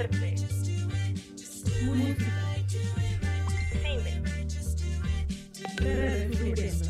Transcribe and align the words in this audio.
arte, 0.00 0.34
música, 1.82 2.24
cine. 3.82 4.22
Redescubriendo. 5.76 6.88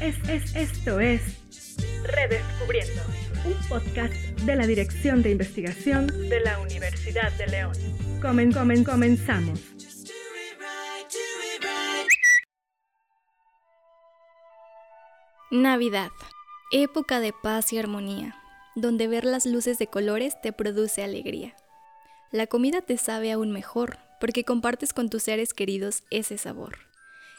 Es, 0.00 0.28
es, 0.28 0.56
esto 0.56 1.00
es 1.00 1.20
Redescubriendo, 2.04 3.02
un 3.44 3.68
podcast 3.68 4.14
de 4.14 4.56
la 4.56 4.66
Dirección 4.66 5.22
de 5.22 5.30
Investigación 5.30 6.06
de 6.06 6.40
la 6.40 6.58
Universidad 6.60 7.32
de 7.32 7.46
León. 7.48 7.74
Comen, 8.22 8.52
comen, 8.52 8.84
comenzamos. 8.84 9.60
Navidad, 15.50 16.10
época 16.72 17.20
de 17.20 17.32
paz 17.32 17.72
y 17.72 17.78
armonía, 17.78 18.34
donde 18.74 19.06
ver 19.06 19.24
las 19.24 19.44
luces 19.46 19.78
de 19.78 19.86
colores 19.86 20.40
te 20.40 20.52
produce 20.52 21.04
alegría. 21.04 21.54
La 22.34 22.48
comida 22.48 22.80
te 22.80 22.96
sabe 22.96 23.30
aún 23.30 23.52
mejor, 23.52 23.98
porque 24.18 24.42
compartes 24.42 24.92
con 24.92 25.08
tus 25.08 25.22
seres 25.22 25.54
queridos 25.54 26.02
ese 26.10 26.36
sabor. 26.36 26.78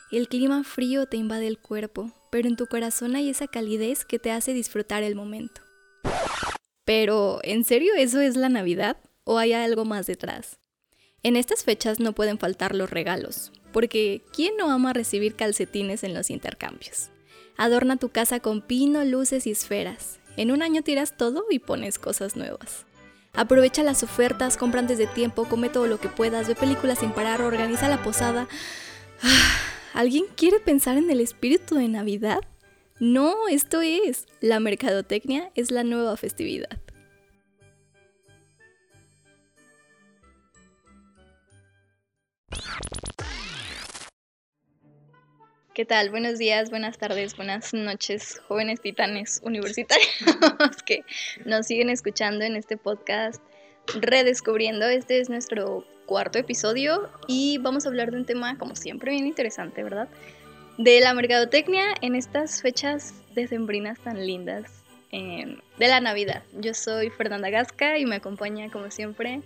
El 0.09 0.29
clima 0.29 0.63
frío 0.63 1.05
te 1.05 1.17
invade 1.17 1.47
el 1.47 1.57
cuerpo, 1.57 2.13
pero 2.31 2.47
en 2.47 2.55
tu 2.55 2.67
corazón 2.67 3.17
hay 3.17 3.29
esa 3.29 3.47
calidez 3.47 4.05
que 4.05 4.19
te 4.19 4.31
hace 4.31 4.53
disfrutar 4.53 5.03
el 5.03 5.13
momento. 5.13 5.59
Pero, 6.85 7.41
¿en 7.43 7.65
serio 7.65 7.91
eso 7.97 8.21
es 8.21 8.37
la 8.37 8.47
Navidad? 8.47 8.95
¿O 9.25 9.37
hay 9.37 9.51
algo 9.51 9.83
más 9.83 10.07
detrás? 10.07 10.59
En 11.23 11.35
estas 11.35 11.65
fechas 11.65 11.99
no 11.99 12.13
pueden 12.13 12.39
faltar 12.39 12.73
los 12.73 12.89
regalos, 12.89 13.51
porque 13.73 14.21
¿quién 14.31 14.55
no 14.55 14.71
ama 14.71 14.93
recibir 14.93 15.35
calcetines 15.35 16.05
en 16.05 16.13
los 16.13 16.29
intercambios? 16.29 17.09
Adorna 17.57 17.97
tu 17.97 18.11
casa 18.11 18.39
con 18.39 18.61
pino, 18.61 19.03
luces 19.03 19.45
y 19.45 19.51
esferas. 19.51 20.21
En 20.37 20.51
un 20.51 20.61
año 20.61 20.83
tiras 20.83 21.17
todo 21.17 21.47
y 21.49 21.59
pones 21.59 21.99
cosas 21.99 22.37
nuevas. 22.37 22.85
Aprovecha 23.35 23.83
las 23.83 24.01
ofertas, 24.03 24.57
compra 24.57 24.79
antes 24.79 24.97
de 24.97 25.07
tiempo, 25.07 25.45
come 25.45 25.69
todo 25.69 25.87
lo 25.87 25.99
que 25.99 26.07
puedas, 26.07 26.47
ve 26.47 26.55
películas 26.55 26.99
sin 26.99 27.11
parar, 27.11 27.41
organiza 27.41 27.89
la 27.89 28.01
posada. 28.01 28.47
¿Alguien 29.93 30.25
quiere 30.35 30.59
pensar 30.59 30.97
en 30.97 31.09
el 31.09 31.19
espíritu 31.19 31.75
de 31.75 31.87
Navidad? 31.87 32.39
No, 32.99 33.47
esto 33.49 33.81
es. 33.81 34.25
La 34.39 34.59
mercadotecnia 34.59 35.51
es 35.55 35.71
la 35.71 35.83
nueva 35.83 36.15
festividad. 36.15 36.79
¿Qué 45.75 45.83
tal? 45.83 46.09
Buenos 46.09 46.39
días, 46.39 46.69
buenas 46.69 46.97
tardes, 46.97 47.35
buenas 47.35 47.73
noches, 47.73 48.41
jóvenes 48.47 48.79
titanes 48.79 49.41
universitarios 49.43 50.07
que 50.85 51.03
nos 51.43 51.67
siguen 51.67 51.89
escuchando 51.89 52.45
en 52.45 52.55
este 52.55 52.77
podcast 52.77 53.43
Redescubriendo. 53.93 54.87
Este 54.87 55.19
es 55.19 55.29
nuestro 55.29 55.85
cuarto 56.05 56.39
episodio 56.39 57.09
y 57.27 57.57
vamos 57.57 57.85
a 57.85 57.89
hablar 57.89 58.11
de 58.11 58.19
un 58.19 58.25
tema, 58.25 58.57
como 58.57 58.77
siempre, 58.77 59.11
bien 59.11 59.27
interesante, 59.27 59.83
¿verdad? 59.83 60.07
De 60.77 61.01
la 61.01 61.13
mercadotecnia 61.13 61.87
en 61.99 62.15
estas 62.15 62.61
fechas 62.61 63.13
decembrinas 63.33 63.99
tan 63.99 64.25
lindas 64.25 64.71
eh, 65.11 65.57
de 65.77 65.87
la 65.89 65.99
Navidad. 65.99 66.43
Yo 66.53 66.73
soy 66.73 67.09
Fernanda 67.09 67.49
Gasca 67.49 67.97
y 67.97 68.05
me 68.05 68.15
acompaña, 68.15 68.71
como 68.71 68.91
siempre, 68.91 69.41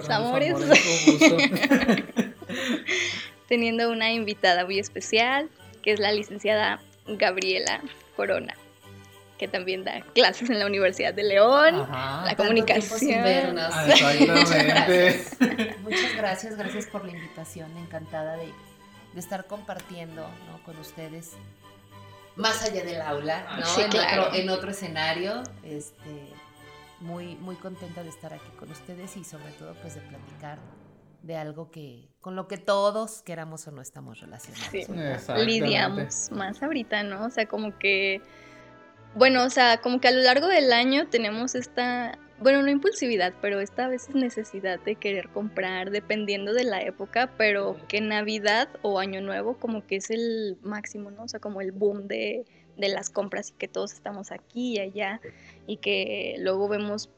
Samores. 0.00 0.56
teniendo 3.48 3.90
una 3.90 4.12
invitada 4.12 4.64
muy 4.64 4.78
especial, 4.78 5.48
que 5.82 5.92
es 5.92 6.00
la 6.00 6.12
licenciada 6.12 6.80
Gabriela 7.06 7.80
Corona, 8.16 8.54
que 9.38 9.48
también 9.48 9.84
da 9.84 10.00
clases 10.14 10.50
en 10.50 10.58
la 10.58 10.66
Universidad 10.66 11.14
de 11.14 11.22
León, 11.24 11.86
la 11.88 12.34
comunicación. 12.36 13.56
Muchas 15.82 16.16
gracias, 16.16 16.56
gracias 16.56 16.86
por 16.86 17.04
la 17.04 17.12
invitación, 17.12 17.76
encantada 17.76 18.36
de, 18.36 18.52
estar 19.16 19.46
compartiendo 19.46 20.28
con 20.64 20.76
ustedes. 20.78 21.32
Más 22.34 22.62
allá 22.64 22.84
del 22.84 23.00
aula, 23.00 23.46
¿no? 23.58 23.82
en, 23.82 23.88
otro, 23.88 24.34
en 24.34 24.50
otro 24.50 24.70
escenario, 24.70 25.42
este, 25.62 26.34
muy, 27.00 27.34
muy 27.36 27.56
contenta 27.56 28.02
de 28.02 28.10
estar 28.10 28.34
aquí 28.34 28.50
con 28.58 28.70
ustedes 28.70 29.16
y 29.16 29.24
sobre 29.24 29.52
todo 29.52 29.74
pues 29.80 29.94
de 29.94 30.02
platicar 30.02 30.58
de 31.26 31.36
algo 31.36 31.70
que 31.70 32.08
con 32.20 32.36
lo 32.36 32.48
que 32.48 32.56
todos 32.56 33.22
queramos 33.22 33.66
o 33.68 33.72
no 33.72 33.82
estamos 33.82 34.20
relacionados. 34.20 34.68
Sí, 34.70 34.84
lidiamos 35.44 36.30
más 36.30 36.62
ahorita, 36.62 37.02
¿no? 37.02 37.26
O 37.26 37.30
sea, 37.30 37.46
como 37.46 37.78
que, 37.78 38.20
bueno, 39.14 39.44
o 39.44 39.50
sea, 39.50 39.80
como 39.80 40.00
que 40.00 40.08
a 40.08 40.12
lo 40.12 40.22
largo 40.22 40.46
del 40.46 40.72
año 40.72 41.08
tenemos 41.08 41.54
esta, 41.54 42.18
bueno, 42.40 42.62
no 42.62 42.70
impulsividad, 42.70 43.34
pero 43.40 43.60
esta 43.60 43.84
a 43.84 43.88
veces 43.88 44.14
necesidad 44.14 44.80
de 44.80 44.96
querer 44.96 45.28
comprar 45.28 45.90
dependiendo 45.90 46.52
de 46.52 46.64
la 46.64 46.82
época, 46.82 47.30
pero 47.36 47.76
que 47.88 48.00
Navidad 48.00 48.68
o 48.82 48.98
Año 48.98 49.20
Nuevo 49.20 49.58
como 49.58 49.86
que 49.86 49.96
es 49.96 50.10
el 50.10 50.58
máximo, 50.62 51.10
¿no? 51.10 51.24
O 51.24 51.28
sea, 51.28 51.40
como 51.40 51.60
el 51.60 51.72
boom 51.72 52.08
de, 52.08 52.44
de 52.76 52.88
las 52.88 53.10
compras 53.10 53.50
y 53.50 53.52
que 53.54 53.68
todos 53.68 53.92
estamos 53.92 54.32
aquí 54.32 54.74
y 54.74 54.80
allá 54.80 55.20
y 55.66 55.78
que 55.78 56.36
luego 56.38 56.68
vemos 56.68 57.10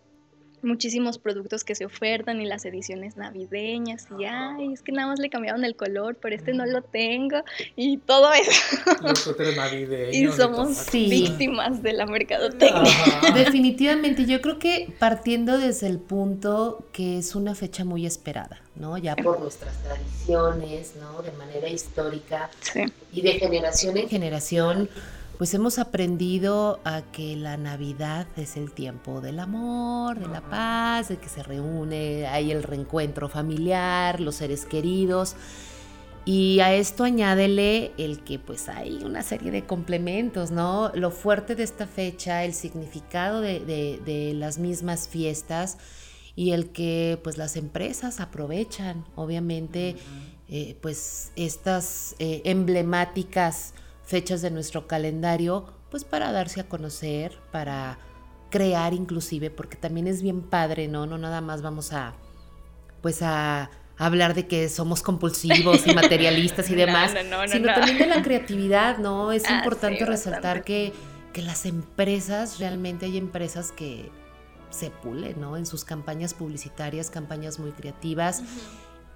muchísimos 0.63 1.19
productos 1.19 1.65
que 1.65 1.75
se 1.75 1.85
ofertan 1.85 2.41
y 2.41 2.47
las 2.47 2.65
ediciones 2.65 3.17
navideñas 3.17 4.07
y 4.19 4.25
ay, 4.25 4.73
es 4.73 4.83
que 4.83 4.93
nada 4.93 5.09
más 5.09 5.19
le 5.19 5.31
cambiaron 5.31 5.65
el 5.65 5.77
color, 5.77 6.17
pero 6.21 6.35
este 6.35 6.53
no 6.53 6.67
lo 6.67 6.83
tengo 6.83 7.43
y 7.77 7.99
todo 7.99 8.33
eso. 8.33 8.77
Nosotros 9.03 9.57
navideños. 9.57 10.15
Y 10.15 10.37
somos 10.37 10.91
víctimas 10.93 11.83
de 11.83 11.93
la 11.93 12.07
mercadotecnia. 12.07 12.93
Definitivamente, 13.35 14.27
yo 14.27 14.41
creo 14.41 14.59
que 14.59 14.93
partiendo 14.99 15.59
desde 15.59 15.87
el 15.87 15.99
punto 15.99 16.87
que 16.93 17.19
es 17.19 17.35
una 17.35 17.55
fecha 17.55 17.85
muy 17.85 18.07
esperada, 18.07 18.61
¿no? 18.77 18.99
Ya 18.99 19.17
por 19.17 19.41
nuestras 19.41 19.75
tradiciones, 19.83 20.95
¿no? 20.97 21.23
De 21.23 21.33
manera 21.33 21.69
histórica 21.69 22.51
y 23.13 23.23
de 23.23 23.33
generación 23.35 23.97
en 23.97 24.09
generación 24.09 24.89
pues 25.39 25.55
hemos 25.55 25.79
aprendido 25.79 26.81
a 26.85 27.03
que 27.13 27.37
la 27.37 27.57
Navidad 27.57 28.27
es 28.37 28.57
el 28.57 28.73
tiempo 28.73 29.21
del 29.21 29.39
amor, 29.39 30.19
de 30.19 30.27
la 30.27 30.41
paz, 30.41 31.09
de 31.09 31.17
que 31.17 31.29
se 31.29 31.45
reúne, 31.45 32.27
hay 32.27 32.51
el 32.51 32.65
reencuentro 32.65 33.29
familiar, 33.29 34.21
los 34.21 34.35
seres 34.35 34.65
queridos. 34.67 35.37
Y 36.25 36.59
a 36.59 36.75
esto 36.75 37.05
añádele 37.05 37.93
el 37.99 38.25
que 38.25 38.41
pues 38.41 38.69
hay 38.69 39.05
una 39.05 39.23
serie 39.23 39.53
de 39.53 39.65
complementos, 39.65 40.51
¿no? 40.51 40.91
Lo 40.95 41.13
fuerte 41.13 41.55
de 41.55 41.63
esta 41.63 41.87
fecha, 41.87 42.45
el 42.45 42.53
significado 42.53 43.41
de, 43.41 44.33
las 44.35 44.59
mismas 44.59 45.09
fiestas 45.09 45.79
y 46.35 46.51
el 46.51 46.71
que 46.71 47.19
pues 47.23 47.39
las 47.39 47.55
empresas 47.57 48.19
aprovechan, 48.19 49.05
obviamente, 49.15 49.95
eh, 50.49 50.77
pues 50.83 51.31
estas 51.37 52.17
eh, 52.19 52.43
emblemáticas 52.45 53.73
fechas 54.09 54.41
de 54.41 54.51
nuestro 54.51 54.87
calendario, 54.87 55.67
pues 55.91 56.03
para 56.03 56.33
darse 56.33 56.61
a 56.61 56.65
conocer, 56.69 57.39
para 57.53 57.99
crear 58.49 58.95
inclusive, 58.95 59.51
porque 59.51 59.77
también 59.77 60.07
es 60.07 60.23
bien 60.23 60.41
padre, 60.41 60.89
¿no? 60.89 61.05
No 61.05 61.19
nada 61.19 61.43
más 61.43 61.61
vamos 61.61 61.93
a, 61.93 62.15
pues 63.03 63.21
a 63.21 63.71
hablar 63.99 64.33
de 64.33 64.47
que 64.47 64.71
somos 64.71 65.03
compulsivos 65.03 65.87
y 65.87 65.95
materialistas 65.95 66.71
y 66.71 66.75
demás, 66.75 67.13
sino 67.49 67.67
también 67.67 67.99
de 67.99 68.07
la 68.07 68.23
creatividad, 68.23 68.97
¿no? 68.97 69.31
Es 69.31 69.45
ah, 69.47 69.59
importante 69.59 70.07
resaltar 70.07 70.65
que, 70.65 70.95
que 71.35 71.43
las 71.43 71.67
empresas, 71.67 72.59
realmente 72.59 73.05
hay 73.05 73.19
empresas 73.19 73.73
que 73.73 74.11
se 74.71 74.91
pulen, 74.91 75.39
¿no? 75.39 75.59
En 75.59 75.67
sus 75.67 75.85
campañas 75.85 76.33
publicitarias, 76.33 77.11
campañas 77.11 77.59
muy 77.59 77.73
creativas. 77.73 78.43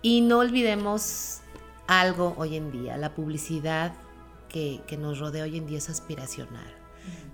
Y 0.02 0.20
no 0.20 0.40
olvidemos 0.40 1.40
algo 1.86 2.34
hoy 2.36 2.56
en 2.56 2.70
día, 2.70 2.98
la 2.98 3.14
publicidad 3.14 3.94
que, 4.52 4.96
nos 4.98 5.18
rodea 5.18 5.44
hoy 5.44 5.56
en 5.56 5.66
día 5.66 5.78
es 5.78 5.88
aspiracional. 5.88 6.66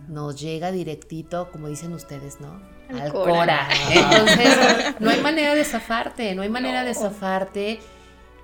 Nos 0.08 0.40
llega 0.40 0.72
directito, 0.72 1.50
como 1.52 1.68
dicen 1.68 1.92
ustedes, 1.92 2.40
¿no? 2.40 2.60
Al, 2.88 3.12
cora. 3.12 3.68
Entonces, 3.90 4.56
no 5.00 5.10
hay 5.10 5.20
manera 5.20 5.54
de 5.54 5.64
zafarte, 5.64 6.34
no 6.34 6.42
hay 6.42 6.48
manera 6.48 6.84
de 6.84 6.94
zafarte. 6.94 7.80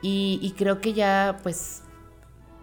Y, 0.03 0.55
creo 0.59 0.82
que 0.82 0.93
ya, 0.93 1.38
pues, 1.43 1.82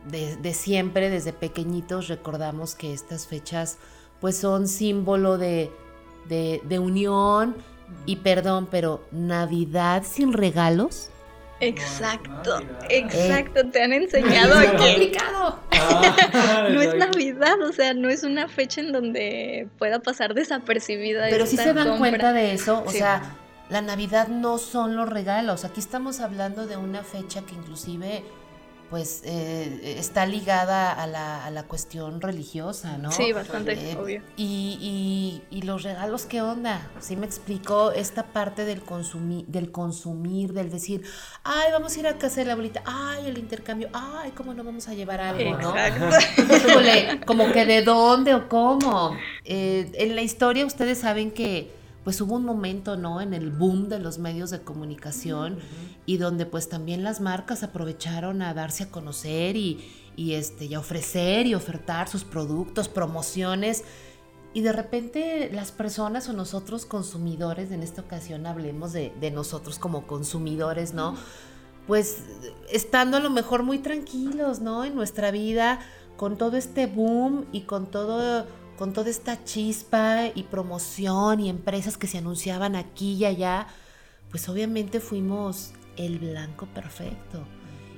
de, 0.06 0.54
siempre, 0.54 1.10
desde 1.10 1.34
pequeñitos, 1.34 2.08
recordamos 2.08 2.76
que 2.76 2.94
estas 2.94 3.26
fechas, 3.26 3.80
pues, 4.20 4.38
son 4.38 4.68
símbolo 4.68 5.40
de, 5.40 5.72
de 6.28 6.80
unión 6.80 7.56
y 8.06 8.18
perdón, 8.18 8.68
pero 8.70 9.04
Navidad 9.12 10.04
sin 10.06 10.34
regalos 10.34 11.10
Exacto, 11.62 12.60
exacto, 12.90 13.70
te 13.70 13.84
han 13.84 13.94
enseñado 13.94 14.60
es 14.60 14.72
complicado. 14.72 15.60
Ah, 15.72 16.68
no 16.72 16.82
es 16.82 16.96
Navidad, 16.96 17.62
o 17.62 17.72
sea, 17.72 17.94
no 17.94 18.10
es 18.10 18.24
una 18.24 18.48
fecha 18.48 18.82
en 18.82 18.92
donde 18.92 19.68
pueda 19.78 20.00
pasar 20.00 20.34
desapercibida. 20.34 21.28
Pero 21.30 21.46
si 21.46 21.58
se 21.58 21.74
dan 21.74 22.00
cuenta 22.00 22.34
de 22.34 22.54
eso, 22.54 22.84
o 22.84 22.90
sea, 22.90 23.36
la 23.70 23.82
Navidad 23.82 24.28
no 24.28 24.58
son 24.58 24.96
los 24.96 25.08
regalos. 25.08 25.64
Aquí 25.64 25.80
estamos 25.80 26.20
hablando 26.20 26.66
de 26.66 26.78
una 26.78 27.04
fecha 27.04 27.44
que 27.44 27.54
inclusive 27.54 28.24
pues 28.92 29.22
eh, 29.24 29.96
está 29.98 30.26
ligada 30.26 30.92
a 30.92 31.08
la, 31.08 31.46
a 31.46 31.50
la, 31.50 31.64
cuestión 31.64 32.20
religiosa, 32.20 32.98
¿no? 32.98 33.10
Sí, 33.10 33.32
bastante, 33.32 33.72
eh, 33.72 33.98
obvio. 33.98 34.22
Y, 34.36 35.42
y, 35.50 35.58
y, 35.58 35.62
los 35.62 35.84
regalos, 35.84 36.26
¿qué 36.26 36.42
onda? 36.42 36.92
Sí 37.00 37.16
me 37.16 37.26
explicó 37.26 37.94
esta 37.94 38.24
parte 38.24 38.66
del, 38.66 38.82
consumir, 38.82 39.46
del 39.48 39.72
consumir, 39.72 40.52
del 40.52 40.70
decir, 40.70 41.04
ay, 41.46 41.72
vamos 41.72 41.96
a 41.96 42.00
ir 42.02 42.08
a 42.08 42.18
casa 42.18 42.42
de 42.42 42.48
la 42.48 42.52
abuelita, 42.52 42.84
ay, 42.86 43.28
el 43.28 43.38
intercambio, 43.38 43.88
ay, 43.94 44.32
¿cómo 44.32 44.54
no 44.54 44.62
vamos 44.66 44.90
a 44.90 44.94
llevar 44.94 45.22
algo, 45.22 45.58
no? 45.58 45.74
como 47.26 47.50
que 47.54 47.66
de 47.66 47.84
dónde 47.84 48.36
o 48.36 48.50
cómo. 48.50 49.16
Eh, 49.46 49.90
en 49.94 50.16
la 50.18 50.22
historia 50.22 50.66
ustedes 50.66 50.98
saben 50.98 51.32
que 51.32 51.81
pues 52.04 52.20
hubo 52.22 52.36
un 52.36 52.46
momento, 52.46 52.98
¿no? 52.98 53.22
En 53.22 53.34
el 53.34 53.52
boom 53.52 53.88
de 53.88 54.00
los 54.00 54.18
medios 54.18 54.50
de 54.50 54.62
comunicación 54.62 55.60
y 56.06 56.18
donde 56.18 56.46
pues 56.46 56.68
también 56.68 57.04
las 57.04 57.22
marcas 57.22 57.62
aprovecharon 57.64 58.42
a 58.42 58.54
darse 58.54 58.84
a 58.84 58.90
conocer 58.90 59.56
y, 59.56 59.86
y, 60.16 60.34
este, 60.34 60.66
y 60.66 60.74
a 60.74 60.80
ofrecer 60.80 61.46
y 61.46 61.54
ofertar 61.54 62.08
sus 62.08 62.24
productos, 62.24 62.90
promociones. 62.90 63.84
Y 64.54 64.62
de 64.62 64.74
repente 64.74 65.50
las 65.54 65.72
personas 65.72 66.28
o 66.28 66.34
nosotros 66.34 66.86
consumidores, 66.86 67.72
en 67.72 67.84
esta 67.84 68.02
ocasión 68.02 68.48
hablemos 68.48 68.94
de, 68.94 69.14
de 69.22 69.30
nosotros 69.30 69.78
como 69.78 70.08
consumidores, 70.08 70.94
¿no? 70.94 71.16
Pues 71.86 72.24
estando 72.72 73.18
a 73.18 73.20
lo 73.20 73.30
mejor 73.30 73.64
muy 73.64 73.78
tranquilos, 73.78 74.60
¿no? 74.60 74.84
En 74.86 74.96
nuestra 74.96 75.30
vida, 75.30 75.80
con 76.18 76.38
todo 76.38 76.58
este 76.58 76.88
boom 76.88 77.46
y 77.52 77.62
con 77.62 77.86
todo 77.86 78.46
con 78.82 78.94
toda 78.94 79.12
esta 79.12 79.44
chispa 79.44 80.32
y 80.34 80.42
promoción 80.42 81.40
y 81.40 81.52
empresas 81.52 81.98
que 81.98 82.08
se 82.08 82.18
anunciaban 82.18 82.76
aquí 82.76 83.14
y 83.14 83.26
allá, 83.26 83.68
pues 84.32 84.50
obviamente 84.50 85.00
fuimos 85.00 85.74
el 85.98 86.18
blanco 86.18 86.66
perfecto. 86.66 87.44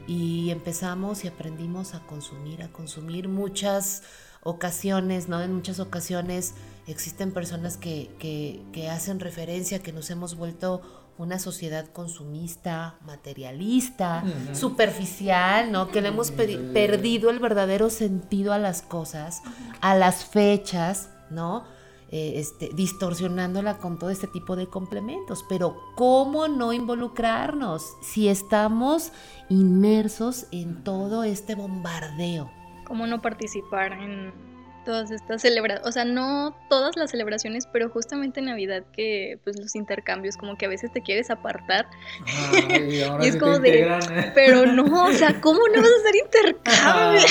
Y 0.07 0.50
empezamos 0.50 1.24
y 1.24 1.30
aprendimos 1.30 1.94
a 1.94 2.01
consumir, 2.01 2.63
a 2.63 2.68
consumir 2.68 3.30
muchas 3.30 4.03
ocasiones, 4.41 5.30
¿no? 5.30 5.41
En 5.41 5.53
muchas 5.53 5.80
ocasiones 5.80 6.53
existen 6.85 7.31
personas 7.31 7.77
que, 7.77 8.12
que, 8.19 8.89
hacen 8.89 9.21
referencia 9.21 9.80
que 9.80 9.94
nos 9.94 10.09
hemos 10.09 10.35
vuelto 10.35 10.81
una 11.18 11.39
sociedad 11.39 11.88
consumista, 11.88 12.95
materialista, 13.06 14.24
superficial, 14.54 15.71
¿no? 15.71 15.89
Que 15.89 16.01
le 16.01 16.10
hemos 16.10 16.31
perdido 16.31 17.30
el 17.30 17.39
verdadero 17.39 17.89
sentido 17.89 18.54
a 18.54 18.57
las 18.57 18.81
cosas, 18.81 19.42
a 19.81 19.95
las 19.95 20.25
fechas, 20.25 21.10
¿no? 21.30 21.65
Eh, 22.15 22.39
este, 22.39 22.69
distorsionándola 22.75 23.80
con 23.80 23.98
todo 23.98 24.12
este 24.12 24.27
tipo 24.27 24.56
de 24.56 24.68
complementos. 24.68 25.44
Pero 25.50 25.75
¿cómo 25.95 26.48
no 26.48 26.71
involucrarnos 26.71 27.95
si 28.04 28.27
estamos 28.27 29.12
inmersos 29.50 30.45
en 30.51 30.83
todo 30.83 31.24
este 31.24 31.56
bombardeo? 31.56 32.51
¿Cómo 32.86 33.07
no 33.07 33.21
participar 33.21 33.94
en 33.94 34.31
todas 34.83 35.12
estas 35.12 35.41
celebraciones, 35.41 35.88
o 35.88 35.91
sea, 35.91 36.06
no 36.06 36.56
todas 36.69 36.95
las 36.95 37.12
celebraciones, 37.12 37.68
pero 37.71 37.89
justamente 37.89 38.39
en 38.39 38.47
Navidad 38.47 38.83
que 38.91 39.39
pues 39.44 39.59
los 39.59 39.75
intercambios 39.75 40.38
como 40.38 40.57
que 40.57 40.65
a 40.65 40.69
veces 40.69 40.91
te 40.91 41.01
quieres 41.01 41.30
apartar. 41.30 41.88
y, 42.89 43.25
es 43.25 43.38
como 43.38 43.59
de, 43.59 43.83
¿eh? 43.83 44.31
pero 44.35 44.65
no, 44.65 45.06
o 45.06 45.13
sea, 45.13 45.39
¿cómo 45.41 45.59
no 45.68 45.81
vas 45.81 45.91
a 45.91 46.00
hacer 46.00 46.15
intercambio? 46.25 47.21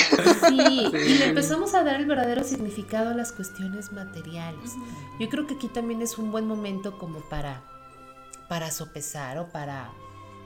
Sí, 0.49 0.91
y 1.07 1.17
le 1.19 1.25
empezamos 1.25 1.73
a 1.73 1.83
dar 1.83 1.99
el 1.99 2.05
verdadero 2.05 2.43
significado 2.43 3.11
a 3.11 3.13
las 3.13 3.31
cuestiones 3.31 3.91
materiales. 3.91 4.73
Yo 5.19 5.29
creo 5.29 5.47
que 5.47 5.55
aquí 5.55 5.67
también 5.67 6.01
es 6.01 6.17
un 6.17 6.31
buen 6.31 6.45
momento 6.45 6.97
como 6.97 7.19
para 7.29 7.61
para 8.47 8.69
sopesar 8.71 9.39
o 9.39 9.47
para 9.47 9.89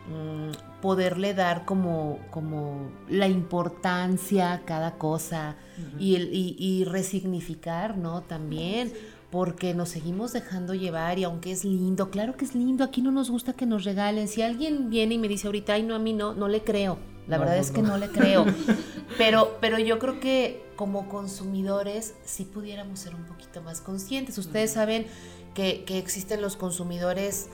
Mm, 0.10 0.52
poderle 0.82 1.34
dar 1.34 1.66
como, 1.66 2.20
como 2.30 2.90
la 3.10 3.28
importancia 3.28 4.54
a 4.54 4.62
cada 4.64 4.98
cosa 4.98 5.58
y, 6.00 6.16
y, 6.58 6.86
resignificar, 6.86 7.98
¿no? 7.98 8.22
También, 8.22 8.94
porque 9.32 9.74
nos 9.74 9.90
seguimos 9.90 10.32
dejando 10.32 10.76
llevar 10.76 11.20
y 11.20 11.26
aunque 11.26 11.52
es 11.52 11.66
lindo, 11.66 12.10
claro 12.10 12.38
que 12.38 12.46
es 12.46 12.56
lindo, 12.56 12.86
aquí 12.86 13.02
no 13.02 13.12
nos 13.12 13.30
gusta 13.30 13.52
que 13.52 13.66
nos 13.66 13.84
regalen. 13.84 14.30
Si 14.30 14.42
alguien 14.42 14.90
viene 14.90 15.16
y 15.16 15.18
me 15.18 15.28
dice 15.28 15.48
ahorita, 15.48 15.74
ay, 15.74 15.84
no, 15.84 15.94
a 15.94 16.00
mí 16.00 16.14
no, 16.14 16.34
no 16.34 16.48
le 16.48 16.64
creo. 16.64 17.00
La 17.28 17.38
verdad 17.38 17.58
es 17.58 17.72
que 17.72 17.82
no. 17.82 17.98
le 17.98 18.08
creo. 18.10 18.46
Pero, 19.18 19.58
pero 19.60 19.80
yo 19.80 19.98
creo 20.00 20.20
que 20.20 20.64
como 20.76 21.10
consumidores 21.10 22.14
sí 22.24 22.46
pudiéramos 22.46 23.00
ser 23.00 23.16
un 23.16 23.24
poquito 23.26 23.62
más 23.64 23.82
conscientes. 23.82 24.38
Ustedes 24.38 24.74
saben 24.74 25.08
que, 25.56 25.84
que 25.86 25.98
existen 25.98 26.40
los 26.42 26.56
consumidores 26.56 27.50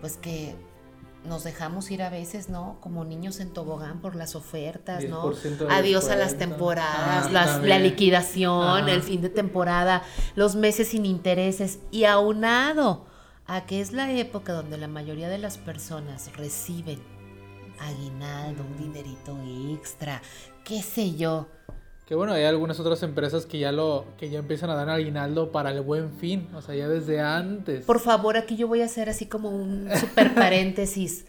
pues 0.00 0.16
que 0.16 0.54
nos 1.28 1.44
dejamos 1.44 1.90
ir 1.90 2.02
a 2.02 2.10
veces, 2.10 2.48
¿no? 2.48 2.78
Como 2.80 3.04
niños 3.04 3.40
en 3.40 3.52
tobogán 3.52 4.00
por 4.00 4.16
las 4.16 4.34
ofertas, 4.34 5.04
¿no? 5.04 5.32
Adiós 5.70 6.08
a 6.08 6.16
las 6.16 6.36
temporadas, 6.36 7.28
ah, 7.34 7.60
la 7.62 7.78
liquidación, 7.78 8.88
el 8.88 9.02
fin 9.02 9.20
de 9.20 9.28
temporada, 9.28 10.02
los 10.34 10.56
meses 10.56 10.88
sin 10.88 11.06
intereses. 11.06 11.78
Y 11.90 12.04
aunado 12.04 13.06
a 13.46 13.66
que 13.66 13.80
es 13.80 13.92
la 13.92 14.12
época 14.12 14.52
donde 14.52 14.76
la 14.78 14.88
mayoría 14.88 15.28
de 15.28 15.38
las 15.38 15.58
personas 15.58 16.36
reciben 16.36 17.00
aguinaldo, 17.80 18.64
un 18.64 18.76
dinerito 18.76 19.38
extra, 19.72 20.20
qué 20.64 20.82
sé 20.82 21.14
yo 21.16 21.46
que 22.08 22.14
bueno, 22.14 22.32
hay 22.32 22.44
algunas 22.44 22.80
otras 22.80 23.02
empresas 23.02 23.44
que 23.44 23.58
ya 23.58 23.70
lo 23.70 24.06
que 24.16 24.30
ya 24.30 24.38
empiezan 24.38 24.70
a 24.70 24.74
dar 24.74 24.88
aguinaldo 24.88 25.52
para 25.52 25.72
el 25.72 25.82
buen 25.82 26.10
fin, 26.10 26.48
o 26.54 26.62
sea, 26.62 26.74
ya 26.74 26.88
desde 26.88 27.20
antes. 27.20 27.84
Por 27.84 28.00
favor, 28.00 28.38
aquí 28.38 28.56
yo 28.56 28.66
voy 28.66 28.80
a 28.80 28.86
hacer 28.86 29.10
así 29.10 29.26
como 29.26 29.50
un 29.50 29.90
super 29.94 30.34
paréntesis. 30.34 31.26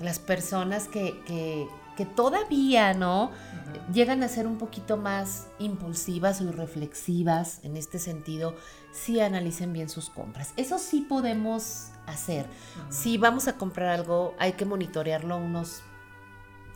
Las 0.00 0.18
personas 0.18 0.88
que, 0.88 1.20
que, 1.26 1.68
que 1.98 2.06
todavía, 2.06 2.94
¿no? 2.94 3.30
Llegan 3.92 4.22
a 4.22 4.28
ser 4.28 4.46
un 4.46 4.56
poquito 4.56 4.96
más 4.96 5.48
impulsivas 5.58 6.40
o 6.40 6.50
reflexivas 6.50 7.62
en 7.62 7.76
este 7.76 7.98
sentido, 7.98 8.54
sí 8.92 9.20
analicen 9.20 9.74
bien 9.74 9.90
sus 9.90 10.08
compras. 10.08 10.54
Eso 10.56 10.78
sí 10.78 11.02
podemos 11.02 11.88
hacer. 12.06 12.46
Si 12.88 13.18
vamos 13.18 13.48
a 13.48 13.58
comprar 13.58 13.88
algo, 13.88 14.34
hay 14.38 14.52
que 14.52 14.64
monitorearlo 14.64 15.36
unos 15.36 15.82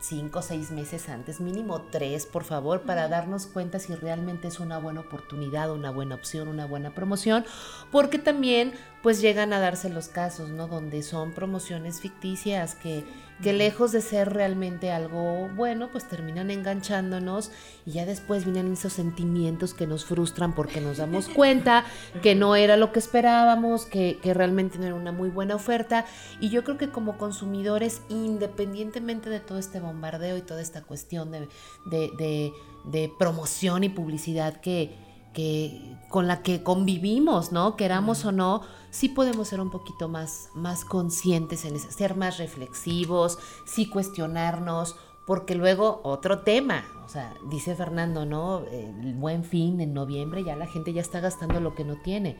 cinco 0.01 0.39
o 0.39 0.41
seis 0.41 0.71
meses 0.71 1.07
antes, 1.09 1.39
mínimo 1.39 1.81
tres, 1.91 2.25
por 2.25 2.43
favor, 2.43 2.81
para 2.81 3.07
darnos 3.07 3.45
cuenta 3.45 3.79
si 3.79 3.95
realmente 3.95 4.47
es 4.47 4.59
una 4.59 4.77
buena 4.77 5.01
oportunidad, 5.01 5.71
una 5.71 5.91
buena 5.91 6.15
opción, 6.15 6.47
una 6.47 6.65
buena 6.65 6.93
promoción, 6.93 7.45
porque 7.91 8.19
también 8.19 8.73
pues 9.01 9.21
llegan 9.21 9.53
a 9.53 9.59
darse 9.59 9.89
los 9.89 10.07
casos, 10.07 10.49
¿no? 10.49 10.67
Donde 10.67 11.03
son 11.03 11.33
promociones 11.33 12.01
ficticias 12.01 12.75
que 12.75 13.03
que 13.41 13.53
lejos 13.53 13.91
de 13.91 14.01
ser 14.01 14.31
realmente 14.33 14.91
algo 14.91 15.49
bueno, 15.55 15.89
pues 15.91 16.07
terminan 16.07 16.51
enganchándonos 16.51 17.51
y 17.85 17.91
ya 17.91 18.05
después 18.05 18.45
vienen 18.45 18.73
esos 18.73 18.93
sentimientos 18.93 19.73
que 19.73 19.87
nos 19.87 20.05
frustran 20.05 20.53
porque 20.53 20.79
nos 20.79 20.97
damos 20.97 21.27
cuenta 21.35 21.83
que 22.21 22.35
no 22.35 22.55
era 22.55 22.77
lo 22.77 22.91
que 22.91 22.99
esperábamos, 22.99 23.85
que, 23.85 24.19
realmente 24.23 24.77
no 24.77 24.85
era 24.85 24.95
una 24.95 25.11
muy 25.11 25.29
buena 25.29 25.55
oferta. 25.55 26.05
Y 26.39 26.49
yo 26.49 26.63
creo 26.63 26.77
que 26.77 26.89
como 26.89 27.17
consumidores, 27.17 28.01
independientemente 28.09 29.29
de 29.29 29.39
todo 29.39 29.57
este 29.57 29.79
bombardeo 29.79 30.37
y 30.37 30.41
toda 30.41 30.61
esta 30.61 30.83
cuestión 30.83 31.31
de, 31.31 31.49
de 31.89 33.13
promoción 33.17 33.83
y 33.83 33.89
publicidad 33.89 34.61
que, 34.61 35.10
que, 35.33 35.97
con 36.09 36.27
la 36.27 36.41
que 36.41 36.63
convivimos, 36.63 37.51
¿no? 37.51 37.75
Queramos 37.75 38.25
o 38.25 38.31
no, 38.31 38.61
sí 38.89 39.09
podemos 39.09 39.47
ser 39.47 39.61
un 39.61 39.71
poquito 39.71 40.09
más, 40.09 40.49
más 40.53 40.85
conscientes 40.85 41.65
en 41.65 41.79
ser 41.79 42.15
más 42.15 42.37
reflexivos, 42.37 43.37
sí 43.65 43.87
cuestionarnos, 43.87 44.95
porque 45.25 45.55
luego 45.55 46.01
otro 46.03 46.39
tema, 46.39 46.83
o 47.05 47.09
sea, 47.09 47.33
dice 47.49 47.75
Fernando, 47.75 48.25
¿no? 48.25 48.65
El 48.65 49.13
buen 49.13 49.43
fin 49.43 49.79
en 49.79 49.93
noviembre 49.93 50.43
ya 50.43 50.55
la 50.55 50.67
gente 50.67 50.93
ya 50.93 51.01
está 51.01 51.19
gastando 51.19 51.59
lo 51.59 51.75
que 51.75 51.85
no 51.85 51.95
tiene, 52.01 52.37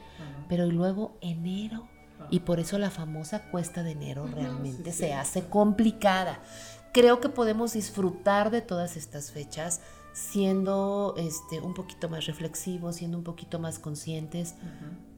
pero 0.50 0.66
luego 0.66 1.18
enero, 1.22 1.88
y 2.30 2.42
por 2.42 2.60
eso 2.60 2.78
la 2.78 2.90
famosa 2.90 3.50
cuesta 3.50 3.84
de 3.84 3.92
enero 3.92 4.28
realmente 4.28 4.92
se 4.92 5.14
hace 5.14 5.48
complicada. 5.48 6.40
Creo 6.94 7.22
que 7.22 7.30
podemos 7.30 7.74
disfrutar 7.74 8.52
de 8.52 8.62
todas 8.62 8.98
estas 8.98 9.32
fechas 9.32 9.82
siendo 10.14 11.16
este, 11.18 11.60
un 11.60 11.74
poquito 11.74 12.10
más 12.10 12.26
reflexivos, 12.26 12.98
siendo 12.98 13.18
un 13.18 13.24
poquito 13.24 13.60
más 13.60 13.80
conscientes. 13.80 14.56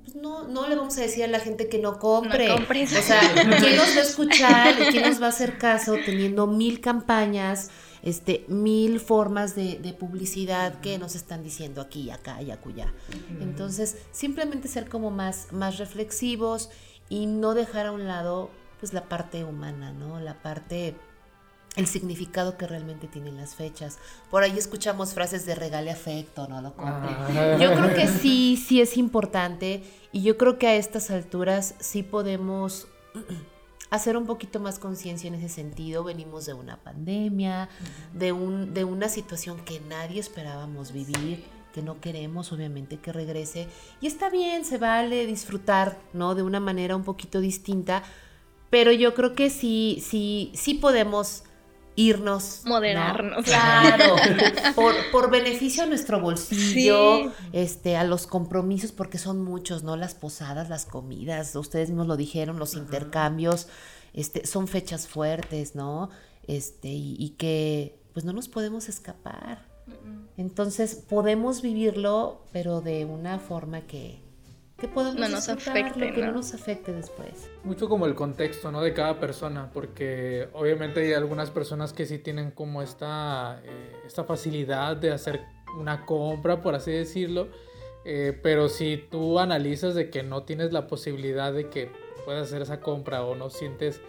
Pues 0.03 0.15
no, 0.15 0.47
no 0.47 0.67
le 0.67 0.75
vamos 0.75 0.97
a 0.97 1.01
decir 1.01 1.23
a 1.23 1.27
la 1.27 1.39
gente 1.39 1.69
que 1.69 1.79
no 1.79 1.97
compre. 1.97 2.51
o 2.51 3.01
sea, 3.01 3.21
¿quién 3.59 3.77
nos 3.77 3.95
va 3.95 3.99
a 3.99 4.01
escuchar? 4.03 4.75
¿Quién 4.91 5.09
nos 5.09 5.21
va 5.21 5.27
a 5.27 5.29
hacer 5.29 5.57
caso 5.57 5.95
teniendo 6.05 6.45
mil 6.45 6.81
campañas, 6.81 7.69
este, 8.01 8.45
mil 8.47 8.99
formas 8.99 9.55
de, 9.55 9.79
de 9.79 9.93
publicidad 9.93 10.79
que 10.81 10.97
nos 10.97 11.15
están 11.15 11.43
diciendo 11.43 11.81
aquí, 11.81 12.11
acá 12.11 12.41
y 12.41 12.51
acullá? 12.51 12.93
Entonces, 13.39 13.97
simplemente 14.11 14.67
ser 14.67 14.89
como 14.89 15.09
más, 15.09 15.47
más 15.51 15.77
reflexivos 15.77 16.69
y 17.09 17.25
no 17.25 17.53
dejar 17.53 17.87
a 17.87 17.91
un 17.91 18.07
lado 18.07 18.49
pues 18.79 18.91
la 18.91 19.07
parte 19.07 19.45
humana, 19.45 19.93
¿no? 19.93 20.19
La 20.19 20.41
parte 20.41 20.97
el 21.75 21.87
significado 21.87 22.57
que 22.57 22.67
realmente 22.67 23.07
tienen 23.07 23.37
las 23.37 23.55
fechas. 23.55 23.97
Por 24.29 24.43
ahí 24.43 24.57
escuchamos 24.57 25.13
frases 25.13 25.45
de 25.45 25.55
regale 25.55 25.91
afecto, 25.91 26.47
no 26.47 26.61
lo 26.61 26.73
compre. 26.75 27.09
Ah. 27.11 27.57
Yo 27.59 27.73
creo 27.73 27.93
que 27.95 28.07
sí, 28.07 28.61
sí 28.63 28.81
es 28.81 28.97
importante 28.97 29.83
y 30.11 30.21
yo 30.21 30.37
creo 30.37 30.57
que 30.57 30.67
a 30.67 30.75
estas 30.75 31.09
alturas 31.09 31.75
sí 31.79 32.03
podemos 32.03 32.87
hacer 33.89 34.17
un 34.17 34.25
poquito 34.25 34.59
más 34.59 34.77
conciencia 34.77 35.27
en 35.27 35.35
ese 35.35 35.49
sentido. 35.49 36.03
Venimos 36.03 36.45
de 36.45 36.53
una 36.53 36.77
pandemia, 36.77 37.69
de, 38.13 38.31
un, 38.31 38.73
de 38.73 38.83
una 38.83 39.09
situación 39.09 39.63
que 39.65 39.79
nadie 39.79 40.19
esperábamos 40.19 40.91
vivir 40.91 41.43
que 41.73 41.81
no 41.81 41.99
queremos 41.99 42.51
obviamente 42.51 42.97
que 42.97 43.11
regrese 43.11 43.67
y 43.99 44.05
está 44.05 44.29
bien, 44.29 44.63
se 44.63 44.77
vale 44.77 45.25
disfrutar, 45.25 45.97
¿no? 46.13 46.35
De 46.35 46.43
una 46.43 46.59
manera 46.59 46.95
un 46.95 47.03
poquito 47.03 47.41
distinta, 47.41 48.03
pero 48.69 48.91
yo 48.91 49.15
creo 49.15 49.33
que 49.33 49.49
sí, 49.49 49.97
sí, 50.07 50.51
sí 50.53 50.75
podemos 50.75 51.45
irnos. 51.95 52.61
Modernarnos. 52.65 53.45
Claro, 53.45 54.15
por, 55.11 55.31
beneficio 55.31 55.83
a 55.83 55.85
nuestro 55.85 56.19
bolsillo, 56.19 57.31
este, 57.51 57.95
a 57.95 58.03
los 58.03 58.27
compromisos, 58.27 58.91
porque 58.91 59.17
son 59.17 59.43
muchos, 59.43 59.83
¿no? 59.83 59.95
Las 59.95 60.15
posadas, 60.15 60.69
las 60.69 60.85
comidas, 60.85 61.55
ustedes 61.55 61.89
mismos 61.89 62.07
lo 62.07 62.17
dijeron, 62.17 62.59
los 62.59 62.75
intercambios, 62.75 63.67
este, 64.13 64.45
son 64.45 64.67
fechas 64.67 65.07
fuertes, 65.07 65.75
¿no? 65.75 66.09
Este, 66.47 66.89
y, 66.89 67.15
y 67.17 67.29
que 67.31 67.99
pues 68.13 68.25
no 68.25 68.33
nos 68.33 68.47
podemos 68.47 68.89
escapar. 68.89 69.73
Entonces 70.37 70.95
podemos 70.95 71.61
vivirlo, 71.61 72.41
pero 72.51 72.81
de 72.81 73.05
una 73.05 73.39
forma 73.39 73.81
que, 73.81 74.22
que 74.83 74.89
podemos 74.89 75.15
no 75.15 75.29
nos 75.29 75.47
afecte, 75.47 76.11
que 76.11 76.21
¿no? 76.25 76.33
nos 76.33 76.53
afecte 76.53 76.91
después. 76.91 77.49
Mucho 77.63 77.87
como 77.87 78.05
el 78.05 78.15
contexto, 78.15 78.69
¿no? 78.69 78.81
De 78.81 78.93
cada 78.93 79.17
persona, 79.17 79.69
porque 79.71 80.49
obviamente 80.51 80.99
hay 80.99 81.13
algunas 81.13 81.51
personas 81.51 81.93
que 81.93 82.05
sí 82.05 82.19
tienen 82.19 82.51
como 82.51 82.81
esta, 82.81 83.61
eh, 83.63 83.95
esta 84.05 84.25
facilidad 84.25 84.97
de 84.97 85.11
hacer 85.11 85.45
una 85.79 86.05
compra, 86.05 86.61
por 86.61 86.75
así 86.75 86.91
decirlo, 86.91 87.47
eh, 88.03 88.37
pero 88.43 88.67
si 88.67 88.97
tú 89.09 89.39
analizas 89.39 89.95
de 89.95 90.09
que 90.09 90.21
no 90.21 90.43
tienes 90.43 90.73
la 90.73 90.87
posibilidad 90.87 91.53
de 91.53 91.69
que 91.69 91.89
puedas 92.25 92.47
hacer 92.47 92.61
esa 92.61 92.81
compra 92.81 93.23
o 93.23 93.35
no 93.35 93.49
sientes 93.49 94.01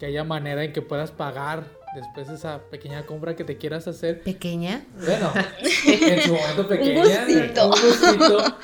que 0.00 0.06
haya 0.06 0.24
manera 0.24 0.64
en 0.64 0.72
que 0.72 0.82
puedas 0.82 1.12
pagar 1.12 1.66
después 1.94 2.28
esa 2.30 2.62
pequeña 2.68 3.06
compra 3.06 3.36
que 3.36 3.44
te 3.44 3.58
quieras 3.58 3.86
hacer. 3.86 4.22
¿Pequeña? 4.22 4.84
Bueno, 4.96 5.32
en 5.86 6.20
su 6.22 6.34
momento 6.34 6.66
pequeña. 6.66 7.00
un 7.00 7.08
gustito. 7.08 7.64
Un 7.64 7.70
gustito. 7.70 8.56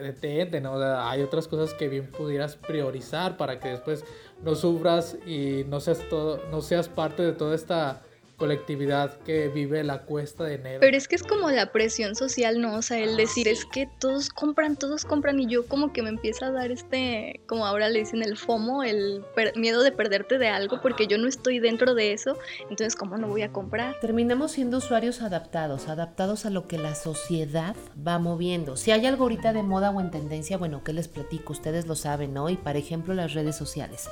Detente, 0.00 0.60
¿no? 0.60 0.76
hay 0.80 1.22
otras 1.22 1.48
cosas 1.48 1.74
que 1.74 1.88
bien 1.88 2.06
pudieras 2.06 2.56
priorizar 2.56 3.36
para 3.36 3.58
que 3.58 3.68
después 3.68 4.04
no 4.42 4.54
sufras 4.54 5.16
y 5.26 5.64
no 5.68 5.80
seas 5.80 6.00
todo, 6.08 6.40
no 6.50 6.60
seas 6.60 6.88
parte 6.88 7.22
de 7.22 7.32
toda 7.32 7.54
esta 7.54 8.02
colectividad 8.36 9.18
que 9.18 9.48
vive 9.48 9.82
la 9.84 10.02
cuesta 10.02 10.44
de 10.44 10.54
enero. 10.54 10.80
Pero 10.80 10.96
es 10.96 11.08
que 11.08 11.16
es 11.16 11.22
como 11.22 11.50
la 11.50 11.72
presión 11.72 12.14
social, 12.14 12.60
¿no? 12.60 12.76
O 12.76 12.82
sea, 12.82 12.98
el 12.98 13.16
decir 13.16 13.48
es 13.48 13.64
que 13.64 13.88
todos 13.98 14.28
compran, 14.30 14.76
todos 14.76 15.04
compran 15.04 15.40
y 15.40 15.46
yo 15.46 15.66
como 15.66 15.92
que 15.92 16.02
me 16.02 16.10
empieza 16.10 16.46
a 16.46 16.50
dar 16.50 16.70
este, 16.70 17.40
como 17.46 17.66
ahora 17.66 17.88
le 17.88 18.00
dicen 18.00 18.22
el 18.22 18.36
FOMO, 18.36 18.82
el 18.82 19.24
miedo 19.56 19.82
de 19.82 19.92
perderte 19.92 20.38
de 20.38 20.48
algo 20.48 20.80
porque 20.80 21.06
yo 21.06 21.18
no 21.18 21.28
estoy 21.28 21.58
dentro 21.58 21.94
de 21.94 22.12
eso, 22.12 22.38
entonces 22.62 22.96
¿cómo 22.96 23.16
no 23.16 23.28
voy 23.28 23.42
a 23.42 23.52
comprar? 23.52 23.98
Terminamos 24.00 24.52
siendo 24.52 24.78
usuarios 24.78 25.22
adaptados, 25.22 25.88
adaptados 25.88 26.46
a 26.46 26.50
lo 26.50 26.68
que 26.68 26.78
la 26.78 26.94
sociedad 26.94 27.76
va 28.06 28.18
moviendo. 28.18 28.76
Si 28.76 28.90
hay 28.90 29.06
algo 29.06 29.24
ahorita 29.24 29.52
de 29.52 29.62
moda 29.62 29.90
o 29.90 30.00
en 30.00 30.10
tendencia, 30.10 30.58
bueno, 30.58 30.82
¿qué 30.84 30.92
les 30.92 31.08
platico? 31.08 31.52
Ustedes 31.52 31.86
lo 31.86 31.94
saben, 31.94 32.34
¿no? 32.34 32.50
Y 32.50 32.56
por 32.56 32.76
ejemplo 32.76 33.14
las 33.14 33.34
redes 33.34 33.56
sociales. 33.56 34.08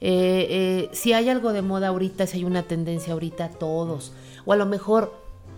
Eh, 0.00 0.46
eh, 0.50 0.90
si 0.92 1.12
hay 1.12 1.28
algo 1.28 1.52
de 1.52 1.62
moda 1.62 1.88
ahorita, 1.88 2.26
si 2.26 2.38
hay 2.38 2.44
una 2.44 2.62
tendencia 2.62 3.12
ahorita, 3.12 3.50
todos. 3.50 4.12
O 4.44 4.52
a 4.52 4.56
lo 4.56 4.66
mejor 4.66 5.12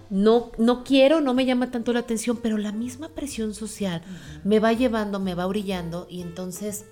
no, 0.08 0.50
no 0.58 0.82
quiero, 0.82 1.20
no 1.20 1.34
me 1.34 1.46
llama 1.46 1.70
tanto 1.70 1.92
la 1.92 2.00
atención, 2.00 2.38
pero 2.42 2.58
la 2.58 2.72
misma 2.72 3.10
presión 3.10 3.54
social 3.54 4.02
me 4.44 4.58
va 4.58 4.72
llevando, 4.72 5.20
me 5.20 5.34
va 5.34 5.46
brillando 5.46 6.06
y 6.10 6.20
entonces 6.22 6.84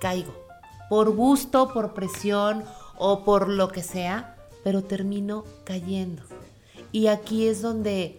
caigo. 0.00 0.32
Por 0.88 1.14
gusto, 1.14 1.72
por 1.72 1.94
presión 1.94 2.64
o 2.98 3.24
por 3.24 3.48
lo 3.48 3.68
que 3.68 3.82
sea, 3.82 4.36
pero 4.64 4.82
termino 4.82 5.44
cayendo. 5.64 6.22
Y 6.92 7.06
aquí 7.06 7.46
es 7.46 7.62
donde 7.62 8.16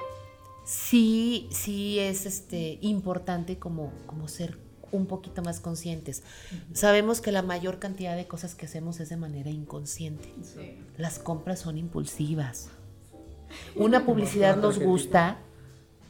sí, 0.65 1.47
sí 1.51 1.99
es 1.99 2.25
este, 2.25 2.79
importante 2.81 3.59
como, 3.59 3.91
como 4.05 4.27
ser 4.27 4.62
un 4.93 5.07
poquito 5.07 5.41
más 5.41 5.59
conscientes. 5.59 6.23
Sabemos 6.73 7.19
que 7.19 7.31
la 7.31 7.41
mayor 7.41 7.79
cantidad 7.79 8.15
de 8.15 8.27
cosas 8.27 8.55
que 8.55 8.67
hacemos 8.67 8.99
es 8.99 9.09
de 9.09 9.17
manera 9.17 9.49
inconsciente. 9.49 10.33
Las 10.97 11.19
compras 11.19 11.59
son 11.59 11.77
impulsivas. 11.77 12.69
Una 13.75 14.05
publicidad 14.05 14.55
nos 14.55 14.79
gusta 14.79 15.37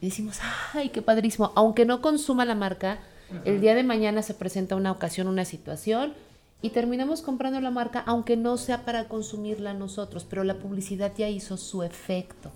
y 0.02 0.08
decimos, 0.08 0.40
ay, 0.74 0.90
qué 0.90 1.02
padrísimo. 1.02 1.52
Aunque 1.56 1.86
no 1.86 2.02
consuma 2.02 2.46
la 2.46 2.56
marca, 2.56 3.00
el 3.46 3.62
día 3.62 3.74
de 3.74 3.84
mañana 3.84 4.22
se 4.22 4.34
presenta 4.34 4.76
una 4.76 4.92
ocasión, 4.92 5.28
una 5.28 5.46
situación 5.46 6.14
y 6.62 6.70
terminamos 6.70 7.22
comprando 7.22 7.60
la 7.62 7.72
marca, 7.72 8.04
aunque 8.06 8.38
no 8.38 8.58
sea 8.58 8.86
para 8.86 9.08
consumirla 9.08 9.74
nosotros, 9.74 10.26
pero 10.30 10.44
la 10.44 10.60
publicidad 10.60 11.14
ya 11.18 11.30
hizo 11.30 11.58
su 11.58 11.84
efecto. 11.84 12.52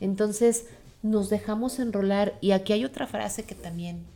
Entonces 0.00 0.66
nos 1.02 1.30
dejamos 1.30 1.78
enrolar 1.78 2.34
y 2.40 2.52
aquí 2.52 2.72
hay 2.72 2.84
otra 2.84 3.06
frase 3.06 3.44
que 3.44 3.54
también 3.54 4.06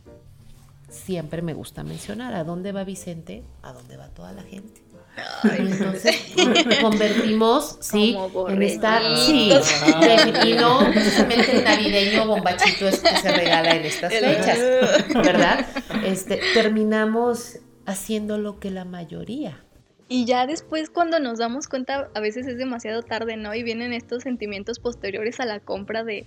siempre 0.89 1.41
me 1.41 1.53
gusta 1.53 1.83
mencionar. 1.83 2.33
¿A 2.33 2.43
dónde 2.43 2.71
va 2.71 2.83
Vicente? 2.83 3.43
¿A 3.61 3.73
dónde 3.73 3.97
va 3.97 4.09
toda 4.09 4.33
la 4.33 4.43
gente? 4.43 4.81
Entonces 5.43 6.15
convertimos, 6.81 7.77
sí, 7.81 8.15
en 8.47 8.63
estar, 8.63 9.01
sí, 9.17 9.51
y 10.45 10.53
no 10.53 10.79
precisamente 10.91 11.57
el 11.57 11.63
navideño 11.63 12.25
bombachito 12.25 12.87
es 12.87 12.99
que 12.99 13.17
se 13.17 13.31
regala 13.31 13.75
en 13.75 13.85
estas 13.85 14.13
fechas, 14.13 14.59
¿verdad? 15.15 15.65
Este, 16.05 16.39
terminamos 16.53 17.57
haciendo 17.85 18.37
lo 18.37 18.59
que 18.59 18.71
la 18.71 18.85
mayoría 18.85 19.63
y 20.11 20.25
ya 20.25 20.47
después 20.47 20.89
cuando 20.89 21.19
nos 21.19 21.37
damos 21.37 21.67
cuenta, 21.67 22.09
a 22.15 22.19
veces 22.19 22.47
es 22.47 22.57
demasiado 22.57 23.03
tarde, 23.03 23.37
¿no? 23.37 23.53
Y 23.53 23.61
vienen 23.61 23.93
estos 23.93 24.23
sentimientos 24.23 24.79
posteriores 24.79 25.39
a 25.39 25.45
la 25.45 25.59
compra 25.59 26.03
de, 26.03 26.25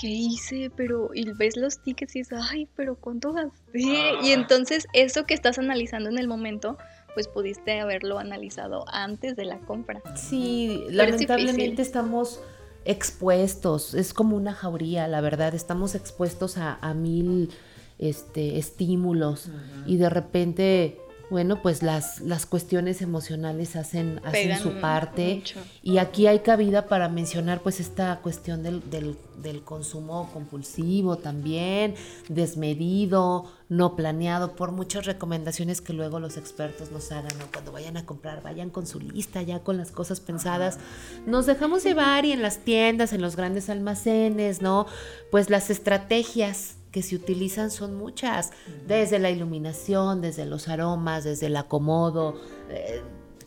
¿qué 0.00 0.06
hice? 0.06 0.70
Pero, 0.76 1.10
y 1.12 1.32
ves 1.32 1.56
los 1.56 1.82
tickets 1.82 2.14
y 2.14 2.20
dices, 2.20 2.38
ay, 2.40 2.68
pero 2.76 2.94
¿cuánto 2.94 3.32
gasté? 3.32 3.82
Y 4.22 4.30
entonces 4.30 4.86
eso 4.92 5.26
que 5.26 5.34
estás 5.34 5.58
analizando 5.58 6.08
en 6.08 6.16
el 6.16 6.28
momento, 6.28 6.78
pues 7.14 7.26
pudiste 7.26 7.80
haberlo 7.80 8.20
analizado 8.20 8.84
antes 8.86 9.34
de 9.34 9.46
la 9.46 9.58
compra. 9.58 10.00
Sí, 10.14 10.84
lamentablemente 10.88 11.82
estamos 11.82 12.40
expuestos, 12.84 13.94
es 13.94 14.14
como 14.14 14.36
una 14.36 14.52
jauría, 14.54 15.08
la 15.08 15.20
verdad, 15.20 15.56
estamos 15.56 15.96
expuestos 15.96 16.56
a, 16.56 16.94
mil 16.94 17.50
este, 17.98 18.58
estímulos 18.58 19.50
y 19.86 19.96
de 19.96 20.08
repente 20.08 21.00
bueno, 21.30 21.60
pues 21.60 21.82
las, 21.82 22.20
las 22.20 22.46
cuestiones 22.46 23.02
emocionales 23.02 23.76
hacen, 23.76 24.20
hacen 24.24 24.58
su 24.58 24.80
parte. 24.80 25.42
Y 25.82 25.98
aquí 25.98 26.26
hay 26.26 26.40
cabida 26.40 26.86
para 26.86 27.08
mencionar 27.08 27.60
pues 27.60 27.80
esta 27.80 28.20
cuestión 28.22 28.62
del, 28.62 28.82
del, 28.90 29.62
consumo 29.62 30.30
compulsivo 30.32 31.16
también, 31.16 31.94
desmedido, 32.28 33.44
no 33.68 33.94
planeado, 33.94 34.56
por 34.56 34.72
muchas 34.72 35.04
recomendaciones 35.04 35.80
que 35.80 35.92
luego 35.92 36.18
los 36.18 36.38
expertos 36.38 36.90
nos 36.90 37.12
hagan, 37.12 37.36
¿no? 37.38 37.44
Cuando 37.52 37.72
vayan 37.72 37.98
a 37.98 38.06
comprar, 38.06 38.42
vayan 38.42 38.70
con 38.70 38.86
su 38.86 38.98
lista, 38.98 39.42
ya 39.42 39.60
con 39.60 39.76
las 39.76 39.90
cosas 39.90 40.20
pensadas. 40.20 40.78
Nos 41.26 41.44
dejamos 41.44 41.84
llevar 41.84 42.24
y 42.24 42.32
en 42.32 42.40
las 42.40 42.58
tiendas, 42.58 43.12
en 43.12 43.20
los 43.20 43.36
grandes 43.36 43.68
almacenes, 43.68 44.62
¿no? 44.62 44.86
Pues 45.30 45.50
las 45.50 45.68
estrategias 45.68 46.77
que 46.90 47.02
se 47.02 47.16
utilizan 47.16 47.70
son 47.70 47.96
muchas, 47.96 48.50
desde 48.86 49.18
la 49.18 49.30
iluminación, 49.30 50.20
desde 50.20 50.46
los 50.46 50.68
aromas, 50.68 51.24
desde 51.24 51.46
el 51.46 51.56
acomodo. 51.56 52.40
Eh, 52.70 53.02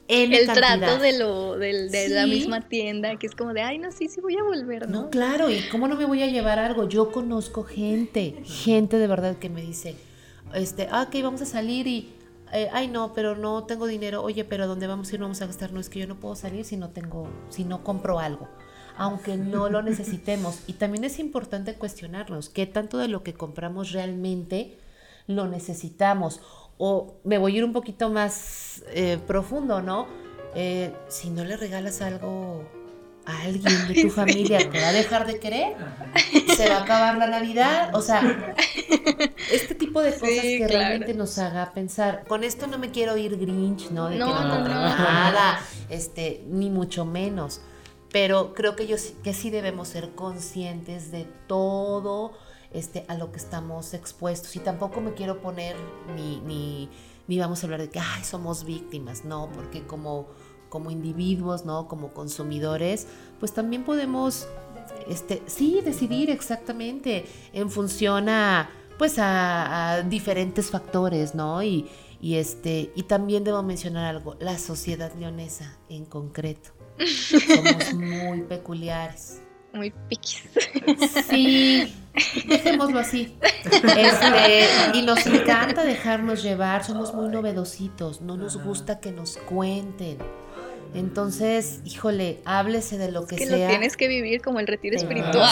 el 0.08 0.46
trato 0.48 0.98
de 1.00 1.18
lo 1.18 1.58
de, 1.58 2.10
la 2.10 2.28
misma 2.28 2.68
tienda, 2.68 3.16
que 3.18 3.28
es 3.28 3.36
como 3.36 3.54
de, 3.54 3.62
ay, 3.62 3.78
no, 3.78 3.92
sí, 3.92 4.10
sí 4.10 4.20
voy 4.20 4.38
a 4.38 4.44
volver, 4.44 4.90
¿no? 4.90 5.04
No, 5.04 5.10
claro, 5.10 5.50
y 5.50 5.62
cómo 5.70 5.88
no 5.88 5.96
me 5.96 6.06
voy 6.06 6.22
a 6.22 6.28
llevar 6.28 6.60
algo. 6.60 6.88
Yo 6.88 7.12
conozco 7.12 7.64
gente, 7.64 8.36
gente 8.44 8.98
de 8.98 9.08
verdad 9.08 9.38
que 9.38 9.50
me 9.50 9.62
dice, 9.62 9.96
este, 10.54 10.90
ah, 10.92 11.08
ok, 11.08 11.24
vamos 11.24 11.42
a 11.42 11.46
salir 11.46 11.88
y, 11.88 12.14
eh, 12.52 12.68
ay, 12.74 12.90
no, 12.90 13.14
pero 13.14 13.38
no 13.38 13.64
tengo 13.64 13.88
dinero. 13.88 14.22
Oye, 14.22 14.44
pero 14.44 14.68
¿dónde 14.68 14.86
vamos 14.86 15.10
a 15.10 15.14
ir? 15.14 15.20
No 15.22 15.28
vamos 15.28 15.42
a 15.42 15.46
gastar. 15.46 15.72
No, 15.72 15.80
es 15.80 15.88
que 15.88 16.00
yo 16.00 16.08
no 16.08 16.20
puedo 16.20 16.36
salir 16.36 16.66
si 16.66 16.76
no 16.76 16.90
tengo, 16.90 17.30
si 17.50 17.64
no 17.64 17.82
compro 17.84 18.20
algo 18.20 18.50
aunque 19.02 19.36
no 19.36 19.68
lo 19.68 19.82
necesitemos. 19.82 20.60
Y 20.68 20.74
también 20.74 21.04
es 21.04 21.18
importante 21.18 21.74
cuestionarnos 21.74 22.50
qué 22.50 22.68
tanto 22.68 23.00
de 23.00 23.08
lo 23.08 23.24
que 23.24 23.34
compramos 23.34 23.94
realmente 23.94 24.78
lo 25.26 25.48
necesitamos. 25.48 26.40
O 26.78 27.16
me 27.24 27.40
voy 27.40 27.56
a 27.56 27.58
ir 27.58 27.64
un 27.66 27.74
poquito 27.74 28.12
más 28.12 28.84
eh, 28.90 29.18
profundo, 29.26 29.82
¿no? 29.82 30.06
Eh, 30.54 30.94
si 31.08 31.32
no 31.32 31.44
le 31.44 31.58
regalas 31.58 32.04
algo 32.04 32.64
a 33.26 33.42
alguien 33.42 33.88
de 33.88 34.04
tu 34.04 34.10
familia, 34.12 34.70
¿te 34.70 34.80
va 34.80 34.90
a 34.90 34.94
dejar 34.94 35.26
de 35.26 35.40
querer? 35.40 35.76
¿Se 36.56 36.70
va 36.70 36.78
a 36.78 36.84
acabar 36.84 37.18
la 37.18 37.26
Navidad? 37.26 37.96
O 37.96 38.04
sea, 38.04 38.54
este 39.52 39.74
tipo 39.74 40.04
de 40.04 40.12
cosas 40.12 40.30
que 40.30 40.68
realmente 40.68 41.16
nos 41.16 41.40
haga 41.40 41.74
pensar. 41.74 42.24
Con 42.28 42.44
esto 42.44 42.68
no 42.68 42.78
me 42.78 42.92
quiero 42.92 43.18
ir 43.18 43.36
Grinch, 43.40 43.90
¿no? 43.90 44.10
De 44.10 44.18
que 44.18 44.20
no, 44.20 44.60
no, 44.60 44.68
nada, 44.68 45.60
este, 45.90 46.44
ni 46.46 46.70
mucho 46.70 47.04
menos 47.04 47.62
pero 48.12 48.54
creo 48.54 48.76
que, 48.76 48.88
yo, 48.88 48.98
que 49.24 49.34
sí 49.34 49.50
debemos 49.50 49.88
ser 49.88 50.14
conscientes 50.16 51.12
de 51.12 51.26
todo 51.48 52.34
este, 52.72 53.06
a 53.08 53.16
lo 53.16 53.32
que 53.32 53.38
estamos 53.38 53.94
expuestos. 53.94 54.56
Y 54.56 54.60
tampoco 54.60 55.02
me 55.02 55.14
quiero 55.14 55.42
poner 55.42 55.76
ni, 56.16 56.40
ni, 56.42 56.90
ni 57.28 57.40
vamos 57.40 57.64
a 57.64 57.68
hablar 57.68 57.82
de 57.82 57.90
que 57.90 58.00
Ay, 58.00 58.24
somos 58.24 58.66
víctimas, 58.66 59.24
no, 59.24 59.50
porque 59.54 59.86
como, 59.86 60.28
como 60.70 60.92
individuos, 60.92 61.66
¿no? 61.66 61.88
Como 61.88 62.14
consumidores, 62.14 63.08
pues 63.40 63.54
también 63.54 63.84
podemos, 63.84 64.48
este, 65.08 65.42
sí, 65.46 65.82
decidir 65.84 66.30
exactamente 66.30 67.26
en 67.54 67.70
función 67.70 68.28
a, 68.28 68.70
pues 68.98 69.16
a, 69.20 70.04
diferentes 70.10 70.70
factores, 70.70 71.34
¿no? 71.34 71.64
Y, 71.64 71.88
y, 72.20 72.36
este, 72.36 72.92
y 72.94 73.04
también 73.04 73.44
debo 73.44 73.64
mencionar 73.64 74.06
algo, 74.06 74.36
la 74.40 74.58
sociedad 74.60 75.14
leonesa 75.16 75.78
en 75.90 76.06
concreto. 76.06 76.81
Somos 77.00 77.94
muy 77.94 78.42
peculiares 78.42 79.42
muy 79.74 79.94
piquis. 80.10 80.44
Sí, 81.30 81.94
dejémoslo 82.48 83.00
así. 83.00 83.38
Este, 83.64 84.98
y 84.98 85.02
nos 85.04 85.26
encanta 85.26 85.84
dejarnos 85.84 86.44
llevar, 86.44 86.84
somos 86.84 87.14
muy 87.14 87.30
novedositos, 87.30 88.22
no 88.22 88.38
nos 88.38 88.62
gusta 88.62 89.00
que 89.00 89.12
nos 89.12 89.38
cuenten. 89.38 90.18
Entonces, 90.94 91.80
híjole, 91.86 92.42
háblese 92.44 92.98
de 92.98 93.12
lo 93.12 93.26
que, 93.26 93.38
que 93.38 93.48
sea. 93.48 93.58
Lo 93.58 93.68
tienes 93.70 93.96
que 93.96 94.10
vivir 94.10 94.42
como 94.42 94.60
el 94.60 94.68
retiro 94.68 94.98
espiritual. 94.98 95.50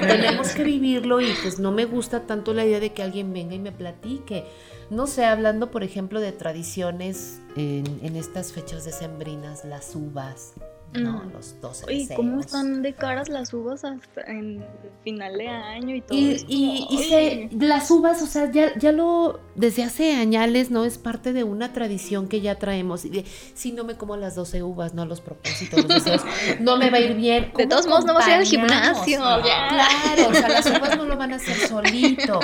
tenemos 0.00 0.50
que 0.50 0.62
vivirlo 0.62 1.22
y 1.22 1.32
pues 1.42 1.58
no 1.58 1.72
me 1.72 1.86
gusta 1.86 2.26
tanto 2.26 2.52
la 2.52 2.66
idea 2.66 2.80
de 2.80 2.92
que 2.92 3.02
alguien 3.02 3.32
venga 3.32 3.54
y 3.54 3.58
me 3.58 3.72
platique. 3.72 4.44
No 4.90 5.06
sé, 5.06 5.24
hablando 5.24 5.70
por 5.70 5.82
ejemplo 5.82 6.20
de 6.20 6.32
tradiciones 6.32 7.40
en, 7.56 7.84
en 8.02 8.16
estas 8.16 8.52
fechas 8.52 8.84
decembrinas, 8.84 9.64
las 9.64 9.94
uvas, 9.94 10.54
¿no? 10.92 11.24
Mm. 11.24 11.32
Los 11.32 11.60
12 11.60 11.92
¿Y 11.92 12.08
cómo 12.08 12.40
están 12.40 12.82
de 12.82 12.94
caras 12.94 13.28
las 13.28 13.52
uvas 13.52 13.84
hasta 13.84 14.20
en 14.22 14.64
final 15.02 15.36
de 15.36 15.48
año 15.48 15.96
y 15.96 16.00
todo 16.00 16.16
y, 16.16 16.44
Y, 16.48 17.48
las 17.58 17.90
uvas, 17.90 18.22
o 18.22 18.26
sea, 18.26 18.50
ya, 18.50 18.76
ya 18.78 18.92
lo, 18.92 19.40
desde 19.54 19.82
hace 19.82 20.12
años, 20.12 20.70
¿no? 20.70 20.84
Es 20.84 20.98
parte 20.98 21.32
de 21.32 21.44
una 21.44 21.72
tradición 21.72 22.28
que 22.28 22.40
ya 22.40 22.56
traemos. 22.56 23.04
Y 23.04 23.10
de, 23.10 23.24
si 23.54 23.72
no 23.72 23.84
me 23.84 23.96
como 23.96 24.16
las 24.16 24.34
12 24.34 24.62
uvas, 24.62 24.94
no 24.94 25.04
los 25.04 25.20
propósitos, 25.20 25.84
los 25.84 25.88
deseos, 25.88 26.22
no 26.60 26.76
me 26.76 26.90
va 26.90 26.98
a 26.98 27.00
ir 27.00 27.14
bien. 27.14 27.52
De 27.56 27.66
todos 27.66 27.86
modos, 27.86 28.04
no 28.04 28.14
vas 28.14 28.26
a 28.26 28.30
ir 28.30 28.36
al 28.36 28.44
gimnasio. 28.44 29.18
Claro, 29.18 30.28
o 30.30 30.34
sea, 30.34 30.48
las 30.48 30.66
uvas 30.66 30.96
no 30.96 31.04
lo 31.04 31.16
van 31.16 31.32
a 31.32 31.36
hacer 31.36 31.56
solito. 31.56 32.40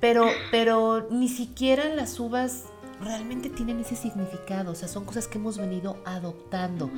Pero, 0.00 0.26
pero 0.50 1.08
ni 1.10 1.28
siquiera 1.28 1.84
las 1.88 2.18
uvas 2.20 2.64
realmente 3.00 3.48
tienen 3.50 3.80
ese 3.80 3.96
significado, 3.96 4.72
o 4.72 4.74
sea, 4.74 4.88
son 4.88 5.04
cosas 5.04 5.28
que 5.28 5.38
hemos 5.38 5.58
venido 5.58 5.96
adoptando. 6.04 6.90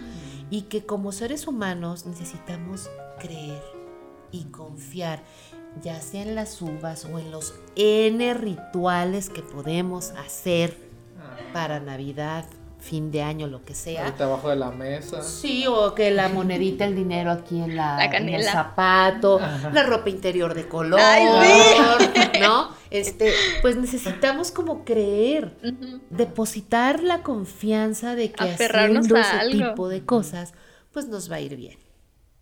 Y 0.51 0.63
que 0.63 0.85
como 0.85 1.13
seres 1.13 1.47
humanos 1.47 2.07
necesitamos 2.07 2.91
creer 3.21 3.63
y 4.33 4.45
confiar, 4.45 5.23
ya 5.83 6.01
sea 6.01 6.23
en 6.23 6.35
las 6.35 6.61
uvas 6.61 7.05
o 7.05 7.19
en 7.19 7.31
los 7.31 7.55
N 7.77 8.35
rituales 8.35 9.29
que 9.29 9.43
podemos 9.43 10.11
hacer 10.11 10.77
para 11.53 11.81
Navidad, 11.81 12.45
fin 12.81 13.11
de 13.11 13.23
año, 13.23 13.47
lo 13.47 13.65
que 13.65 13.75
sea. 13.75 14.05
Ahorita 14.05 14.25
abajo 14.25 14.49
de 14.49 14.57
la 14.57 14.71
mesa. 14.71 15.23
Sí, 15.23 15.67
o 15.69 15.95
que 15.95 16.11
la 16.11 16.29
monedita, 16.29 16.85
el 16.85 16.97
dinero 16.97 17.31
aquí 17.31 17.61
en, 17.61 17.77
la, 17.77 18.05
el 18.05 18.45
zapato, 18.45 19.41
la 19.73 19.83
ropa 19.83 20.11
interior 20.11 20.55
de 20.55 20.67
color, 20.67 21.01
¿no? 22.41 22.71
Este, 22.91 23.33
pues 23.63 23.77
necesitamos 23.77 24.51
como 24.51 24.85
creer, 24.85 25.55
depositar 26.11 27.03
la 27.03 27.23
confianza 27.23 28.15
de 28.15 28.33
que 28.33 28.45
haciendo 28.45 29.17
ese 29.17 29.51
tipo 29.51 29.89
de 29.89 30.05
cosas, 30.05 30.55
pues 30.93 31.07
nos 31.07 31.31
va 31.31 31.37
a 31.37 31.41
ir 31.41 31.57
bien. 31.57 31.79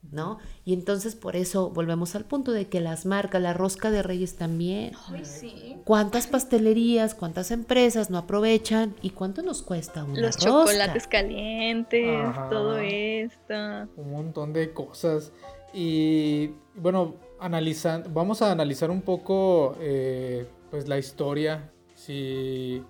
¿No? 0.03 0.39
Y 0.65 0.73
entonces 0.75 1.15
por 1.15 1.37
eso 1.37 1.71
volvemos 1.71 2.15
al 2.15 2.25
punto 2.25 2.53
de 2.53 2.69
que 2.69 2.81
las 2.81 3.05
marcas, 3.07 3.43
la 3.43 3.53
rosca 3.53 3.91
de 3.91 4.03
reyes 4.03 4.37
también. 4.37 4.93
Ay, 5.09 5.25
sí. 5.25 5.77
¿Cuántas 5.85 6.27
pastelerías, 6.27 7.15
cuántas 7.15 7.51
empresas 7.51 8.11
no 8.11 8.19
aprovechan 8.19 8.95
y 9.03 9.11
cuánto 9.11 9.43
nos 9.43 9.63
cuesta 9.63 10.05
una 10.05 10.21
Los 10.21 10.37
chocolates 10.37 11.07
calientes, 11.07 12.25
todo 12.51 12.79
esto. 12.79 13.55
Un 13.97 14.11
montón 14.11 14.53
de 14.53 14.73
cosas. 14.73 15.33
Y 15.75 16.53
bueno, 16.75 17.17
analizando, 17.39 18.09
vamos 18.13 18.41
a 18.41 18.51
analizar 18.51 18.91
un 18.91 19.03
poco 19.03 19.77
eh, 19.81 20.47
pues 20.71 20.89
la 20.89 20.99
historia. 20.99 21.71
Si, 21.95 22.83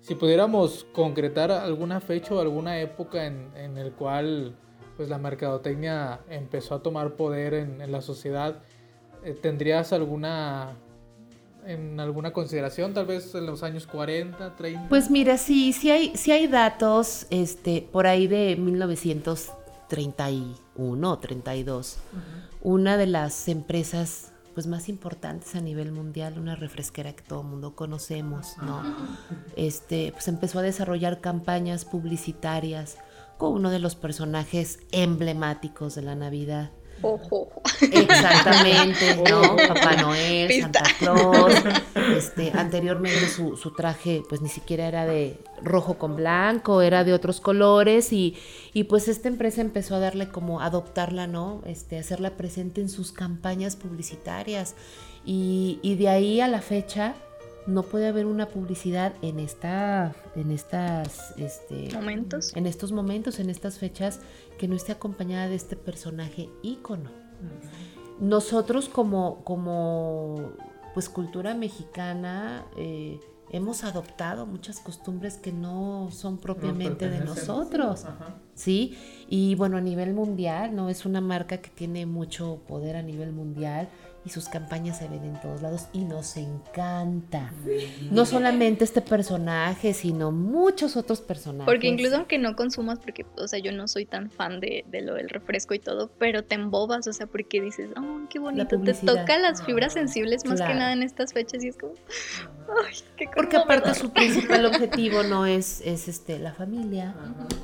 si 0.00 0.14
pudiéramos 0.14 0.84
concretar 0.92 1.50
alguna 1.50 2.00
fecha 2.00 2.34
o 2.34 2.40
alguna 2.40 2.78
época 2.78 3.26
en, 3.26 3.50
en 3.56 3.78
el 3.78 3.92
cual 3.92 4.54
pues 4.96 5.08
la 5.08 5.18
mercadotecnia 5.18 6.20
empezó 6.28 6.76
a 6.76 6.82
tomar 6.82 7.14
poder 7.14 7.54
en, 7.54 7.90
la 7.90 8.00
sociedad, 8.00 8.62
eh, 9.24 9.36
¿tendrías 9.40 9.92
alguna 9.92 10.76
en 11.66 11.98
alguna 11.98 12.30
consideración, 12.32 12.92
tal 12.92 13.06
vez 13.06 13.34
en 13.34 13.46
los 13.46 13.62
años 13.62 13.86
40, 13.86 14.54
30? 14.54 14.90
Pues 14.90 15.10
mira, 15.10 15.38
sí, 15.38 15.72
sí 15.72 15.90
hay, 15.90 16.14
sí 16.14 16.30
hay 16.30 16.46
datos 16.46 17.26
este, 17.30 17.88
por 17.90 18.06
ahí 18.06 18.26
de 18.26 18.54
1931 18.56 21.10
o 21.10 21.18
32. 21.18 21.96
Una 22.60 22.98
de 22.98 23.06
las 23.06 23.48
empresas 23.48 24.34
pues 24.54 24.66
más 24.68 24.88
importantes 24.88 25.56
a 25.56 25.60
nivel 25.60 25.90
mundial, 25.90 26.38
una 26.38 26.54
refresquera 26.54 27.12
que 27.12 27.22
todo 27.22 27.40
el 27.40 27.48
mundo 27.48 27.74
conocemos, 27.74 28.56
¿no? 28.62 28.82
Este, 29.56 30.12
pues 30.12 30.28
empezó 30.28 30.60
a 30.60 30.62
desarrollar 30.62 31.20
campañas 31.20 31.84
publicitarias 31.84 32.96
con 33.38 33.52
uno 33.52 33.70
de 33.70 33.78
los 33.78 33.94
personajes 33.94 34.80
emblemáticos 34.92 35.94
de 35.94 36.02
la 36.02 36.14
Navidad. 36.14 36.70
Ojo. 37.02 37.48
Exactamente, 37.80 39.16
¿no? 39.16 39.56
Papá 39.56 39.96
Noel, 40.00 40.62
Santa 40.62 40.84
Claus. 40.98 41.52
Este, 42.16 42.52
anteriormente 42.54 43.28
su, 43.28 43.56
su, 43.56 43.72
traje 43.72 44.22
pues 44.28 44.40
ni 44.40 44.48
siquiera 44.48 44.86
era 44.86 45.04
de 45.04 45.38
rojo 45.62 45.98
con 45.98 46.16
blanco, 46.16 46.82
era 46.82 47.04
de 47.04 47.12
otros 47.12 47.40
colores 47.40 48.12
y, 48.12 48.36
y, 48.72 48.84
pues 48.84 49.08
esta 49.08 49.28
empresa 49.28 49.60
empezó 49.60 49.96
a 49.96 49.98
darle 49.98 50.28
como 50.28 50.60
adoptarla, 50.60 51.26
¿no? 51.26 51.62
Este, 51.66 51.98
hacerla 51.98 52.36
presente 52.36 52.80
en 52.80 52.88
sus 52.88 53.12
campañas 53.12 53.76
publicitarias 53.76 54.74
y, 55.24 55.78
y 55.82 55.96
de 55.96 56.08
ahí 56.08 56.40
a 56.40 56.48
la 56.48 56.60
fecha 56.60 57.14
no 57.66 57.82
puede 57.82 58.08
haber 58.08 58.26
una 58.26 58.48
publicidad 58.48 59.14
en 59.22 59.38
esta 59.38 60.14
en 60.36 60.50
estas 60.50 61.32
este, 61.38 61.90
momentos. 61.94 62.54
en 62.56 62.66
estos 62.66 62.92
momentos 62.92 63.38
en 63.38 63.50
estas 63.50 63.78
fechas 63.78 64.20
que 64.58 64.68
no 64.68 64.76
esté 64.76 64.92
acompañada 64.92 65.48
de 65.48 65.56
este 65.56 65.76
personaje 65.76 66.50
ícono. 66.62 67.10
Nosotros 68.20 68.88
como 68.88 69.42
como 69.44 70.52
pues 70.94 71.08
cultura 71.08 71.54
mexicana 71.54 72.66
eh, 72.76 73.18
hemos 73.50 73.84
adoptado 73.84 74.46
muchas 74.46 74.80
costumbres 74.80 75.36
que 75.36 75.52
no 75.52 76.08
son 76.10 76.38
propiamente 76.38 77.08
de 77.08 77.20
nosotros, 77.20 78.04
¿sí? 78.54 78.96
Y 79.28 79.54
bueno, 79.54 79.76
a 79.76 79.80
nivel 79.80 80.12
mundial, 80.12 80.74
¿no? 80.74 80.88
Es 80.88 81.06
una 81.06 81.20
marca 81.20 81.58
que 81.58 81.70
tiene 81.70 82.06
mucho 82.06 82.60
poder 82.66 82.96
a 82.96 83.02
nivel 83.02 83.32
mundial 83.32 83.88
y 84.24 84.30
sus 84.30 84.48
campañas 84.48 84.98
se 84.98 85.08
ven 85.08 85.24
en 85.24 85.40
todos 85.40 85.60
lados 85.62 85.86
y 85.92 86.04
nos 86.04 86.36
encanta. 86.36 87.52
No 88.10 88.24
solamente 88.24 88.84
este 88.84 89.00
personaje, 89.00 89.92
sino 89.94 90.32
muchos 90.32 90.96
otros 90.96 91.20
personajes. 91.20 91.66
Porque 91.66 91.88
incluso 91.88 92.16
aunque 92.16 92.38
no 92.38 92.56
consumas, 92.56 92.98
porque, 92.98 93.26
o 93.36 93.48
sea, 93.48 93.58
yo 93.58 93.72
no 93.72 93.86
soy 93.88 94.06
tan 94.06 94.30
fan 94.30 94.60
de, 94.60 94.84
de 94.88 95.02
lo 95.02 95.14
del 95.14 95.28
refresco 95.28 95.74
y 95.74 95.78
todo, 95.78 96.10
pero 96.18 96.44
te 96.44 96.54
embobas, 96.54 97.06
o 97.06 97.12
sea, 97.12 97.26
porque 97.26 97.60
dices, 97.60 97.90
oh, 97.96 98.20
qué 98.30 98.38
bonito, 98.38 98.80
te 98.80 98.94
toca 98.94 99.38
las 99.38 99.64
fibras 99.64 99.92
sensibles 99.92 100.44
más 100.44 100.60
que 100.60 100.74
nada 100.74 100.92
en 100.92 101.02
estas 101.02 101.32
fechas 101.32 101.64
y 101.64 101.68
es 101.68 101.76
como, 101.76 101.94
ay, 102.86 102.94
qué 103.16 103.28
Porque 103.34 103.56
aparte 103.56 103.94
su 103.94 104.10
principal 104.10 104.64
objetivo 104.66 105.22
no 105.22 105.46
es, 105.46 105.82
es 105.84 106.08
este, 106.08 106.38
la 106.38 106.52
familia, 106.52 107.14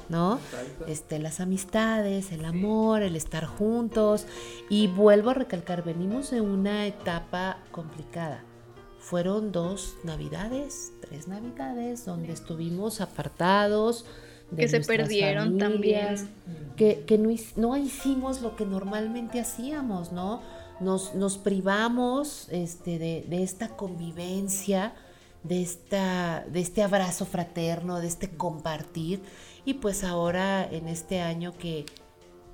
¿no? 0.09 0.41
Este, 0.87 1.19
las 1.19 1.41
amistades, 1.41 2.33
el 2.33 2.45
amor, 2.45 3.03
el 3.03 3.17
estar 3.17 3.47
juntos. 3.47 4.27
Y 4.69 4.89
vuelvo 4.89 5.31
a 5.31 5.35
recalcar, 5.35 5.85
venimos 5.85 6.31
de 6.31 6.41
una 6.51 6.87
etapa 6.87 7.59
complicada. 7.71 8.43
Fueron 8.99 9.51
dos 9.51 9.97
navidades, 10.05 10.93
tres 11.01 11.27
navidades, 11.27 12.05
donde 12.05 12.33
estuvimos 12.33 13.01
apartados. 13.01 14.05
De 14.51 14.63
que 14.63 14.69
se 14.69 14.81
perdieron 14.81 15.59
también. 15.59 16.29
Que, 16.77 17.05
que 17.07 17.19
no, 17.19 17.31
no, 17.57 17.77
hicimos 17.77 18.43
lo 18.43 18.57
que 18.57 18.67
normalmente 18.67 19.41
hacíamos, 19.41 20.13
¿no? 20.13 20.43
Nos, 20.81 21.15
nos 21.15 21.39
privamos 21.39 22.49
este, 22.51 22.99
de, 22.99 23.25
de, 23.29 23.43
esta 23.43 23.69
convivencia, 23.77 24.95
de, 25.43 25.63
esta, 25.63 26.45
de 26.51 26.61
este 26.61 26.83
abrazo 26.83 27.27
fraterno, 27.27 28.01
de 28.01 28.07
este 28.07 28.31
compartir. 28.31 29.23
Y 29.65 29.75
pues 29.75 30.05
ahora 30.05 30.67
en 30.71 30.89
este 30.89 31.21
año 31.21 31.53
que 31.59 31.85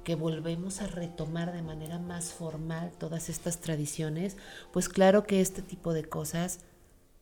que 0.06 0.14
volvemos 0.14 0.82
a 0.82 0.86
retomar 0.86 1.52
de 1.52 1.62
manera 1.62 1.98
más 1.98 2.32
formal 2.32 2.92
todas 2.96 3.28
estas 3.28 3.58
tradiciones, 3.58 4.36
pues 4.72 4.88
claro 4.88 5.24
que 5.24 5.40
este 5.40 5.62
tipo 5.62 5.92
de 5.92 6.04
cosas 6.04 6.60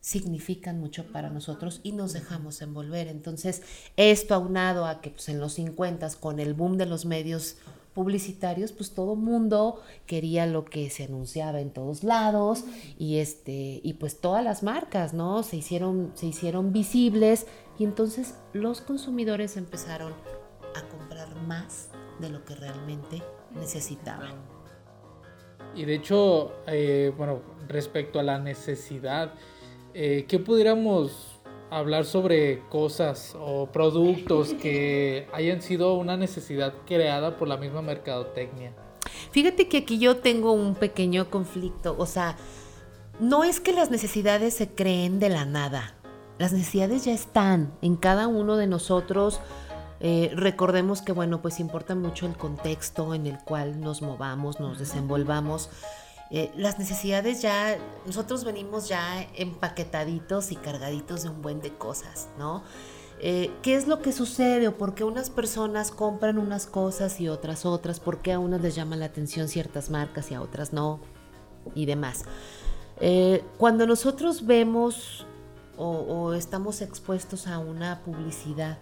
significan 0.00 0.80
mucho 0.80 1.10
para 1.10 1.30
nosotros 1.30 1.80
y 1.82 1.92
nos 1.92 2.12
dejamos 2.12 2.60
envolver. 2.60 3.08
Entonces, 3.08 3.62
esto 3.96 4.34
aunado 4.34 4.84
a 4.84 5.00
que 5.00 5.08
pues, 5.08 5.30
en 5.30 5.40
los 5.40 5.54
50 5.54 6.10
con 6.20 6.40
el 6.40 6.52
boom 6.52 6.76
de 6.76 6.84
los 6.84 7.06
medios 7.06 7.56
publicitarios, 7.94 8.72
pues 8.72 8.90
todo 8.90 9.16
mundo 9.16 9.80
quería 10.04 10.44
lo 10.44 10.66
que 10.66 10.90
se 10.90 11.04
anunciaba 11.04 11.62
en 11.62 11.70
todos 11.70 12.04
lados 12.04 12.64
y 12.98 13.16
este 13.16 13.80
y 13.82 13.94
pues 13.94 14.20
todas 14.20 14.44
las 14.44 14.62
marcas, 14.62 15.14
¿no? 15.14 15.42
Se 15.42 15.56
hicieron 15.56 16.12
se 16.16 16.26
hicieron 16.26 16.74
visibles 16.74 17.46
y 17.78 17.84
entonces 17.84 18.34
los 18.52 18.82
consumidores 18.82 19.56
empezaron 19.56 20.12
a 20.74 20.82
comprar 20.88 21.34
más 21.46 21.88
de 22.18 22.30
lo 22.30 22.44
que 22.44 22.54
realmente 22.54 23.22
necesitaban. 23.54 24.34
Y 25.74 25.84
de 25.84 25.94
hecho, 25.94 26.52
eh, 26.66 27.12
bueno, 27.16 27.40
respecto 27.68 28.20
a 28.20 28.22
la 28.22 28.38
necesidad, 28.38 29.32
eh, 29.92 30.24
¿qué 30.28 30.38
pudiéramos 30.38 31.40
hablar 31.70 32.04
sobre 32.04 32.60
cosas 32.68 33.36
o 33.38 33.66
productos 33.66 34.54
que 34.54 35.26
hayan 35.32 35.60
sido 35.62 35.94
una 35.94 36.16
necesidad 36.16 36.74
creada 36.86 37.36
por 37.36 37.48
la 37.48 37.56
misma 37.56 37.82
mercadotecnia? 37.82 38.72
Fíjate 39.32 39.68
que 39.68 39.78
aquí 39.78 39.98
yo 39.98 40.18
tengo 40.18 40.52
un 40.52 40.76
pequeño 40.76 41.30
conflicto, 41.30 41.96
o 41.98 42.06
sea, 42.06 42.36
no 43.18 43.44
es 43.44 43.60
que 43.60 43.72
las 43.72 43.90
necesidades 43.90 44.54
se 44.54 44.68
creen 44.68 45.18
de 45.18 45.28
la 45.28 45.44
nada, 45.44 45.94
las 46.38 46.52
necesidades 46.52 47.04
ya 47.04 47.12
están 47.12 47.72
en 47.80 47.96
cada 47.96 48.26
uno 48.26 48.56
de 48.56 48.66
nosotros. 48.66 49.40
Eh, 50.06 50.30
recordemos 50.34 51.00
que, 51.00 51.12
bueno, 51.12 51.40
pues 51.40 51.60
importa 51.60 51.94
mucho 51.94 52.26
el 52.26 52.36
contexto 52.36 53.14
en 53.14 53.26
el 53.26 53.38
cual 53.38 53.80
nos 53.80 54.02
movamos, 54.02 54.60
nos 54.60 54.78
desenvolvamos. 54.78 55.70
Eh, 56.30 56.52
las 56.58 56.78
necesidades 56.78 57.40
ya, 57.40 57.78
nosotros 58.04 58.44
venimos 58.44 58.86
ya 58.86 59.22
empaquetaditos 59.34 60.52
y 60.52 60.56
cargaditos 60.56 61.22
de 61.22 61.30
un 61.30 61.40
buen 61.40 61.62
de 61.62 61.72
cosas, 61.72 62.28
¿no? 62.38 62.62
Eh, 63.18 63.50
¿Qué 63.62 63.76
es 63.76 63.88
lo 63.88 64.02
que 64.02 64.12
sucede 64.12 64.68
o 64.68 64.76
por 64.76 64.94
qué 64.94 65.04
unas 65.04 65.30
personas 65.30 65.90
compran 65.90 66.36
unas 66.36 66.66
cosas 66.66 67.18
y 67.18 67.30
otras 67.30 67.64
otras? 67.64 67.98
¿Por 67.98 68.18
qué 68.18 68.34
a 68.34 68.38
unas 68.38 68.60
les 68.60 68.74
llama 68.74 68.96
la 68.96 69.06
atención 69.06 69.48
ciertas 69.48 69.88
marcas 69.88 70.30
y 70.30 70.34
a 70.34 70.42
otras 70.42 70.74
no? 70.74 71.00
Y 71.74 71.86
demás. 71.86 72.26
Eh, 73.00 73.42
cuando 73.56 73.86
nosotros 73.86 74.44
vemos 74.44 75.26
o, 75.78 75.88
o 75.88 76.34
estamos 76.34 76.82
expuestos 76.82 77.46
a 77.46 77.58
una 77.58 78.00
publicidad, 78.00 78.76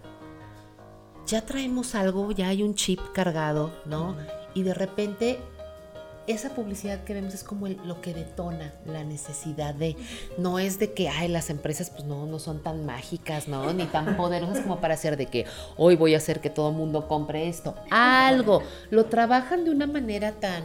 ya 1.27 1.45
traemos 1.45 1.95
algo, 1.95 2.31
ya 2.31 2.49
hay 2.49 2.63
un 2.63 2.75
chip 2.75 2.99
cargado, 3.13 3.71
¿no? 3.85 4.15
Y 4.53 4.63
de 4.63 4.73
repente 4.73 5.39
esa 6.27 6.49
publicidad 6.49 7.03
que 7.03 7.13
vemos 7.13 7.33
es 7.33 7.43
como 7.43 7.67
lo 7.67 7.99
que 7.99 8.13
detona 8.13 8.73
la 8.85 9.03
necesidad 9.03 9.75
de, 9.75 9.97
no 10.37 10.57
es 10.59 10.79
de 10.79 10.93
que, 10.93 11.09
ay, 11.09 11.27
las 11.27 11.49
empresas 11.49 11.89
pues 11.89 12.05
no, 12.05 12.25
no 12.25 12.39
son 12.39 12.63
tan 12.63 12.85
mágicas, 12.85 13.47
¿no? 13.47 13.73
Ni 13.73 13.85
tan 13.85 14.15
poderosas 14.17 14.61
como 14.61 14.79
para 14.79 14.93
hacer 14.93 15.17
de 15.17 15.25
que 15.25 15.45
hoy 15.75 15.95
voy 15.95 16.13
a 16.13 16.17
hacer 16.17 16.39
que 16.39 16.49
todo 16.49 16.69
el 16.69 16.75
mundo 16.75 17.07
compre 17.07 17.49
esto. 17.49 17.75
Algo, 17.89 18.63
lo 18.89 19.05
trabajan 19.05 19.65
de 19.65 19.71
una 19.71 19.87
manera 19.87 20.33
tan 20.33 20.63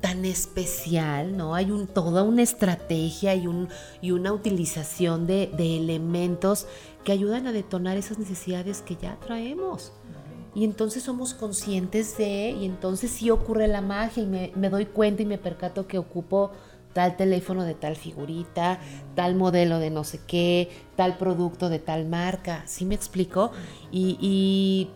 tan 0.00 0.24
especial, 0.24 1.36
¿no? 1.36 1.56
Hay 1.56 1.72
un, 1.72 1.88
toda 1.88 2.22
una 2.22 2.42
estrategia 2.42 3.34
y, 3.34 3.48
un, 3.48 3.68
y 4.00 4.12
una 4.12 4.32
utilización 4.32 5.26
de, 5.26 5.50
de 5.56 5.76
elementos 5.76 6.66
que 7.08 7.12
ayudan 7.12 7.46
a 7.46 7.52
detonar 7.52 7.96
esas 7.96 8.18
necesidades 8.18 8.82
que 8.82 8.94
ya 8.94 9.18
traemos 9.18 9.92
y 10.54 10.64
entonces 10.64 11.04
somos 11.04 11.32
conscientes 11.32 12.18
de, 12.18 12.50
y 12.50 12.66
entonces 12.66 13.10
sí 13.10 13.30
ocurre 13.30 13.66
la 13.66 13.80
magia 13.80 14.22
y 14.22 14.26
me, 14.26 14.68
doy 14.68 14.84
cuenta 14.84 15.22
y 15.22 15.24
me 15.24 15.38
percato 15.38 15.86
que 15.86 15.96
ocupo 15.96 16.50
tal 16.92 17.16
teléfono 17.16 17.64
de 17.64 17.72
tal 17.72 17.96
figurita, 17.96 18.78
tal 19.14 19.36
modelo 19.36 19.78
de 19.78 19.88
no 19.88 20.04
sé 20.04 20.20
qué, 20.26 20.68
tal 20.96 21.16
producto 21.16 21.70
de 21.70 21.78
tal 21.78 22.04
marca, 22.04 22.64
¿sí 22.66 22.84
me 22.84 22.94
explico? 22.94 23.52
Y, 23.90 24.90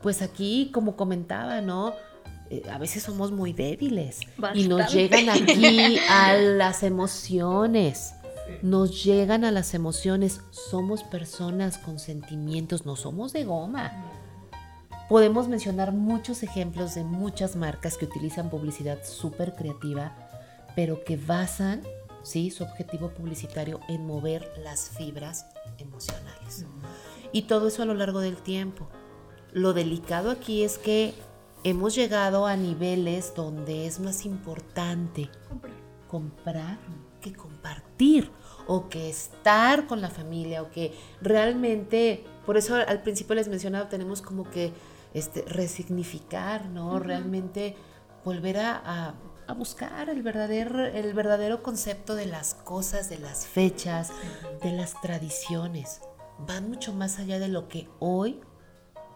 pues 0.00 0.22
aquí, 0.22 0.70
como 0.72 0.94
comentaba, 0.94 1.60
¿no? 1.60 1.92
Eh, 2.50 2.62
a 2.70 2.78
veces 2.78 3.02
somos 3.02 3.32
muy 3.32 3.52
débiles 3.52 4.20
y 4.54 4.68
nos 4.68 4.92
llegan 4.92 5.28
aquí 5.28 5.98
a 6.08 6.34
las 6.34 6.84
emociones. 6.84 8.14
Nos 8.62 9.04
llegan 9.04 9.44
a 9.44 9.50
las 9.50 9.74
emociones. 9.74 10.40
Somos 10.50 11.02
personas 11.04 11.78
con 11.78 11.98
sentimientos, 11.98 12.86
no 12.86 12.96
somos 12.96 13.32
de 13.32 13.44
goma. 13.44 13.92
Podemos 15.08 15.48
mencionar 15.48 15.92
muchos 15.92 16.42
ejemplos 16.42 16.94
de 16.94 17.04
muchas 17.04 17.56
marcas 17.56 17.96
que 17.96 18.04
utilizan 18.04 18.50
publicidad 18.50 18.98
súper 19.04 19.54
creativa, 19.54 20.14
pero 20.76 21.02
que 21.02 21.16
basan 21.16 21.82
¿sí? 22.22 22.50
su 22.50 22.62
objetivo 22.64 23.10
publicitario 23.10 23.80
en 23.88 24.06
mover 24.06 24.52
las 24.62 24.90
fibras 24.90 25.46
emocionales. 25.78 26.66
Y 27.32 27.42
todo 27.42 27.68
eso 27.68 27.82
a 27.82 27.86
lo 27.86 27.94
largo 27.94 28.20
del 28.20 28.36
tiempo. 28.36 28.88
Lo 29.52 29.72
delicado 29.72 30.30
aquí 30.30 30.62
es 30.62 30.76
que 30.76 31.14
hemos 31.64 31.94
llegado 31.94 32.46
a 32.46 32.56
niveles 32.56 33.32
donde 33.34 33.86
es 33.86 34.00
más 34.00 34.26
importante 34.26 35.30
comprar, 36.06 36.78
que 37.20 37.32
compartir 37.32 38.30
o 38.68 38.88
que 38.88 39.08
estar 39.08 39.86
con 39.86 40.00
la 40.00 40.10
familia 40.10 40.62
o 40.62 40.70
que 40.70 40.92
realmente, 41.20 42.22
por 42.46 42.56
eso 42.56 42.76
al 42.76 43.02
principio 43.02 43.34
les 43.34 43.48
mencionaba, 43.48 43.88
tenemos 43.88 44.22
como 44.22 44.48
que 44.48 44.72
este, 45.14 45.42
resignificar, 45.46 46.66
¿no? 46.66 47.00
Realmente 47.00 47.74
volver 48.24 48.58
a, 48.58 49.14
buscar 49.56 50.10
el 50.10 50.22
verdadero, 50.22 50.84
el 50.84 51.14
verdadero 51.14 51.62
concepto 51.62 52.14
de 52.14 52.26
las 52.26 52.52
cosas, 52.52 53.08
de 53.08 53.18
las 53.18 53.46
fechas, 53.46 54.12
de 54.62 54.72
las 54.72 55.00
tradiciones. 55.00 56.02
Van 56.46 56.68
mucho 56.68 56.92
más 56.92 57.18
allá 57.18 57.38
de 57.38 57.48
lo 57.48 57.66
que 57.68 57.88
hoy 57.98 58.38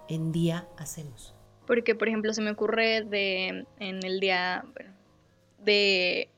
en 0.08 0.32
día 0.32 0.66
hacemos. 0.78 1.34
Porque, 1.66 1.94
por 1.94 2.08
ejemplo, 2.08 2.32
se 2.32 2.40
me 2.40 2.50
ocurre 2.50 3.02
de 3.02 3.66
en 3.78 4.02
el 4.02 4.20
día 4.20 4.64
de 5.58 6.31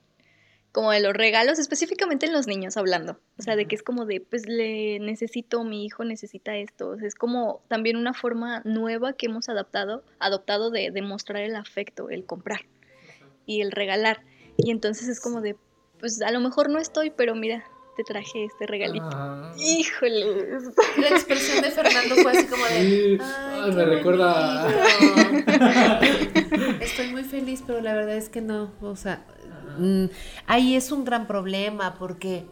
como 0.75 0.91
de 0.91 0.99
los 0.99 1.13
regalos, 1.13 1.61
específicamente 1.61 2.27
en 2.27 2.33
los 2.33 2.49
niños 2.49 2.77
hablando. 2.77 3.21
O 3.39 3.43
sea, 3.43 3.55
de 3.55 3.67
que 3.67 3.77
es 3.77 3.85
como 3.85 4.07
de, 4.07 4.21
pues 4.21 4.49
le 4.49 4.99
necesito, 4.99 5.63
mi 5.63 5.85
hijo 5.85 6.03
necesita 6.05 6.57
esto. 6.57 6.95
es 6.95 7.15
como 7.15 7.63
también 7.69 7.97
una 7.97 8.13
forma 8.13 8.61
nueva 8.65 9.13
que 9.13 9.27
hemos 9.27 9.49
adaptado, 9.49 10.03
adoptado 10.19 10.73
de 10.73 10.91
demostrar 10.91 11.45
el 11.45 11.55
afecto, 11.55 12.11
el 12.11 12.27
comprar 12.27 12.63
y 13.47 13.61
el 13.61 13.71
regalar. 13.71 14.25
Y 14.57 14.73
entonces 14.73 15.07
es 15.07 15.21
como 15.21 15.41
de, 15.41 15.57
pues 16.01 16.21
a 16.21 16.33
lo 16.33 16.41
mejor 16.41 16.69
no 16.69 16.81
estoy, 16.81 17.11
pero 17.11 17.37
mira, 17.37 17.65
te 17.97 18.03
traje 18.03 18.47
este 18.47 18.67
regalito. 18.67 19.09
Híjole. 19.57 20.59
La 20.99 21.09
expresión 21.09 21.63
de 21.63 21.71
Fernando 21.71 22.17
fue 22.17 22.33
así 22.33 22.49
como 22.49 22.65
de. 22.65 23.21
Ay, 23.23 23.71
me 23.71 23.85
recuerda. 23.85 24.69
Estoy 26.81 27.13
muy 27.13 27.23
feliz, 27.23 27.63
pero 27.65 27.81
la 27.81 27.95
verdad 27.95 28.17
es 28.17 28.29
que 28.29 28.41
no. 28.41 28.73
O 28.81 28.97
sea, 28.97 29.25
Mm, 29.79 30.07
ahí 30.47 30.77
es 30.77 30.93
un 30.93 31.05
gran 31.05 31.27
problema 31.27 31.95
porque 31.99 32.47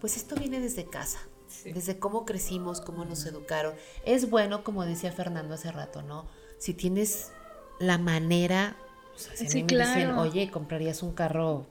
pues 0.00 0.16
esto 0.16 0.34
viene 0.36 0.60
desde 0.60 0.84
casa. 0.84 1.18
Desde 1.64 1.98
cómo 1.98 2.26
crecimos, 2.26 2.80
cómo 2.80 3.04
nos 3.04 3.24
educaron. 3.26 3.74
Es 4.04 4.28
bueno, 4.28 4.64
como 4.64 4.84
decía 4.84 5.12
Fernando 5.12 5.54
hace 5.54 5.70
rato, 5.72 6.02
¿no? 6.02 6.26
Si 6.58 6.74
tienes 6.74 7.32
la 7.78 7.96
manera, 7.96 8.76
o 9.14 9.18
sea, 9.18 9.36
si 9.36 9.62
me 9.62 9.78
dicen, 9.78 10.10
oye, 10.10 10.50
comprarías 10.50 11.02
un 11.02 11.12
carro 11.12 11.66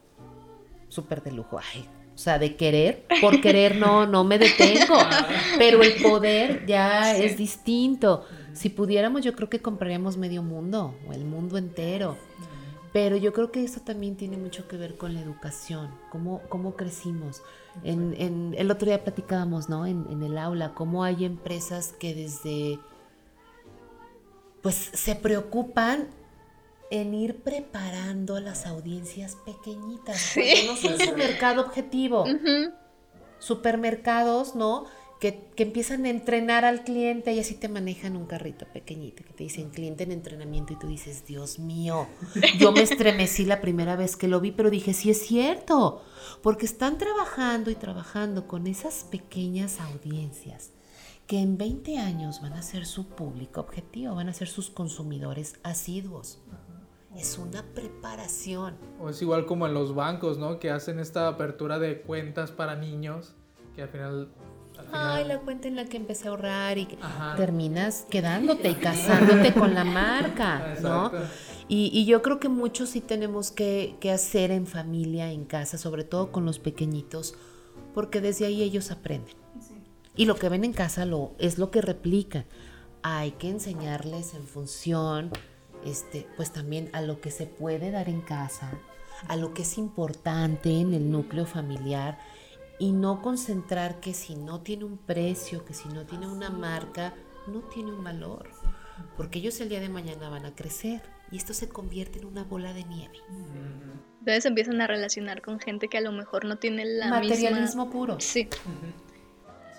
súper 0.90 1.22
de 1.22 1.32
lujo, 1.32 1.60
ay, 1.60 1.88
o 2.14 2.18
sea, 2.18 2.40
de 2.40 2.56
querer, 2.56 3.06
por 3.22 3.42
querer 3.42 3.76
no, 3.76 4.06
no 4.06 4.24
me 4.24 4.38
detengo, 4.38 4.98
pero 5.58 5.82
el 5.82 6.02
poder 6.02 6.66
ya 6.66 7.16
es 7.18 7.38
distinto. 7.38 8.26
Si 8.54 8.70
pudiéramos, 8.70 9.24
yo 9.24 9.36
creo 9.36 9.50
que 9.50 9.62
compraríamos 9.62 10.18
medio 10.18 10.44
mundo 10.44 10.96
o 11.08 11.14
el 11.14 11.26
mundo 11.26 11.58
entero. 11.58 12.18
Pero 12.94 13.18
yo 13.18 13.34
creo 13.34 13.52
que 13.52 13.64
eso 13.64 13.82
también 13.82 14.16
tiene 14.16 14.38
mucho 14.38 14.68
que 14.68 14.78
ver 14.78 14.98
con 14.98 15.16
la 15.16 15.20
educación, 15.20 15.90
cómo, 16.12 16.44
cómo 16.48 16.76
crecimos. 16.76 17.42
En, 17.84 18.54
el 18.56 18.70
otro 18.70 18.86
día 18.86 19.04
platicábamos, 19.04 19.68
¿no? 19.68 19.88
En, 19.88 20.22
el 20.22 20.38
aula, 20.38 20.76
cómo 20.76 21.04
hay 21.04 21.26
empresas 21.26 21.92
que 21.92 22.14
desde, 22.14 22.80
pues 24.62 24.76
se 24.76 25.16
preocupan 25.16 26.08
en 26.92 27.16
ir 27.16 27.42
preparando 27.42 28.36
a 28.36 28.42
las 28.42 28.68
audiencias 28.68 29.38
pequeñitas, 29.44 30.18
sí. 30.18 30.54
no 30.68 30.76
son 30.76 31.00
su 31.00 31.18
mercado 31.18 31.64
objetivo. 31.64 32.26
Supermercados, 33.40 34.56
¿no? 34.56 34.86
Que, 35.24 35.64
empiezan 35.64 36.04
a 36.04 36.10
entrenar 36.10 36.66
al 36.66 36.84
cliente 36.84 37.32
y 37.32 37.40
así 37.40 37.56
te 37.56 37.70
manejan 37.70 38.18
un 38.18 38.26
carrito 38.26 38.66
pequeñito, 38.74 39.24
que 39.24 39.32
te 39.32 39.46
dicen 39.46 39.70
cliente 39.70 40.04
en 40.04 40.12
entrenamiento 40.12 40.74
y 40.74 40.76
tú 40.80 40.88
dices, 40.88 41.26
Dios 41.26 41.60
mío, 41.60 42.08
yo 42.60 42.74
me 42.74 42.82
estremecí 42.82 43.46
la 43.46 43.62
primera 43.62 43.96
vez 43.96 44.18
que 44.18 44.28
lo 44.28 44.42
vi, 44.42 44.52
pero 44.52 44.70
dije, 44.70 44.94
sí 44.94 45.10
es 45.10 45.26
cierto, 45.26 46.02
porque 46.42 46.66
están 46.66 46.98
trabajando 46.98 47.72
y 47.72 47.76
trabajando 47.76 48.48
con 48.48 48.68
esas 48.68 49.06
pequeñas 49.06 49.80
audiencias 49.80 50.72
que 51.26 51.40
en 51.40 51.58
20 51.58 52.00
años 52.00 52.42
van 52.42 52.54
a 52.54 52.62
ser 52.62 52.86
su 52.86 53.08
público 53.08 53.62
objetivo, 53.62 54.16
van 54.16 54.28
a 54.28 54.34
ser 54.34 54.50
sus 54.50 54.70
consumidores 54.70 55.58
asiduos. 55.64 56.42
Es 57.16 57.38
una 57.38 57.64
preparación. 57.74 58.76
O 59.00 59.10
es 59.10 59.22
igual 59.22 59.46
como 59.46 59.68
en 59.68 59.74
los 59.74 59.96
bancos, 59.96 60.38
¿no? 60.38 60.60
Que 60.60 60.70
hacen 60.70 61.00
esta 61.00 61.30
apertura 61.30 61.80
de 61.80 62.02
cuentas 62.02 62.52
para 62.52 62.76
niños 62.76 63.36
que 63.76 63.84
al 63.84 63.90
final 63.90 64.30
Ay, 64.94 65.26
la 65.26 65.40
cuenta 65.40 65.68
en 65.68 65.76
la 65.76 65.86
que 65.86 65.98
empecé 65.98 66.28
a 66.28 66.32
ahorrar 66.32 66.78
y 66.78 66.88
terminas 67.36 68.06
quedándote 68.10 68.70
y 68.70 68.76
casándote 68.76 69.54
con 69.54 69.74
la 69.74 69.84
marca, 69.84 70.76
¿no? 70.82 71.12
Y, 71.68 72.06
yo 72.06 72.22
creo 72.22 72.40
que 72.40 72.50
muchos 72.50 72.90
sí 72.90 73.02
tenemos 73.02 73.52
que, 73.52 73.98
hacer 74.14 74.52
en 74.52 74.68
familia, 74.68 75.32
en 75.32 75.46
casa, 75.46 75.78
sobre 75.78 76.04
todo 76.04 76.32
con 76.32 76.46
los 76.46 76.60
pequeñitos, 76.60 77.36
porque 77.94 78.22
desde 78.22 78.46
ahí 78.46 78.62
ellos 78.62 78.92
aprenden. 78.92 79.36
Y 80.16 80.26
lo 80.26 80.36
que 80.36 80.50
ven 80.50 80.64
en 80.64 80.74
casa 80.74 81.06
lo, 81.06 81.34
es 81.40 81.58
lo 81.58 81.72
que 81.72 81.82
replican. 81.82 82.46
Hay 83.02 83.32
que 83.32 83.50
enseñarles 83.50 84.36
en 84.36 84.46
función, 84.46 85.32
este, 85.84 86.28
pues 86.36 86.54
también 86.54 86.90
a 86.94 87.02
lo 87.02 87.20
que 87.20 87.32
se 87.32 87.48
puede 87.48 87.90
dar 87.90 88.10
en 88.10 88.22
casa, 88.22 88.72
a 89.28 89.36
lo 89.36 89.54
que 89.54 89.64
es 89.64 89.78
importante 89.78 90.80
en 90.80 90.94
el 90.94 91.10
núcleo 91.10 91.46
familiar 91.46 92.20
y 92.84 92.92
no 92.92 93.22
concentrar 93.22 94.02
que 94.02 94.14
si 94.14 94.36
no 94.36 94.60
tiene 94.60 94.84
un 94.84 94.98
precio, 94.98 95.64
que 95.64 95.74
si 95.74 95.88
no 95.88 96.06
tiene 96.06 96.28
una 96.28 96.50
marca, 96.50 97.14
no 97.48 97.62
tiene 97.62 97.94
un 97.94 98.04
valor, 98.04 98.50
porque 99.16 99.40
ellos 99.40 99.62
el 99.62 99.70
día 99.70 99.80
de 99.80 99.88
mañana 99.88 100.28
van 100.28 100.46
a 100.46 100.54
crecer 100.54 101.02
y 101.32 101.38
esto 101.38 101.54
se 101.54 101.70
convierte 101.70 102.20
en 102.20 102.26
una 102.26 102.44
bola 102.44 102.74
de 102.74 102.84
nieve. 102.84 103.20
Entonces 104.20 104.46
empiezan 104.46 104.82
a 104.82 104.88
relacionar 104.88 105.42
con 105.42 105.62
gente 105.62 105.88
que 105.88 105.98
a 105.98 106.02
lo 106.02 106.12
mejor 106.12 106.44
no 106.44 106.58
tiene 106.58 106.84
la 106.84 107.08
materialismo 107.08 107.90
puro. 107.90 108.20
Sí. 108.20 108.50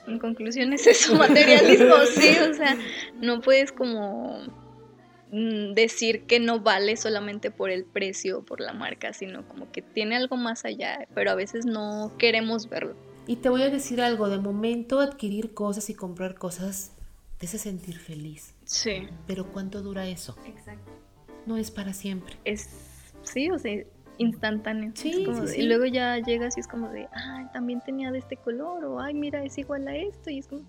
En 0.06 0.18
conclusión 0.18 0.72
es 0.72 0.86
eso, 0.86 1.14
materialismo, 1.18 1.96
sí, 2.06 2.38
o 2.38 2.54
sea, 2.54 2.74
no 3.20 3.42
puedes 3.42 3.70
como 3.70 4.46
decir 5.74 6.24
que 6.24 6.40
no 6.40 6.60
vale 6.60 6.96
solamente 6.96 7.50
por 7.50 7.70
el 7.70 7.84
precio 7.84 8.38
o 8.38 8.42
por 8.44 8.60
la 8.60 8.72
marca, 8.72 9.12
sino 9.12 9.46
como 9.48 9.70
que 9.70 9.82
tiene 9.82 10.16
algo 10.16 10.36
más 10.36 10.64
allá, 10.64 11.06
pero 11.14 11.30
a 11.30 11.34
veces 11.34 11.66
no 11.66 12.12
queremos 12.18 12.68
verlo. 12.68 12.94
Y 13.26 13.36
te 13.36 13.48
voy 13.48 13.62
a 13.62 13.70
decir 13.70 14.00
algo, 14.00 14.28
de 14.28 14.38
momento 14.38 15.00
adquirir 15.00 15.54
cosas 15.54 15.88
y 15.90 15.94
comprar 15.94 16.34
cosas 16.34 16.92
te 17.38 17.46
hace 17.46 17.58
sentir 17.58 17.98
feliz. 17.98 18.54
Sí. 18.64 19.08
Pero 19.26 19.50
¿cuánto 19.52 19.82
dura 19.82 20.06
eso? 20.06 20.36
Exacto 20.46 20.92
no 21.46 21.56
es 21.56 21.70
para 21.70 21.92
siempre. 21.92 22.36
Es, 22.44 22.68
sí, 23.22 23.50
o 23.50 23.58
sea, 23.58 23.84
instantáneo. 24.18 24.92
Sí, 24.94 25.26
Y 25.56 25.62
luego 25.62 25.86
ya 25.86 26.18
llegas 26.18 26.56
y 26.56 26.60
es 26.60 26.68
como 26.68 26.88
de, 26.88 27.08
ay, 27.12 27.46
también 27.52 27.80
tenía 27.80 28.10
de 28.10 28.18
este 28.18 28.36
color, 28.36 28.84
o 28.84 29.00
ay, 29.00 29.14
mira, 29.14 29.44
es 29.44 29.58
igual 29.58 29.86
a 29.88 29.96
esto, 29.96 30.30
y 30.30 30.38
es 30.38 30.46
como, 30.46 30.62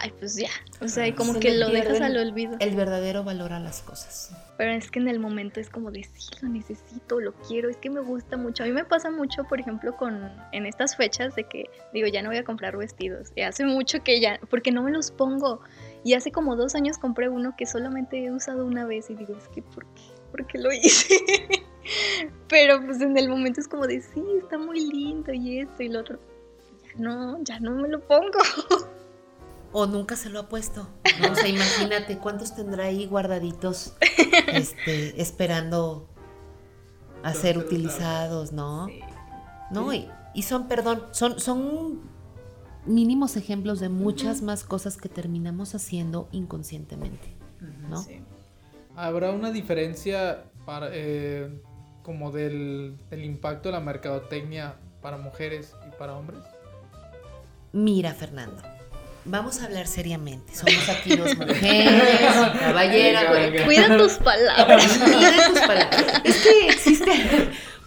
ay, 0.00 0.12
pues 0.18 0.36
ya. 0.36 0.50
O 0.80 0.88
sea, 0.88 1.06
y 1.06 1.12
como 1.12 1.38
que 1.38 1.54
lo 1.56 1.70
dejas 1.70 2.00
al 2.00 2.16
olvido. 2.16 2.56
El 2.60 2.74
verdadero 2.74 3.24
valor 3.24 3.52
a 3.52 3.60
las 3.60 3.82
cosas. 3.82 4.32
Pero 4.56 4.72
es 4.72 4.90
que 4.90 4.98
en 4.98 5.08
el 5.08 5.20
momento 5.20 5.60
es 5.60 5.70
como 5.70 5.90
de, 5.90 6.04
sí, 6.04 6.30
lo 6.42 6.48
necesito, 6.48 7.20
lo 7.20 7.32
quiero, 7.34 7.68
es 7.68 7.76
que 7.76 7.90
me 7.90 8.00
gusta 8.00 8.36
mucho. 8.36 8.64
A 8.64 8.66
mí 8.66 8.72
me 8.72 8.84
pasa 8.84 9.10
mucho, 9.10 9.44
por 9.44 9.60
ejemplo, 9.60 9.96
con 9.96 10.32
en 10.52 10.66
estas 10.66 10.96
fechas 10.96 11.34
de 11.36 11.44
que 11.44 11.70
digo, 11.92 12.08
ya 12.08 12.22
no 12.22 12.30
voy 12.30 12.38
a 12.38 12.44
comprar 12.44 12.76
vestidos. 12.76 13.28
Y 13.36 13.42
hace 13.42 13.64
mucho 13.64 14.02
que 14.02 14.20
ya, 14.20 14.40
porque 14.50 14.72
no 14.72 14.82
me 14.82 14.90
los 14.90 15.10
pongo. 15.10 15.60
Y 16.04 16.14
hace 16.14 16.32
como 16.32 16.56
dos 16.56 16.74
años 16.74 16.98
compré 16.98 17.28
uno 17.28 17.54
que 17.56 17.66
solamente 17.66 18.24
he 18.24 18.30
usado 18.30 18.64
una 18.64 18.84
vez 18.84 19.10
y 19.10 19.14
digo, 19.14 19.36
es 19.36 19.48
que 19.48 19.62
¿por 19.62 19.84
qué? 19.94 20.02
¿Por 20.30 20.46
qué 20.46 20.58
lo 20.58 20.72
hice? 20.72 21.14
Pero 22.48 22.84
pues 22.84 23.00
en 23.00 23.16
el 23.16 23.28
momento 23.28 23.60
es 23.60 23.68
como 23.68 23.86
de, 23.86 24.00
sí, 24.00 24.22
está 24.42 24.58
muy 24.58 24.80
lindo 24.80 25.32
y 25.32 25.60
esto 25.60 25.82
y 25.82 25.88
lo 25.88 26.00
otro. 26.00 26.18
Ya 26.82 26.92
no, 26.98 27.42
ya 27.44 27.60
no 27.60 27.72
me 27.72 27.88
lo 27.88 28.00
pongo. 28.00 28.38
O 29.78 29.86
nunca 29.86 30.16
se 30.16 30.28
lo 30.28 30.40
ha 30.40 30.48
puesto. 30.48 30.88
O 31.30 31.34
sea, 31.36 31.46
imagínate 31.46 32.18
cuántos 32.18 32.52
tendrá 32.56 32.86
ahí 32.86 33.06
guardaditos 33.06 33.94
este, 34.48 35.22
esperando 35.22 36.08
a 37.22 37.32
ser 37.32 37.58
utilizados, 37.58 38.50
¿no? 38.50 38.88
No, 39.70 39.92
y, 39.92 40.08
y, 40.34 40.42
son, 40.42 40.66
perdón, 40.66 41.04
son, 41.12 41.38
son 41.38 42.00
mínimos 42.86 43.36
ejemplos 43.36 43.78
de 43.78 43.88
muchas 43.88 44.42
más 44.42 44.64
cosas 44.64 44.96
que 44.96 45.08
terminamos 45.08 45.76
haciendo 45.76 46.28
inconscientemente, 46.32 47.36
¿no? 47.88 48.04
¿Habrá 48.96 49.30
una 49.30 49.52
diferencia 49.52 50.42
para, 50.66 50.88
eh, 50.90 51.62
como 52.02 52.32
del, 52.32 52.98
impacto 53.12 53.68
de 53.68 53.74
la 53.74 53.80
mercadotecnia 53.80 54.74
para 55.00 55.18
mujeres 55.18 55.76
y 55.86 55.96
para 55.96 56.16
hombres? 56.16 56.40
Mira, 57.72 58.12
Fernando, 58.12 58.60
vamos 59.28 59.60
a 59.60 59.66
hablar 59.66 59.86
seriamente. 59.86 60.54
Somos 60.54 60.88
aquí 60.88 61.16
dos 61.16 61.36
mujeres, 61.38 62.20
caballera. 62.58 63.64
Cuida 63.64 63.96
tus 63.96 64.14
palabras. 64.14 64.98
Cuida 65.04 65.48
tus 65.48 65.60
palabras. 65.60 66.04
Es 66.24 66.36
que 66.42 66.68
existe. 66.68 67.12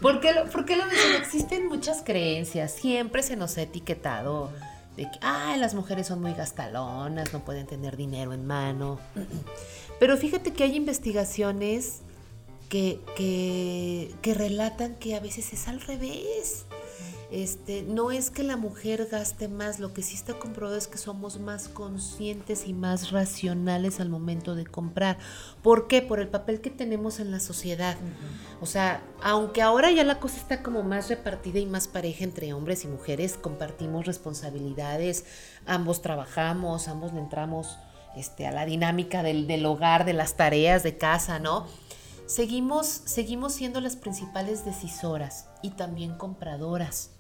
¿Por 0.02 0.20
qué, 0.20 0.34
lo, 0.34 0.50
¿Por 0.50 0.66
qué 0.66 0.76
lo 0.76 0.84
Existen 1.20 1.68
muchas 1.68 2.02
creencias. 2.04 2.72
Siempre 2.72 3.22
se 3.22 3.36
nos 3.36 3.58
ha 3.58 3.64
etiquetado 3.64 4.52
de 4.98 5.04
que, 5.04 5.20
ay, 5.22 5.60
las 5.60 5.74
mujeres 5.74 6.08
son 6.08 6.22
muy 6.22 6.34
gastalonas, 6.34 7.32
no 7.32 7.46
pueden 7.46 7.68
tener 7.68 7.96
dinero 7.98 8.34
en 8.34 8.46
mano. 8.46 9.00
Pero 10.00 10.18
fíjate 10.18 10.54
que 10.54 10.64
hay 10.64 10.76
investigaciones 10.76 12.02
que, 12.70 13.00
que, 13.16 14.12
que 14.22 14.34
relatan 14.34 14.96
que 14.96 15.16
a 15.16 15.20
veces 15.20 15.54
es 15.54 15.68
al 15.68 15.82
revés. 15.82 16.66
Este, 17.32 17.84
no 17.84 18.12
es 18.12 18.30
que 18.30 18.44
la 18.44 18.58
mujer 18.58 19.08
gaste 19.10 19.48
más, 19.48 19.80
lo 19.80 19.94
que 19.94 20.02
sí 20.02 20.16
está 20.16 20.38
comprobado 20.38 20.78
es 20.78 20.90
que 20.90 20.98
somos 20.98 21.40
más 21.40 21.70
conscientes 21.70 22.68
y 22.68 22.74
más 22.74 23.12
racionales 23.12 24.02
al 24.02 24.10
momento 24.10 24.54
de 24.54 24.66
comprar. 24.66 25.18
¿Por 25.64 25.88
qué? 25.88 26.02
Por 26.02 26.20
el 26.20 26.28
papel 26.28 26.60
que 26.60 26.70
tenemos 26.70 27.22
en 27.22 27.32
la 27.32 27.40
sociedad. 27.40 27.96
O 28.60 28.66
sea, 28.66 29.02
aunque 29.24 29.62
ahora 29.62 29.92
ya 29.92 30.04
la 30.04 30.20
cosa 30.20 30.36
está 30.36 30.62
como 30.62 30.84
más 30.84 31.08
repartida 31.08 31.60
y 31.60 31.66
más 31.66 31.88
pareja 31.88 32.26
entre 32.26 32.54
hombres 32.54 32.84
y 32.84 32.90
mujeres, 32.90 33.38
compartimos 33.38 34.06
responsabilidades, 34.06 35.24
ambos 35.66 36.02
trabajamos, 36.02 36.90
ambos 36.90 37.14
entramos 37.14 37.78
este, 38.18 38.46
a 38.46 38.52
la 38.52 38.66
dinámica 38.66 39.24
del, 39.24 39.48
del 39.48 39.66
hogar, 39.66 40.04
de 40.04 40.12
las 40.12 40.36
tareas 40.36 40.84
de 40.84 40.98
casa, 40.98 41.40
¿no? 41.40 41.66
Seguimos, 42.26 42.88
seguimos 42.88 43.54
siendo 43.54 43.80
las 43.80 43.96
principales 43.96 44.66
decisoras 44.66 45.48
y 45.62 45.72
también 45.72 46.18
compradoras. 46.18 47.12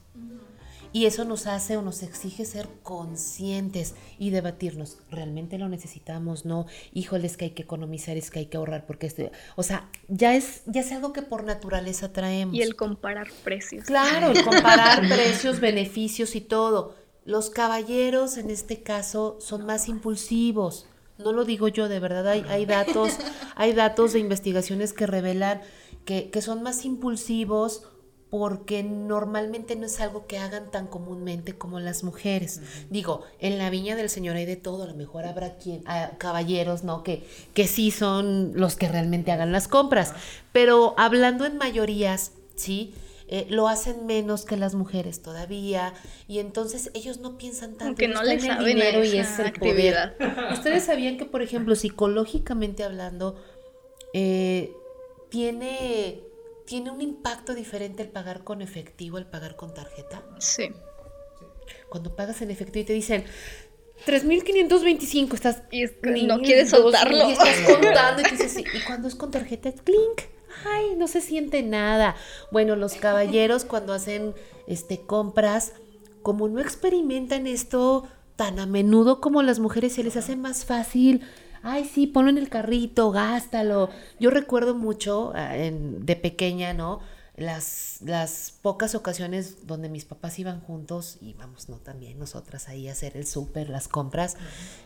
Y 0.94 1.06
eso 1.06 1.24
nos 1.24 1.48
hace 1.48 1.78
o 1.78 1.82
nos 1.82 2.04
exige 2.04 2.44
ser 2.44 2.68
conscientes 2.84 3.96
y 4.20 4.30
debatirnos, 4.30 4.98
¿realmente 5.10 5.58
lo 5.58 5.70
necesitamos? 5.70 6.44
No, 6.46 6.66
híjoles 6.94 7.38
que 7.38 7.46
hay 7.46 7.52
que 7.52 7.64
economizar, 7.64 8.18
es 8.18 8.30
que 8.30 8.40
hay 8.40 8.46
que 8.48 8.58
ahorrar 8.58 8.86
porque 8.86 9.08
esto, 9.08 9.32
o 9.56 9.64
sea, 9.64 9.90
ya 10.10 10.36
es 10.36 10.64
ya 10.66 10.82
es 10.82 10.92
algo 10.92 11.14
que 11.14 11.22
por 11.22 11.46
naturaleza 11.46 12.12
traemos. 12.12 12.56
Y 12.56 12.62
el 12.62 12.76
comparar 12.76 13.28
precios. 13.44 13.86
Claro, 13.86 14.32
el 14.32 14.44
comparar 14.44 15.08
precios, 15.08 15.62
beneficios 15.62 16.36
y 16.36 16.42
todo. 16.42 16.96
Los 17.24 17.50
caballeros 17.50 18.38
en 18.38 18.50
este 18.50 18.84
caso 18.84 19.38
son 19.40 19.66
más 19.66 19.88
impulsivos. 19.88 20.88
No 21.18 21.32
lo 21.32 21.46
digo 21.46 21.68
yo, 21.68 21.88
de 21.88 22.00
verdad 22.00 22.28
hay, 22.28 22.44
hay 22.50 22.66
datos, 22.66 23.18
hay 23.56 23.74
datos 23.74 24.14
de 24.14 24.20
investigaciones 24.20 24.92
que 24.92 25.06
revelan 25.06 25.62
que, 26.04 26.32
que 26.32 26.42
son 26.42 26.64
más 26.64 26.84
impulsivos 26.84 27.84
porque 28.32 28.82
normalmente 28.82 29.76
no 29.76 29.86
es 29.86 30.00
algo 30.00 30.26
que 30.26 30.39
hagan 30.39 30.72
tan 30.72 30.88
comúnmente 30.88 31.58
como 31.58 31.82
las 31.82 32.06
mujeres. 32.06 32.62
Digo, 32.89 33.24
en 33.39 33.58
la 33.58 33.70
viña 33.70 33.98
del 33.98 34.10
Señor 34.10 34.38
hay 34.38 34.46
de 34.46 34.56
todo, 34.56 34.84
a 34.84 34.88
lo 34.88 34.96
mejor 34.96 35.26
habrá 35.26 35.58
quien, 35.58 35.84
ah, 35.86 36.12
caballeros, 36.17 36.86
¿no? 36.86 37.04
Que, 37.04 37.28
que 37.54 37.67
sí 37.67 37.91
son 37.91 38.54
los 38.56 38.78
que 38.78 38.88
realmente 38.88 39.34
hagan 39.34 39.52
las 39.52 39.67
compras, 39.67 40.13
pero 40.54 40.96
hablando 40.98 41.46
en 41.46 41.58
mayorías, 41.58 42.32
¿sí? 42.56 42.94
Eh, 43.28 43.48
lo 43.50 43.67
hacen 43.67 44.06
menos 44.06 44.46
que 44.46 44.56
las 44.56 44.76
mujeres 44.76 45.22
todavía 45.22 45.94
y 46.28 46.39
entonces 46.39 46.89
ellos 46.94 47.20
no 47.20 47.38
piensan 47.38 47.76
tanto 47.76 47.96
que 47.96 48.08
no 48.08 48.24
les 48.24 48.44
saben 48.46 48.65
dinero 48.65 49.04
y 49.04 49.17
es 49.17 49.39
actividad. 49.39 50.15
Ustedes 50.54 50.86
sabían 50.86 51.17
que, 51.17 51.26
por 51.26 51.41
ejemplo, 51.41 51.76
psicológicamente 51.76 52.86
hablando, 52.86 53.36
eh, 54.13 54.74
tiene 55.30 56.31
¿Tiene 56.72 56.90
un 56.90 57.02
impacto 57.02 57.54
diferente 57.54 58.02
el 58.02 58.08
pagar 58.08 58.46
con 58.46 58.62
efectivo 58.62 59.18
al 59.18 59.30
pagar 59.30 59.58
con 59.58 59.74
tarjeta? 59.74 60.24
Sí. 60.40 60.72
Cuando 61.90 62.16
pagas 62.16 62.42
en 62.42 62.50
efectivo 62.50 62.84
y 62.84 62.86
te 62.86 62.94
dicen 62.94 63.26
3.525, 64.08 65.34
estás... 65.34 65.64
Y 65.70 65.84
no 66.26 66.40
quieres 66.40 66.70
soltarlo. 66.70 67.28
Y 67.28 67.34
estás 67.34 67.60
contando 67.68 68.22
y 68.22 68.32
dices, 68.32 68.58
y 68.58 68.86
cuando 68.88 69.10
es 69.10 69.16
con 69.16 69.32
tarjeta 69.32 69.68
es 69.68 69.82
clink. 69.82 70.22
Ay, 70.66 70.96
no 70.96 71.10
se 71.10 71.20
siente 71.20 71.62
nada. 71.62 72.16
Bueno, 72.54 72.78
los 72.78 72.94
caballeros 72.94 73.66
cuando 73.66 73.92
hacen 73.92 74.34
este, 74.66 75.02
compras, 75.02 75.74
como 76.22 76.48
no 76.48 76.62
experimentan 76.62 77.48
esto 77.48 78.08
tan 78.38 78.60
a 78.60 78.66
menudo 78.66 79.20
como 79.20 79.44
las 79.44 79.60
mujeres, 79.60 79.92
se 79.92 80.06
les 80.06 80.16
hace 80.16 80.38
más 80.38 80.64
fácil 80.64 81.22
ay, 81.63 81.89
sí, 81.91 82.08
ponlo 82.08 82.30
en 82.30 82.38
el 82.38 82.50
carrito, 82.50 83.12
gástalo. 83.12 83.89
Yo 84.19 84.30
recuerdo 84.30 84.76
mucho 84.76 85.32
ah, 85.36 85.54
de 85.54 86.15
pequeña, 86.15 86.74
¿no? 86.74 87.00
Las, 87.38 88.00
las 88.06 88.54
pocas 88.62 88.93
ocasiones 88.93 89.65
donde 89.65 89.89
mis 89.89 90.06
papás 90.06 90.38
iban 90.38 90.60
juntos, 90.60 91.17
íbamos, 91.21 91.69
¿no? 91.69 91.78
También 91.78 92.19
nosotras 92.19 92.67
ahí 92.67 92.88
a 92.88 92.91
hacer 92.91 93.15
el 93.15 93.26
súper, 93.26 93.69
las 93.69 93.88
compras. 93.88 94.38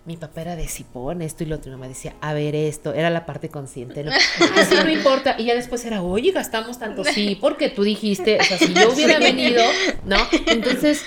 Mi 0.05 0.15
papá 0.15 0.41
era 0.41 0.55
de 0.55 0.67
si 0.67 0.83
pon 0.83 1.21
esto 1.21 1.43
y 1.43 1.47
lo 1.47 1.55
otro. 1.55 1.71
Mi 1.71 1.77
mamá 1.77 1.87
decía, 1.87 2.15
a 2.21 2.33
ver 2.33 2.55
esto, 2.55 2.93
era 2.93 3.09
la 3.09 3.25
parte 3.25 3.49
consciente, 3.49 4.03
¿no? 4.03 4.11
Así 4.55 4.75
no 4.83 4.89
importa. 4.89 5.35
Y 5.37 5.45
ya 5.45 5.55
después 5.55 5.83
era, 5.85 6.01
oye, 6.03 6.31
gastamos 6.31 6.79
tanto. 6.79 7.03
Sí, 7.03 7.37
porque 7.41 7.69
tú 7.69 7.83
dijiste, 7.83 8.37
o 8.39 8.43
sea, 8.43 8.57
si 8.57 8.73
yo 8.73 8.89
hubiera 8.93 9.19
venido, 9.19 9.63
¿no? 10.05 10.17
Entonces, 10.45 11.01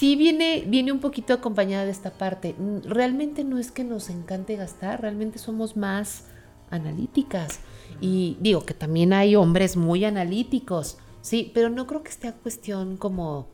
sí 0.00 0.16
viene, 0.16 0.64
viene 0.66 0.92
un 0.92 0.98
poquito 0.98 1.34
acompañada 1.34 1.84
de 1.84 1.90
esta 1.90 2.10
parte. 2.10 2.54
Realmente 2.84 3.44
no 3.44 3.58
es 3.58 3.70
que 3.70 3.84
nos 3.84 4.08
encante 4.08 4.56
gastar, 4.56 5.02
realmente 5.02 5.38
somos 5.38 5.76
más 5.76 6.24
analíticas. 6.70 7.60
Y 8.00 8.38
digo 8.40 8.64
que 8.64 8.72
también 8.72 9.12
hay 9.12 9.36
hombres 9.36 9.76
muy 9.76 10.06
analíticos, 10.06 10.96
sí, 11.20 11.50
pero 11.52 11.68
no 11.68 11.86
creo 11.86 12.02
que 12.02 12.08
esté 12.08 12.28
a 12.28 12.32
cuestión 12.32 12.96
como... 12.96 13.48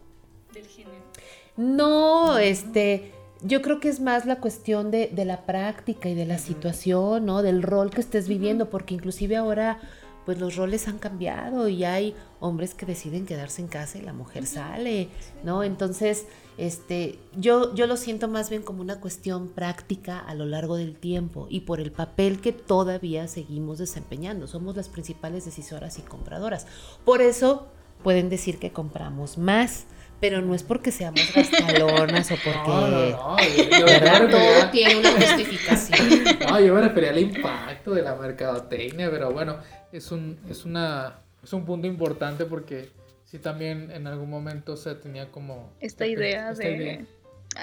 Del 0.55 0.67
género. 0.67 1.03
No, 1.57 2.39
este, 2.39 3.11
yo 3.43 3.61
creo 3.61 3.81
que 3.81 3.89
es 3.89 3.99
más 3.99 4.25
la 4.25 4.39
cuestión 4.39 4.93
de, 4.93 5.09
de 5.09 5.25
la 5.25 5.47
práctica 5.47 6.09
y 6.09 6.15
de 6.15 6.27
la 6.27 6.39
situación, 6.39 7.27
¿no? 7.27 7.43
Del 7.43 7.61
rol 7.65 7.91
que 7.91 8.01
estés 8.01 8.29
viviendo, 8.29 8.71
porque 8.71 8.95
inclusive 8.95 9.35
ahora 9.35 9.81
pues 10.27 10.41
los 10.41 10.57
roles 10.57 10.89
han 10.89 10.99
cambiado 10.99 11.69
y 11.69 11.85
hay 11.85 12.15
hombres 12.41 12.75
que 12.75 12.85
deciden 12.85 13.25
quedarse 13.25 13.63
en 13.63 13.69
casa 13.69 13.97
y 13.97 14.03
la 14.03 14.13
mujer 14.13 14.45
sale, 14.45 15.09
¿no? 15.45 15.63
Entonces, 15.63 16.27
este, 16.59 17.19
yo, 17.37 17.73
yo 17.77 17.87
lo 17.87 17.97
siento 17.97 18.27
más 18.27 18.51
bien 18.51 18.63
como 18.63 18.81
una 18.81 19.01
cuestión 19.01 19.49
práctica 19.49 20.19
a 20.19 20.35
lo 20.35 20.45
largo 20.45 20.77
del 20.77 20.97
tiempo 20.97 21.47
y 21.49 21.61
por 21.61 21.81
el 21.81 21.93
papel 21.93 22.41
que 22.41 22.53
todavía 22.53 23.29
seguimos 23.29 23.79
desempeñando. 23.79 24.49
Somos 24.49 24.77
las 24.77 24.89
principales 24.89 25.45
decisoras 25.45 25.99
y 25.99 26.03
compradoras. 26.03 26.67
Por 27.05 27.23
eso 27.23 27.69
pueden 28.03 28.29
decir 28.29 28.59
que 28.59 28.73
compramos 28.73 29.39
más 29.39 29.85
pero 30.21 30.41
no 30.41 30.55
es 30.55 30.63
porque 30.63 30.93
seamos 30.93 31.21
gastalonas 31.35 32.31
o 32.31 32.35
porque 32.45 33.17
no, 33.71 34.21
no, 34.21 34.31
todo 34.31 34.71
tiene 34.71 34.97
una 34.97 35.13
justificación. 35.13 36.07
No, 36.47 36.61
yo 36.61 36.75
me 36.75 36.81
refería 36.81 37.11
al 37.11 37.19
impacto 37.19 37.95
de 37.95 38.03
la 38.03 38.15
mercadotecnia, 38.15 39.11
pero 39.11 39.33
bueno, 39.33 39.59
es 39.93 40.11
un, 40.13 40.39
es 40.49 40.65
una, 40.65 41.19
es 41.43 41.53
un 41.53 41.65
punto 41.65 41.87
importante 41.87 42.45
porque 42.45 42.91
sí 43.25 43.39
también 43.39 43.91
en 43.91 44.07
algún 44.07 44.31
momento 44.31 44.77
se 44.77 44.95
tenía 44.95 45.31
como... 45.31 45.73
Esta 45.81 46.07
idea 46.07 46.53
de... 46.55 47.05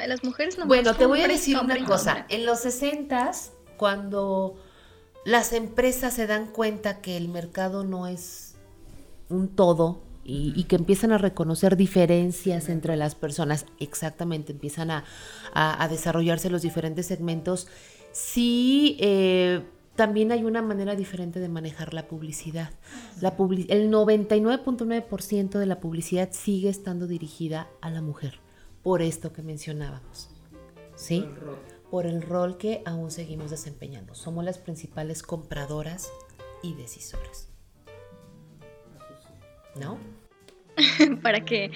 las 0.07 0.23
mujeres 0.23 0.57
no 0.57 0.65
Bueno, 0.65 0.93
te 0.95 1.05
voy 1.05 1.21
a 1.21 1.27
decir 1.27 1.57
una 1.57 1.83
cosa. 1.85 2.25
En 2.29 2.45
los 2.45 2.59
60 2.59 3.31
cuando 3.77 4.55
las 5.25 5.53
empresas 5.53 6.13
se 6.13 6.27
dan 6.27 6.47
cuenta 6.47 7.01
que 7.01 7.17
el 7.17 7.29
mercado 7.29 7.83
no 7.83 8.07
es 8.07 8.55
un 9.29 9.55
todo 9.55 10.01
y, 10.25 10.63
que 10.65 10.75
empiezan 10.75 11.11
a 11.11 11.17
reconocer 11.17 11.75
diferencias 11.75 12.69
entre 12.69 12.95
las 12.95 13.15
personas, 13.15 13.65
exactamente, 13.79 14.53
empiezan 14.53 14.91
a, 14.91 15.03
a, 15.53 15.87
desarrollarse 15.89 16.49
los 16.49 16.61
diferentes 16.61 17.07
segmentos, 17.07 17.67
sí 18.11 18.97
eh, 18.99 19.63
también 19.95 20.31
hay 20.31 20.43
una 20.43 20.61
manera 20.61 20.95
diferente 20.95 21.39
de 21.39 21.49
manejar 21.49 21.93
la 21.93 22.07
publicidad. 22.07 22.71
La 23.21 23.29
el 23.29 23.91
99.9% 23.91 25.59
de 25.59 25.65
la 25.65 25.79
publicidad 25.79 26.29
sigue 26.31 26.69
estando 26.69 27.05
dirigida 27.05 27.67
a 27.81 27.91
la 27.91 28.01
mujer, 28.01 28.39
por 28.81 29.01
esto 29.01 29.33
que 29.33 29.43
mencionábamos. 29.43 30.29
¿Sí? 30.95 31.25
Por 31.91 32.05
el 32.05 32.21
rol 32.21 32.57
que 32.57 32.81
aún 32.85 33.11
seguimos 33.11 33.51
desempeñando. 33.51 34.15
Somos 34.15 34.45
las 34.45 34.57
principales 34.57 35.21
compradoras 35.21 36.09
y 36.63 36.73
decisoras. 36.75 37.52
¿No? 39.75 39.97
para 41.21 41.45
que 41.45 41.71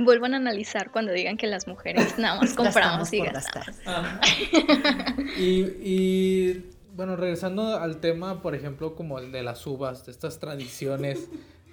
vuelvan 0.00 0.34
a 0.34 0.38
analizar 0.38 0.90
cuando 0.90 1.12
digan 1.12 1.36
que 1.36 1.46
las 1.46 1.66
mujeres 1.68 2.18
nada 2.18 2.40
más 2.40 2.54
compramos 2.54 3.12
y 3.12 3.20
gastamos. 3.20 3.76
y 5.38 6.64
bueno, 6.94 7.16
regresando 7.16 7.76
al 7.76 7.98
tema, 7.98 8.40
por 8.40 8.54
ejemplo, 8.54 8.94
como 8.94 9.18
el 9.18 9.32
de 9.32 9.42
las 9.42 9.66
uvas, 9.66 10.06
de 10.06 10.12
estas 10.12 10.38
tradiciones 10.38 11.28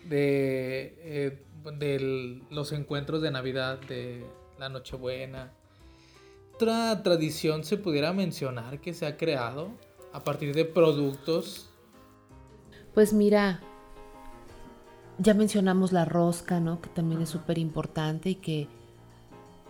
de, 0.10 0.96
eh, 1.00 2.46
los 2.50 2.72
encuentros 2.72 3.22
de 3.22 3.32
Navidad, 3.32 3.80
de 3.88 4.26
la 4.60 4.70
Nochebuena. 4.70 5.52
¿Otra 6.56 7.02
tradición 7.04 7.64
se 7.64 7.78
pudiera 7.78 8.14
mencionar 8.14 8.80
que 8.80 8.94
se 8.94 9.06
ha 9.06 9.18
creado 9.18 9.72
a 10.12 10.24
partir 10.24 10.56
de 10.56 10.66
productos? 10.66 11.70
Pues 12.94 13.14
mira, 13.14 13.62
ya 15.22 15.34
mencionamos 15.34 15.92
la 15.92 16.06
rosca, 16.06 16.60
¿no? 16.60 16.82
Que 16.82 16.90
también 16.90 17.22
es 17.22 17.30
súper 17.30 17.58
importante 17.58 18.30
y 18.30 18.36
que 18.36 18.68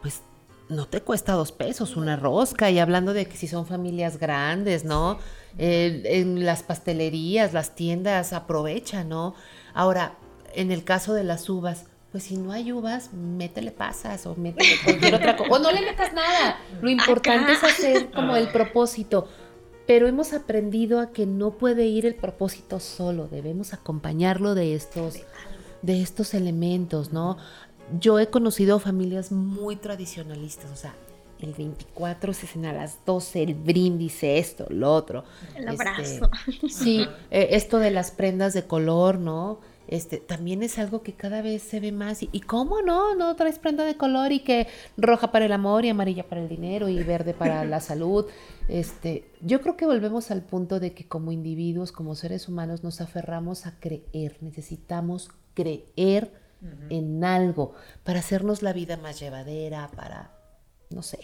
pues 0.01 0.21
no 0.69 0.87
te 0.87 1.01
cuesta 1.01 1.33
dos 1.33 1.51
pesos 1.51 1.97
una 1.97 2.15
rosca. 2.15 2.69
Y 2.69 2.79
hablando 2.79 3.13
de 3.13 3.25
que 3.25 3.35
si 3.35 3.47
son 3.47 3.65
familias 3.65 4.17
grandes, 4.17 4.85
¿no? 4.85 5.19
Eh, 5.57 6.03
en 6.05 6.45
las 6.45 6.63
pastelerías, 6.63 7.53
las 7.53 7.75
tiendas 7.75 8.31
aprovechan, 8.33 9.09
¿no? 9.09 9.35
Ahora, 9.73 10.15
en 10.53 10.71
el 10.71 10.83
caso 10.83 11.13
de 11.13 11.25
las 11.25 11.49
uvas, 11.49 11.85
pues 12.11 12.23
si 12.23 12.37
no 12.37 12.51
hay 12.51 12.71
uvas, 12.71 13.13
métele 13.13 13.71
pasas 13.71 14.25
o 14.25 14.35
métele 14.35 14.75
cualquier 14.83 15.15
otra 15.15 15.35
cosa. 15.35 15.51
O 15.51 15.59
no 15.59 15.71
le 15.71 15.81
metas 15.81 16.13
nada. 16.13 16.59
Lo 16.81 16.89
importante 16.89 17.53
es 17.53 17.63
hacer 17.63 18.11
como 18.11 18.35
el 18.35 18.49
propósito. 18.49 19.27
Pero 19.87 20.07
hemos 20.07 20.33
aprendido 20.33 20.99
a 20.99 21.11
que 21.11 21.25
no 21.25 21.51
puede 21.51 21.85
ir 21.85 22.05
el 22.05 22.15
propósito 22.15 22.79
solo, 22.79 23.27
debemos 23.27 23.73
acompañarlo 23.73 24.55
de 24.55 24.75
estos, 24.75 25.15
de 25.81 26.01
estos 26.01 26.33
elementos, 26.33 27.11
¿no? 27.11 27.37
Yo 27.99 28.19
he 28.19 28.27
conocido 28.27 28.79
familias 28.79 29.31
muy 29.31 29.75
tradicionalistas, 29.75 30.71
o 30.71 30.75
sea, 30.75 30.93
el 31.41 31.53
24 31.53 32.33
se 32.33 32.47
cena 32.47 32.69
a 32.69 32.73
las 32.73 33.03
12, 33.05 33.43
el 33.43 33.53
brindis, 33.55 34.23
esto, 34.23 34.67
lo 34.69 34.93
otro. 34.93 35.23
El 35.55 35.67
este, 35.67 35.89
abrazo. 35.89 36.29
sí, 36.69 37.05
eh, 37.31 37.49
esto 37.51 37.79
de 37.79 37.91
las 37.91 38.11
prendas 38.11 38.53
de 38.53 38.65
color, 38.65 39.17
¿no? 39.17 39.59
Este, 39.87 40.17
también 40.17 40.63
es 40.63 40.79
algo 40.79 41.01
que 41.01 41.13
cada 41.13 41.41
vez 41.41 41.61
se 41.63 41.79
ve 41.79 41.91
más. 41.91 42.23
Y, 42.23 42.41
cómo 42.41 42.81
no? 42.81 43.15
No 43.15 43.35
traes 43.35 43.59
prenda 43.59 43.83
de 43.83 43.97
color 43.97 44.31
y 44.31 44.39
que 44.39 44.67
roja 44.97 45.31
para 45.31 45.45
el 45.45 45.51
amor 45.51 45.85
y 45.85 45.89
amarilla 45.89 46.27
para 46.27 46.41
el 46.41 46.49
dinero 46.49 46.89
y 46.89 47.03
verde 47.03 47.33
para 47.33 47.65
la 47.65 47.79
salud. 47.81 48.25
Este, 48.67 49.25
yo 49.41 49.61
creo 49.61 49.75
que 49.77 49.85
volvemos 49.85 50.31
al 50.31 50.43
punto 50.43 50.79
de 50.79 50.93
que 50.93 51.07
como 51.07 51.31
individuos, 51.31 51.91
como 51.91 52.15
seres 52.15 52.47
humanos, 52.47 52.83
nos 52.83 53.01
aferramos 53.01 53.65
a 53.65 53.79
creer. 53.79 54.37
Necesitamos 54.41 55.29
creer 55.53 56.41
en 56.89 57.23
algo 57.23 57.73
para 58.03 58.19
hacernos 58.19 58.61
la 58.61 58.71
vida 58.71 58.95
más 58.95 59.19
llevadera, 59.19 59.89
para 59.95 60.31
no 60.91 61.01
sé, 61.01 61.19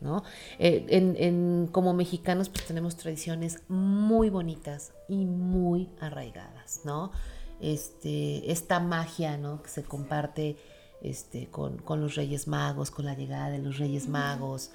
¿no? 0.00 0.22
Eh, 0.58 0.84
en, 0.88 1.68
como 1.68 1.94
mexicanos 1.94 2.48
pues 2.48 2.66
tenemos 2.66 2.96
tradiciones 2.96 3.62
muy 3.68 4.30
bonitas 4.30 4.92
y 5.08 5.24
muy 5.24 5.90
arraigadas, 6.00 6.82
¿no? 6.84 7.12
Este, 7.60 8.50
esta 8.50 8.80
magia, 8.80 9.36
¿no? 9.36 9.62
Que 9.62 9.68
se 9.68 9.82
comparte 9.82 10.56
este, 11.02 11.46
con, 11.46 11.82
los 12.00 12.14
Reyes 12.14 12.48
Magos, 12.48 12.90
con 12.90 13.04
la 13.04 13.14
llegada 13.14 13.50
de 13.50 13.58
los 13.58 13.78
Reyes 13.78 14.08
Magos, 14.08 14.70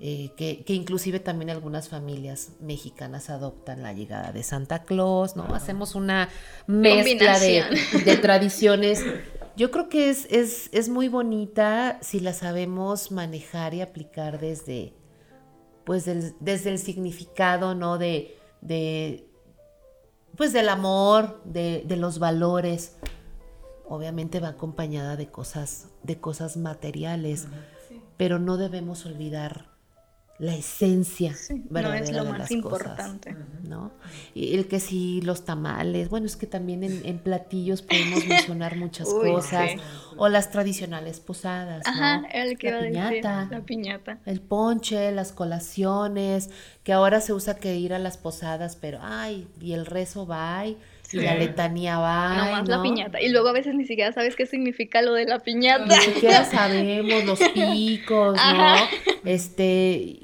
eh, 0.00 0.32
que, 0.36 0.64
inclusive 0.74 1.20
también 1.20 1.50
algunas 1.50 1.88
familias 1.88 2.50
mexicanas 2.60 3.30
adoptan 3.30 3.82
la 3.82 3.92
llegada 3.92 4.32
de 4.32 4.42
Santa 4.42 4.82
Claus, 4.82 5.36
¿no? 5.36 5.54
Hacemos 5.54 5.94
una 5.94 6.28
mezcla 6.66 7.38
de, 7.38 7.64
de, 8.04 8.16
tradiciones 8.16 9.04
yo 9.56 9.70
creo 9.70 9.88
que 9.88 10.10
es, 10.10 10.26
es, 10.72 10.88
muy 10.88 11.08
bonita 11.08 11.98
si 12.02 12.20
la 12.20 12.32
sabemos 12.32 13.12
manejar 13.12 13.74
y 13.74 13.82
aplicar 13.82 14.40
desde, 14.40 14.94
pues 15.84 16.04
desde 16.40 16.70
el 16.70 16.78
significado, 16.78 17.74
¿no? 17.74 17.96
De, 17.98 18.36
de 18.62 19.28
pues 20.36 20.52
del 20.52 20.68
amor, 20.68 21.40
de, 21.44 21.84
de, 21.86 21.96
los 21.96 22.18
valores. 22.18 22.96
Obviamente 23.86 24.40
va 24.40 24.48
acompañada 24.48 25.16
de 25.16 25.28
cosas, 25.28 25.88
de 26.02 26.18
cosas 26.20 26.56
materiales, 26.56 27.46
pero 28.16 28.38
no 28.38 28.56
debemos 28.56 29.04
olvidar 29.06 29.73
la 30.38 30.54
esencia 30.56 31.32
verdadera 31.70 32.00
no 32.00 32.04
es 32.04 32.12
lo 32.12 32.24
más 32.24 32.50
importante. 32.50 33.36
¿no? 33.62 33.92
Y 34.34 34.54
el 34.56 34.66
que 34.66 34.80
si 34.80 35.20
los 35.20 35.44
tamales, 35.44 36.08
bueno, 36.08 36.26
es 36.26 36.36
que 36.36 36.46
también 36.46 36.82
en, 36.82 37.18
platillos 37.18 37.82
podemos 37.82 38.24
mencionar 38.26 38.76
muchas 38.76 39.08
cosas, 39.08 39.70
o 40.16 40.28
las 40.28 40.50
tradicionales 40.50 41.20
posadas, 41.20 41.86
Ajá, 41.86 42.22
el 42.32 42.58
que 42.58 42.70
la 42.70 42.80
piñata, 42.80 43.48
la 43.50 43.60
piñata, 43.60 44.18
el 44.26 44.40
ponche, 44.40 45.12
las 45.12 45.32
colaciones, 45.32 46.50
que 46.82 46.92
ahora 46.92 47.20
se 47.20 47.32
usa 47.32 47.56
que 47.56 47.76
ir 47.76 47.94
a 47.94 47.98
las 47.98 48.16
posadas, 48.16 48.76
pero 48.76 48.98
ay, 49.02 49.48
y 49.60 49.72
el 49.72 49.86
rezo 49.86 50.26
va 50.26 50.66
y 50.66 50.76
la 51.22 51.34
letanía 51.34 51.98
va. 51.98 52.36
Nomás 52.36 52.68
¿no? 52.68 52.76
la 52.76 52.82
piñata. 52.82 53.20
Y 53.20 53.28
luego 53.28 53.48
a 53.48 53.52
veces 53.52 53.74
ni 53.74 53.84
siquiera 53.84 54.12
sabes 54.12 54.36
qué 54.36 54.46
significa 54.46 55.02
lo 55.02 55.14
de 55.14 55.24
la 55.24 55.40
piñata. 55.40 55.86
Ni 55.86 56.02
siquiera 56.02 56.44
sabemos 56.50 57.24
los 57.24 57.38
picos, 57.50 58.36
¿no? 58.36 58.74
Este, 59.24 60.18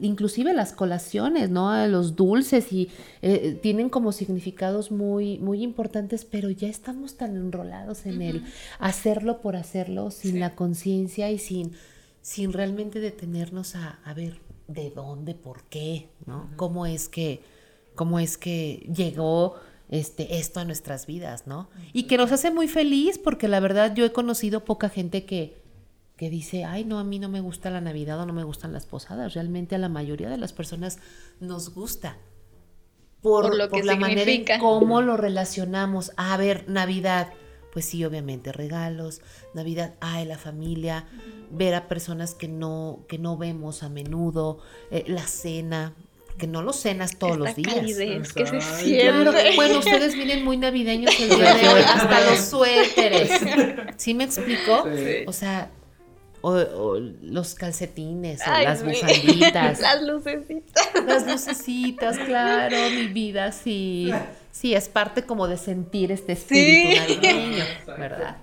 inclusive 0.00 0.54
las 0.54 0.72
colaciones, 0.72 1.50
¿no? 1.50 1.86
Los 1.86 2.16
dulces 2.16 2.72
y 2.72 2.90
eh, 3.22 3.58
tienen 3.62 3.88
como 3.88 4.12
significados 4.12 4.90
muy, 4.90 5.38
muy 5.38 5.62
importantes, 5.62 6.24
pero 6.24 6.50
ya 6.50 6.68
estamos 6.68 7.16
tan 7.16 7.36
enrolados 7.36 8.06
en 8.06 8.22
el 8.22 8.44
hacerlo 8.78 9.40
por 9.40 9.56
hacerlo, 9.56 10.10
sin 10.10 10.40
la 10.40 10.54
conciencia 10.54 11.30
y 11.30 11.38
sin, 11.38 11.72
sin 12.22 12.52
realmente 12.52 13.00
detenernos 13.00 13.76
a, 13.76 13.98
a 14.04 14.14
ver 14.14 14.38
de 14.68 14.90
dónde, 14.90 15.34
por 15.34 15.64
qué, 15.64 16.08
¿no? 16.26 16.48
¿Cómo 16.56 16.86
es 16.86 17.08
que, 17.08 17.42
cómo 17.94 18.18
es 18.18 18.36
que 18.36 18.88
llegó 18.94 19.56
este, 19.88 20.38
esto 20.38 20.60
a 20.60 20.64
nuestras 20.64 21.06
vidas, 21.06 21.46
¿no? 21.46 21.68
Y 21.92 22.04
que 22.04 22.16
nos 22.16 22.32
hace 22.32 22.50
muy 22.50 22.68
feliz 22.68 23.18
porque 23.18 23.48
la 23.48 23.60
verdad 23.60 23.94
yo 23.94 24.04
he 24.04 24.12
conocido 24.12 24.64
poca 24.64 24.88
gente 24.88 25.24
que, 25.24 25.62
que 26.16 26.30
dice, 26.30 26.64
ay, 26.64 26.84
no, 26.84 26.98
a 26.98 27.04
mí 27.04 27.18
no 27.18 27.28
me 27.28 27.40
gusta 27.40 27.70
la 27.70 27.80
Navidad 27.80 28.20
o 28.20 28.26
no 28.26 28.32
me 28.32 28.44
gustan 28.44 28.72
las 28.72 28.86
posadas. 28.86 29.34
Realmente 29.34 29.74
a 29.74 29.78
la 29.78 29.88
mayoría 29.88 30.28
de 30.28 30.38
las 30.38 30.52
personas 30.52 30.98
nos 31.40 31.74
gusta. 31.74 32.18
Por, 33.22 33.56
lo 33.56 33.68
que 33.68 33.82
la 33.82 33.96
manera 33.96 34.30
en 34.30 34.44
cómo 34.60 35.02
lo 35.02 35.16
relacionamos. 35.16 36.12
A 36.16 36.36
ver, 36.36 36.68
Navidad, 36.68 37.32
pues 37.72 37.84
sí, 37.84 38.04
obviamente, 38.04 38.52
regalos, 38.52 39.20
Navidad, 39.52 39.94
ay, 40.00 40.26
la 40.26 40.38
familia, 40.38 41.06
ver 41.50 41.74
a 41.74 41.88
personas 41.88 42.34
que 42.34 42.48
no, 42.48 43.04
que 43.08 43.18
no 43.18 43.36
vemos 43.36 43.82
a 43.82 43.88
menudo, 43.88 44.58
eh, 44.90 45.04
la 45.08 45.26
cena, 45.26 45.94
que 46.36 46.46
no 46.46 46.62
lo 46.62 46.72
cenas 46.72 47.18
todos 47.18 47.36
los 47.36 47.54
días. 47.54 48.32
que 48.32 48.46
se 48.46 48.60
siente. 48.60 49.56
bueno, 49.56 49.78
ustedes 49.78 50.14
vienen 50.14 50.44
muy 50.44 50.56
navideños 50.56 51.18
el 51.20 51.28
día 51.36 51.54
de 51.54 51.68
hoy, 51.68 51.82
hasta 51.82 52.30
los 52.30 52.40
suéteres. 52.40 53.30
¿Sí 53.96 54.14
me 54.14 54.24
explicó? 54.24 54.84
O 55.26 55.32
sea, 55.32 55.70
o, 56.42 56.98
los 57.22 57.54
calcetines, 57.54 58.40
o 58.46 58.50
las 58.50 58.84
bufanditas. 58.84 59.80
Las 59.80 60.02
lucecitas. 60.02 60.88
Las 61.06 61.26
lucecitas, 61.26 62.18
claro, 62.18 62.76
mi 62.90 63.08
vida, 63.08 63.50
sí. 63.52 64.12
Sí, 64.52 64.74
es 64.74 64.88
parte 64.88 65.24
como 65.24 65.48
de 65.48 65.56
sentir 65.56 66.12
este 66.12 66.32
espíritu 66.32 67.00
navideño, 67.00 67.64
¿verdad? 67.98 68.38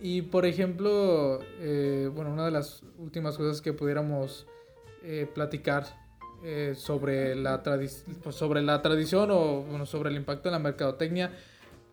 Y 0.00 0.22
por 0.22 0.44
ejemplo, 0.44 1.38
eh, 1.60 2.10
bueno, 2.12 2.32
una 2.32 2.44
de 2.44 2.50
las 2.50 2.82
últimas 2.98 3.36
cosas 3.36 3.62
que 3.62 3.72
pudiéramos 3.72 4.46
eh, 5.04 5.28
platicar 5.32 5.86
eh, 6.44 6.74
sobre, 6.76 7.36
la 7.36 7.62
pues, 7.62 8.04
sobre 8.30 8.62
la 8.62 8.82
tradición 8.82 9.30
o 9.30 9.62
bueno, 9.62 9.86
sobre 9.86 10.10
el 10.10 10.16
impacto 10.16 10.48
de 10.48 10.52
la 10.52 10.58
mercadotecnia, 10.58 11.30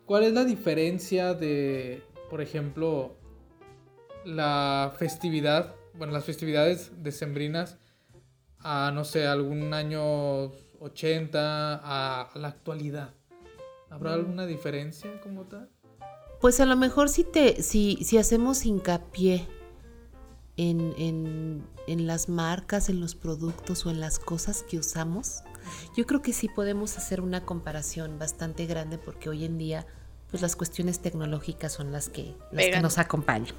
¿cuál 0.06 0.24
es 0.24 0.32
la 0.32 0.44
diferencia 0.44 1.34
de, 1.34 2.02
por 2.28 2.40
ejemplo, 2.40 3.14
la 4.24 4.92
festividad, 4.98 5.76
bueno, 5.94 6.12
las 6.12 6.24
festividades 6.24 6.90
decembrinas 7.02 7.78
a, 8.58 8.90
no 8.92 9.04
sé, 9.04 9.26
algún 9.26 9.72
año 9.72 10.46
80 10.80 11.80
a, 11.82 12.30
la 12.34 12.48
actualidad? 12.48 13.14
¿Habrá 13.88 14.10
mm. 14.10 14.14
alguna 14.14 14.46
diferencia 14.46 15.20
como 15.20 15.44
tal? 15.44 15.68
Pues 16.40 16.58
a 16.58 16.66
lo 16.66 16.74
mejor 16.74 17.08
si, 17.08 17.22
te, 17.22 17.62
si, 17.62 17.98
si 18.02 18.18
hacemos 18.18 18.66
hincapié 18.66 19.46
en, 20.60 20.94
en, 20.98 21.62
en, 21.86 22.06
las 22.06 22.28
marcas, 22.28 22.90
en 22.90 23.00
los 23.00 23.14
productos 23.14 23.86
o 23.86 23.90
en 23.90 23.98
las 23.98 24.18
cosas 24.18 24.62
que 24.62 24.78
usamos, 24.78 25.42
yo 25.96 26.06
creo 26.06 26.20
que 26.20 26.34
sí 26.34 26.48
podemos 26.48 26.98
hacer 26.98 27.22
una 27.22 27.46
comparación 27.46 28.18
bastante 28.18 28.66
grande 28.66 28.98
porque 28.98 29.30
hoy 29.30 29.46
en 29.46 29.56
día 29.56 29.86
pues 30.30 30.42
las 30.42 30.56
cuestiones 30.56 31.00
tecnológicas 31.00 31.72
son 31.72 31.92
las 31.92 32.10
que, 32.10 32.36
las 32.52 32.66
que 32.66 32.80
nos 32.80 32.98
acompañan. 32.98 33.54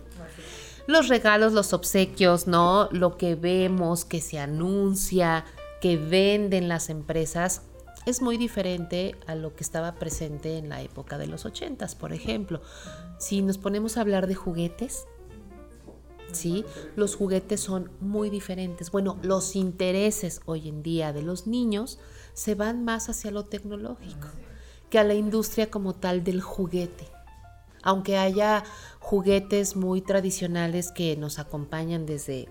Los 0.86 1.08
regalos, 1.08 1.54
los 1.54 1.74
obsequios, 1.74 2.46
¿no? 2.46 2.88
Lo 2.92 3.18
que 3.18 3.34
vemos, 3.34 4.06
que 4.06 4.22
se 4.22 4.40
anuncia, 4.40 5.44
que 5.82 5.98
venden 5.98 6.68
las 6.68 6.90
empresas, 6.90 7.64
es 8.06 8.22
muy 8.22 8.38
diferente 8.38 9.16
a 9.26 9.34
lo 9.34 9.56
que 9.56 9.64
estaba 9.64 9.96
presente 9.96 10.58
en 10.60 10.70
la 10.70 10.82
época 10.82 11.18
de 11.18 11.26
los 11.28 11.46
ochentas, 11.46 11.96
por 11.96 12.14
ejemplo. 12.14 12.62
Si 13.20 13.42
nos 13.42 13.58
ponemos 13.58 13.98
a 13.98 14.02
hablar 14.02 14.28
de 14.28 14.36
juguetes, 14.36 15.06
¿sí? 16.34 16.66
Los 16.96 17.16
juguetes 17.16 17.62
son 17.62 17.92
muy 18.00 18.30
diferentes. 18.30 18.92
Bueno, 18.92 19.18
los 19.24 19.56
intereses 19.56 20.42
hoy 20.46 20.70
en 20.70 20.84
día 20.84 21.14
de 21.14 21.22
los 21.22 21.48
niños 21.48 22.00
se 22.34 22.56
van 22.56 22.84
más 22.84 23.10
hacia 23.10 23.32
lo 23.32 23.46
tecnológico 23.46 24.28
que 24.92 25.00
a 25.00 25.04
la 25.04 25.14
industria 25.14 25.72
como 25.72 25.96
tal 25.96 26.24
del 26.24 26.42
juguete. 26.42 27.08
Aunque 27.82 28.18
haya 28.18 28.64
juguetes 29.00 29.76
muy 29.76 30.02
tradicionales 30.02 30.92
que 30.92 31.16
nos 31.16 31.40
acompañan 31.40 32.06
desde 32.06 32.48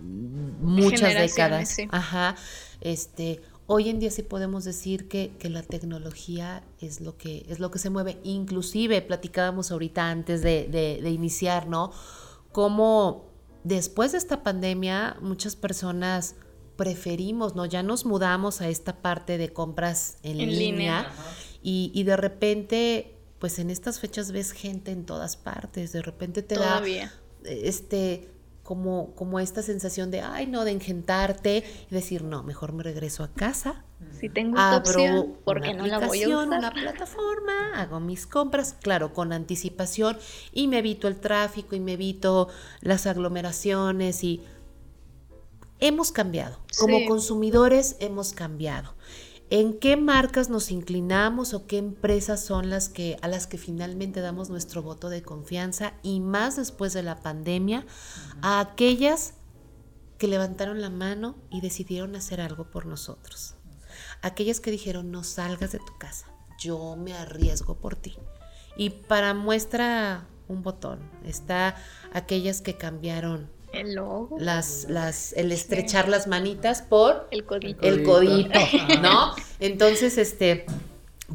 muchas 0.00 1.14
décadas. 1.14 1.76
Ajá. 1.90 2.36
Este, 2.80 3.40
hoy 3.66 3.88
en 3.88 3.98
día 3.98 4.10
sí 4.10 4.22
podemos 4.22 4.64
decir 4.64 5.08
que, 5.08 5.32
la 5.42 5.62
tecnología 5.62 6.62
es 6.80 7.00
lo 7.00 7.16
que 7.16 7.46
es 7.48 7.58
lo 7.58 7.70
que 7.70 7.78
se 7.78 7.90
mueve. 7.90 8.18
Inclusive 8.22 9.00
platicábamos 9.02 9.72
ahorita 9.72 10.10
antes 10.10 10.42
de, 10.42 10.68
de, 10.68 11.10
iniciar, 11.10 11.68
¿no? 11.68 11.90
Cómo 12.52 13.30
después 13.64 14.12
de 14.12 14.18
esta 14.18 14.42
pandemia 14.42 15.16
muchas 15.20 15.56
personas 15.56 16.36
preferimos, 16.76 17.54
¿no? 17.54 17.66
Ya 17.66 17.82
nos 17.82 18.06
mudamos 18.06 18.60
a 18.60 18.68
esta 18.68 19.02
parte 19.02 19.36
de 19.38 19.52
compras 19.52 20.16
en, 20.22 20.38
línea, 20.38 21.12
y, 21.62 22.02
de 22.04 22.16
repente, 22.16 23.18
pues 23.38 23.58
en 23.58 23.68
estas 23.68 24.00
fechas 24.00 24.32
ves 24.32 24.52
gente 24.52 24.90
en 24.90 25.04
todas 25.04 25.36
partes, 25.36 25.92
de 25.92 26.00
repente 26.00 26.42
te 26.42 26.56
da 26.56 26.82
este 27.44 28.30
como, 28.70 29.16
como 29.16 29.40
esta 29.40 29.64
sensación 29.64 30.12
de, 30.12 30.20
ay, 30.20 30.46
no, 30.46 30.64
de 30.64 30.70
engentarte 30.70 31.64
y 31.90 31.92
decir, 31.92 32.22
no, 32.22 32.44
mejor 32.44 32.72
me 32.72 32.84
regreso 32.84 33.24
a 33.24 33.28
casa. 33.32 33.84
Si 34.12 34.28
tengo 34.28 34.56
esta 34.56 34.76
opción, 34.76 35.38
porque 35.44 35.74
no 35.74 35.88
la 35.88 35.98
voy 35.98 36.22
a 36.22 36.28
usar? 36.28 36.46
Una 36.46 36.70
plataforma, 36.70 37.72
hago 37.74 37.98
mis 37.98 38.28
compras, 38.28 38.76
claro, 38.80 39.12
con 39.12 39.32
anticipación 39.32 40.16
y 40.52 40.68
me 40.68 40.78
evito 40.78 41.08
el 41.08 41.16
tráfico 41.16 41.74
y 41.74 41.80
me 41.80 41.94
evito 41.94 42.46
las 42.80 43.08
aglomeraciones 43.08 44.22
y 44.22 44.40
hemos 45.80 46.12
cambiado. 46.12 46.60
Como 46.78 47.04
consumidores 47.08 47.96
hemos 47.98 48.32
cambiado. 48.32 48.94
¿En 49.52 49.80
qué 49.80 49.96
marcas 49.96 50.48
nos 50.48 50.70
inclinamos 50.70 51.54
o 51.54 51.66
qué 51.66 51.78
empresas 51.78 52.40
son 52.44 52.70
las 52.70 52.88
que 52.88 53.16
a 53.20 53.26
las 53.26 53.48
que 53.48 53.58
finalmente 53.58 54.20
damos 54.20 54.48
nuestro 54.48 54.80
voto 54.80 55.08
de 55.08 55.22
confianza 55.22 55.94
y 56.04 56.20
más 56.20 56.54
después 56.54 56.92
de 56.92 57.02
la 57.02 57.20
pandemia 57.20 57.84
a 58.42 58.60
aquellas 58.60 59.34
que 60.18 60.28
levantaron 60.28 60.80
la 60.80 60.88
mano 60.88 61.34
y 61.50 61.62
decidieron 61.62 62.14
hacer 62.14 62.40
algo 62.40 62.70
por 62.70 62.86
nosotros? 62.86 63.56
Aquellas 64.22 64.60
que 64.60 64.70
dijeron 64.70 65.10
no 65.10 65.24
salgas 65.24 65.72
de 65.72 65.80
tu 65.80 65.98
casa, 65.98 66.26
yo 66.60 66.94
me 66.94 67.14
arriesgo 67.14 67.74
por 67.74 67.96
ti. 67.96 68.16
Y 68.76 68.90
para 68.90 69.34
muestra 69.34 70.28
un 70.46 70.62
botón, 70.62 71.00
está 71.24 71.74
aquellas 72.12 72.60
que 72.60 72.76
cambiaron 72.76 73.50
el 73.72 73.94
logo. 73.94 74.36
Las, 74.38 74.86
las, 74.88 75.32
el 75.34 75.52
estrechar 75.52 76.08
las 76.08 76.26
manitas 76.26 76.82
por 76.82 77.28
el 77.30 77.44
codito. 77.44 77.82
El 77.82 78.02
codito, 78.02 78.58
¿no? 79.02 79.34
Entonces, 79.58 80.18
este, 80.18 80.66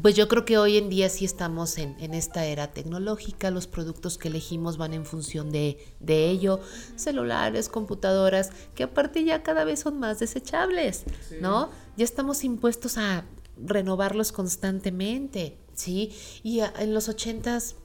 pues 0.00 0.14
yo 0.14 0.28
creo 0.28 0.44
que 0.44 0.58
hoy 0.58 0.76
en 0.76 0.90
día 0.90 1.08
sí 1.08 1.24
estamos 1.24 1.78
en, 1.78 1.96
esta 2.14 2.44
era 2.44 2.72
tecnológica, 2.72 3.50
los 3.50 3.66
productos 3.66 4.18
que 4.18 4.28
elegimos 4.28 4.76
van 4.76 4.92
en 4.92 5.06
función 5.06 5.50
de, 5.50 5.78
de, 6.00 6.28
ello, 6.28 6.60
celulares, 6.96 7.68
computadoras, 7.68 8.50
que 8.74 8.82
aparte 8.84 9.24
ya 9.24 9.42
cada 9.42 9.64
vez 9.64 9.80
son 9.80 9.98
más 9.98 10.18
desechables, 10.18 11.04
¿no? 11.40 11.70
Ya 11.96 12.04
estamos 12.04 12.44
impuestos 12.44 12.98
a 12.98 13.24
renovarlos 13.56 14.32
constantemente, 14.32 15.56
¿sí? 15.72 16.12
Y 16.42 16.60
en 16.60 16.92
los 16.92 17.08
ochentas 17.08 17.76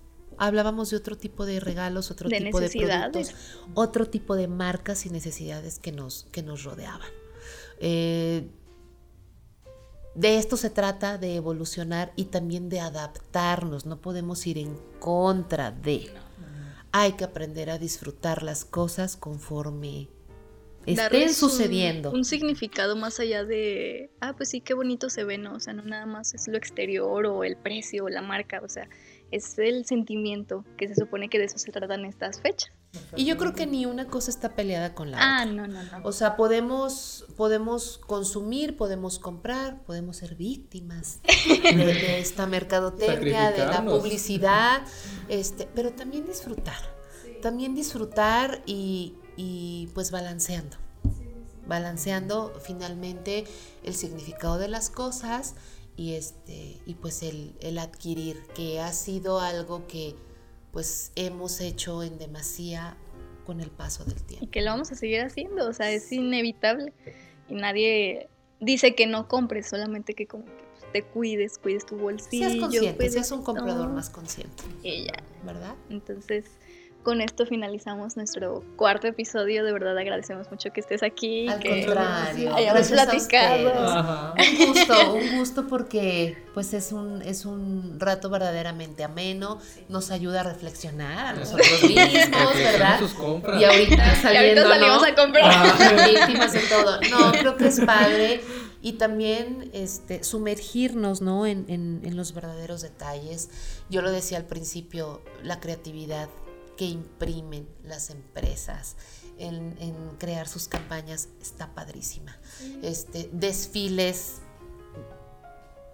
hablábamos 0.42 0.90
de 0.90 0.98
otro 0.98 1.16
tipo 1.16 1.46
de 1.46 1.60
regalos, 1.60 2.10
otro 2.10 2.28
tipo 2.28 2.60
de 2.60 2.70
productos, 2.70 3.36
otro 3.76 4.08
tipo 4.08 4.36
de 4.36 4.48
marcas 4.48 5.06
y 5.06 5.12
necesidades 5.12 5.78
que 5.78 5.92
nos, 5.92 6.26
que 6.32 6.42
nos 6.42 6.64
rodeaban. 6.64 7.10
Eh, 7.80 8.50
de 10.16 10.38
esto 10.38 10.58
se 10.58 10.72
trata, 10.72 11.20
de 11.20 11.36
evolucionar 11.36 12.12
y 12.16 12.26
también 12.26 12.70
de 12.70 12.80
adaptarnos. 12.80 13.86
No 13.86 14.02
podemos 14.02 14.48
ir 14.48 14.58
en 14.58 14.76
contra 15.00 15.70
de. 15.72 16.10
Hay 16.92 17.14
que 17.14 17.24
aprender 17.24 17.70
a 17.70 17.78
disfrutar 17.78 18.42
las 18.42 18.66
cosas 18.66 19.16
conforme 19.16 20.10
estén 20.88 21.34
sucediendo. 21.36 22.10
Un, 22.10 22.18
un, 22.18 22.26
significado 22.26 22.96
más 22.96 23.20
allá 23.20 23.46
de, 23.46 24.10
ah, 24.20 24.34
pues 24.36 24.50
sí, 24.50 24.60
qué 24.60 24.74
bonito 24.74 25.12
se 25.12 25.24
ve, 25.24 25.38
¿no? 25.38 25.54
O 25.54 25.60
sea, 25.60 25.74
no 25.74 25.84
nada 25.84 26.08
más 26.08 26.34
es 26.34 26.48
lo 26.48 26.58
exterior 26.58 27.28
o 27.28 27.44
el 27.44 27.56
precio 27.56 28.06
o 28.06 28.10
la 28.10 28.24
marca, 28.24 28.60
o 28.64 28.68
sea, 28.68 28.90
es 29.32 29.58
el 29.58 29.86
sentimiento 29.86 30.66
que 30.78 30.88
se 30.88 30.96
supone 30.96 31.30
que 31.30 31.40
de 31.40 31.46
eso 31.46 31.58
se 31.58 31.72
tratan 31.72 32.06
estas 32.06 32.42
fechas. 32.42 32.72
Y 33.16 33.26
yo 33.26 33.38
creo 33.38 33.54
que 33.54 33.66
ni 33.66 33.86
una 33.86 34.08
cosa 34.08 34.30
está 34.30 34.54
peleada 34.54 34.94
con 34.94 35.12
la 35.12 35.18
ah, 35.20 35.44
otra. 35.44 35.54
no, 35.54 35.68
no, 35.68 35.84
no. 35.84 36.00
O 36.04 36.12
sea, 36.12 36.36
podemos, 36.36 37.26
podemos 37.38 37.98
consumir, 38.00 38.76
podemos 38.76 39.18
comprar, 39.18 39.82
podemos 39.84 40.18
ser 40.18 40.36
víctimas 40.36 41.22
de, 41.48 42.20
esta 42.20 42.48
mercadotecnia, 42.48 43.52
de 43.52 43.66
la 43.66 43.86
publicidad, 43.86 44.82
este, 45.30 45.68
pero 45.74 45.94
también 45.94 46.26
disfrutar. 46.26 46.80
También 47.42 47.74
disfrutar 47.74 48.62
y, 48.66 49.16
y 49.38 49.90
pues 49.94 50.12
balanceando. 50.12 50.76
Balanceando 51.66 52.54
finalmente 52.62 53.46
el 53.84 53.96
significado 53.96 54.58
de 54.58 54.68
las 54.68 54.90
cosas 54.90 55.56
y 56.02 56.16
este 56.16 56.80
y 56.88 56.96
pues 56.96 57.22
el, 57.22 57.54
el, 57.62 57.78
adquirir 57.78 58.42
que 58.56 58.80
ha 58.80 58.92
sido 58.92 59.40
algo 59.40 59.86
que 59.86 60.16
pues 60.72 61.12
hemos 61.16 61.62
hecho 61.62 62.02
en 62.02 62.18
demasía 62.18 62.98
con 63.46 63.62
el 63.62 63.70
paso 63.70 64.04
del 64.06 64.20
tiempo. 64.24 64.44
y 64.44 64.50
que 64.50 64.62
lo 64.62 64.72
vamos 64.72 64.92
a 64.92 64.96
seguir 64.96 65.22
haciendo 65.22 65.70
o 65.70 65.74
sea 65.74 65.92
es 65.92 66.12
inevitable. 66.12 66.92
Y 67.50 67.54
nadie 67.54 68.30
dice 68.60 68.96
que 68.96 69.06
no 69.06 69.28
compres 69.28 69.68
solamente 69.68 70.16
que 70.16 70.26
como 70.26 70.46
que 70.46 70.52
pues, 70.80 70.92
te 70.92 71.04
cuides 71.04 71.60
cuides 71.60 71.86
tu 71.86 71.98
bolsillo 71.98 72.50
seas 72.50 72.60
consciente 72.60 73.10
seas 73.12 73.32
un 73.32 73.44
comprador 73.44 73.90
más 73.90 74.10
consciente 74.10 74.64
ya. 74.82 75.24
verdad 75.46 75.76
entonces 75.92 76.46
con 77.04 77.22
esto 77.22 77.46
finalizamos 77.46 78.16
nuestro 78.18 78.64
cuarto 78.76 79.08
episodio. 79.08 79.64
De 79.64 79.74
verdad 79.74 79.98
agradecemos 79.98 80.50
mucho 80.52 80.72
que 80.72 80.82
estés 80.82 81.04
aquí. 81.04 81.48
Al 81.48 81.60
que 81.60 81.86
contrario, 81.86 82.56
hayamos 82.56 82.88
platicado. 82.90 84.34
Un 84.38 84.68
gusto, 84.68 85.14
un 85.14 85.38
gusto 85.38 85.68
porque 85.68 86.38
pues 86.54 86.74
es 86.74 86.92
un, 86.92 87.22
es 87.22 87.46
un 87.46 88.00
rato 88.00 88.30
verdaderamente 88.30 89.04
ameno, 89.04 89.60
nos 89.90 90.12
ayuda 90.12 90.42
a 90.42 90.44
reflexionar 90.44 91.28
a 91.28 91.34
nosotros 91.34 91.84
mismos, 91.84 92.56
¿verdad? 92.56 93.00
Y 93.60 93.64
ahorita 93.64 94.16
saliendo, 94.16 94.62
y 94.62 94.64
ahorita 94.64 94.68
salimos 94.68 95.04
a 95.04 95.16
comprar. 95.16 96.10
víctimas 96.10 96.54
de 96.54 96.60
todo. 96.62 97.00
No, 97.10 97.32
creo 97.40 97.58
que 97.58 97.68
es 97.68 97.80
padre 97.80 98.42
y 98.82 98.94
también 98.94 99.70
este, 99.74 100.24
sumergirnos 100.24 101.22
¿no? 101.22 101.46
en, 101.46 101.66
en, 101.68 102.02
en, 102.04 102.18
los 102.18 102.34
verdaderos 102.34 102.82
detalles. 102.82 103.50
Yo 103.90 104.02
lo 104.02 104.12
decía 104.12 104.38
al 104.38 104.46
principio, 104.46 105.22
la 105.44 105.60
creatividad 105.60 106.30
que 106.78 106.86
imprimen 106.86 107.68
las 107.84 108.10
empresas 108.10 108.96
en, 109.38 109.76
en 109.80 109.96
crear 110.18 110.48
sus 110.48 110.68
campañas 110.68 111.30
está 111.42 111.74
padrísima. 111.74 112.38
Este, 112.82 113.30
desfiles 113.32 114.42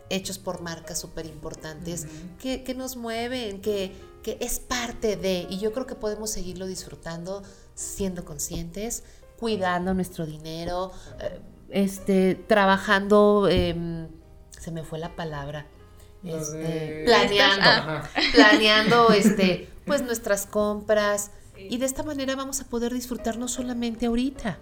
hechos 0.10 0.38
por 0.38 0.62
marcas 0.62 1.00
súper 1.00 1.26
importantes 1.26 2.08
que, 2.42 2.64
que, 2.64 2.74
nos 2.74 2.96
mueven, 2.96 3.62
que, 3.62 3.94
que 4.24 4.38
es 4.42 4.60
parte 4.60 5.18
de, 5.18 5.48
y 5.50 5.60
yo 5.60 5.74
creo 5.74 5.86
que 5.86 5.96
podemos 5.96 6.30
seguirlo 6.30 6.66
disfrutando 6.66 7.44
siendo 7.76 8.26
conscientes, 8.26 9.04
cuidando 9.38 9.94
nuestro 9.94 10.26
dinero. 10.26 10.92
Eh, 11.20 11.40
este, 11.70 12.36
trabajando, 12.36 13.48
em, 13.50 14.08
se 14.58 14.72
me 14.72 14.84
fue 14.84 15.00
la 15.00 15.16
palabra, 15.16 15.66
este, 16.24 17.04
planeando, 17.06 18.08
planeando, 18.34 19.10
este, 19.12 19.70
pues 19.88 20.04
nuestras 20.04 20.46
compras 20.46 21.32
y 21.58 21.78
de 21.78 21.86
esta 21.86 22.04
manera 22.04 22.36
vamos 22.36 22.62
a 22.62 22.66
poder 22.66 22.94
disfrutar 22.94 23.38
no 23.38 23.48
solamente 23.48 24.06
ahorita, 24.06 24.60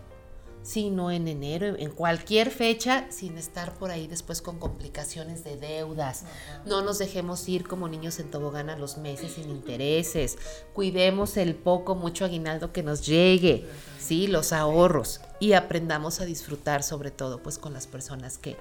sino 0.63 1.11
en 1.11 1.27
enero, 1.27 1.75
en 1.77 1.91
cualquier 1.91 2.49
fecha, 2.49 3.05
sin 3.11 3.37
estar 3.37 3.73
por 3.73 3.91
ahí 3.91 4.07
después 4.07 4.41
con 4.41 4.57
complicaciones 4.57 5.43
de 5.43 5.57
deudas. 5.57 6.23
No 6.65 6.81
nos 6.81 6.97
dejemos 6.97 7.47
ir 7.49 7.67
como 7.67 7.87
niños 7.87 8.19
en 8.19 8.31
tobogán 8.31 8.69
a 8.69 8.77
los 8.77 8.97
meses 8.97 9.33
sin 9.33 9.49
intereses. 9.49 10.37
Cuidemos 10.73 11.37
el 11.37 11.55
poco, 11.55 11.95
mucho 11.95 12.25
aguinaldo 12.25 12.71
que 12.71 12.81
nos 12.81 13.05
llegue, 13.05 13.67
¿sí? 13.99 14.27
Los 14.27 14.53
ahorros. 14.53 15.21
Y 15.39 15.53
aprendamos 15.53 16.21
a 16.21 16.25
disfrutar 16.25 16.81
sobre 16.81 17.11
todo 17.11 17.43
pues 17.43 17.57
con 17.59 17.73
las 17.73 17.85
personas 17.85 18.37
que, 18.37 18.57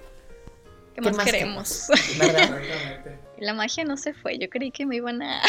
¿Qué 0.94 1.00
más, 1.00 1.24
queremos? 1.24 1.86
¿Verdad? 2.18 2.60
La 3.38 3.52
magia 3.52 3.84
no 3.84 3.96
se 3.96 4.14
fue. 4.14 4.38
Yo 4.38 4.48
creí 4.48 4.70
que 4.70 4.86
me 4.86 4.96
iban 4.96 5.22
a, 5.22 5.40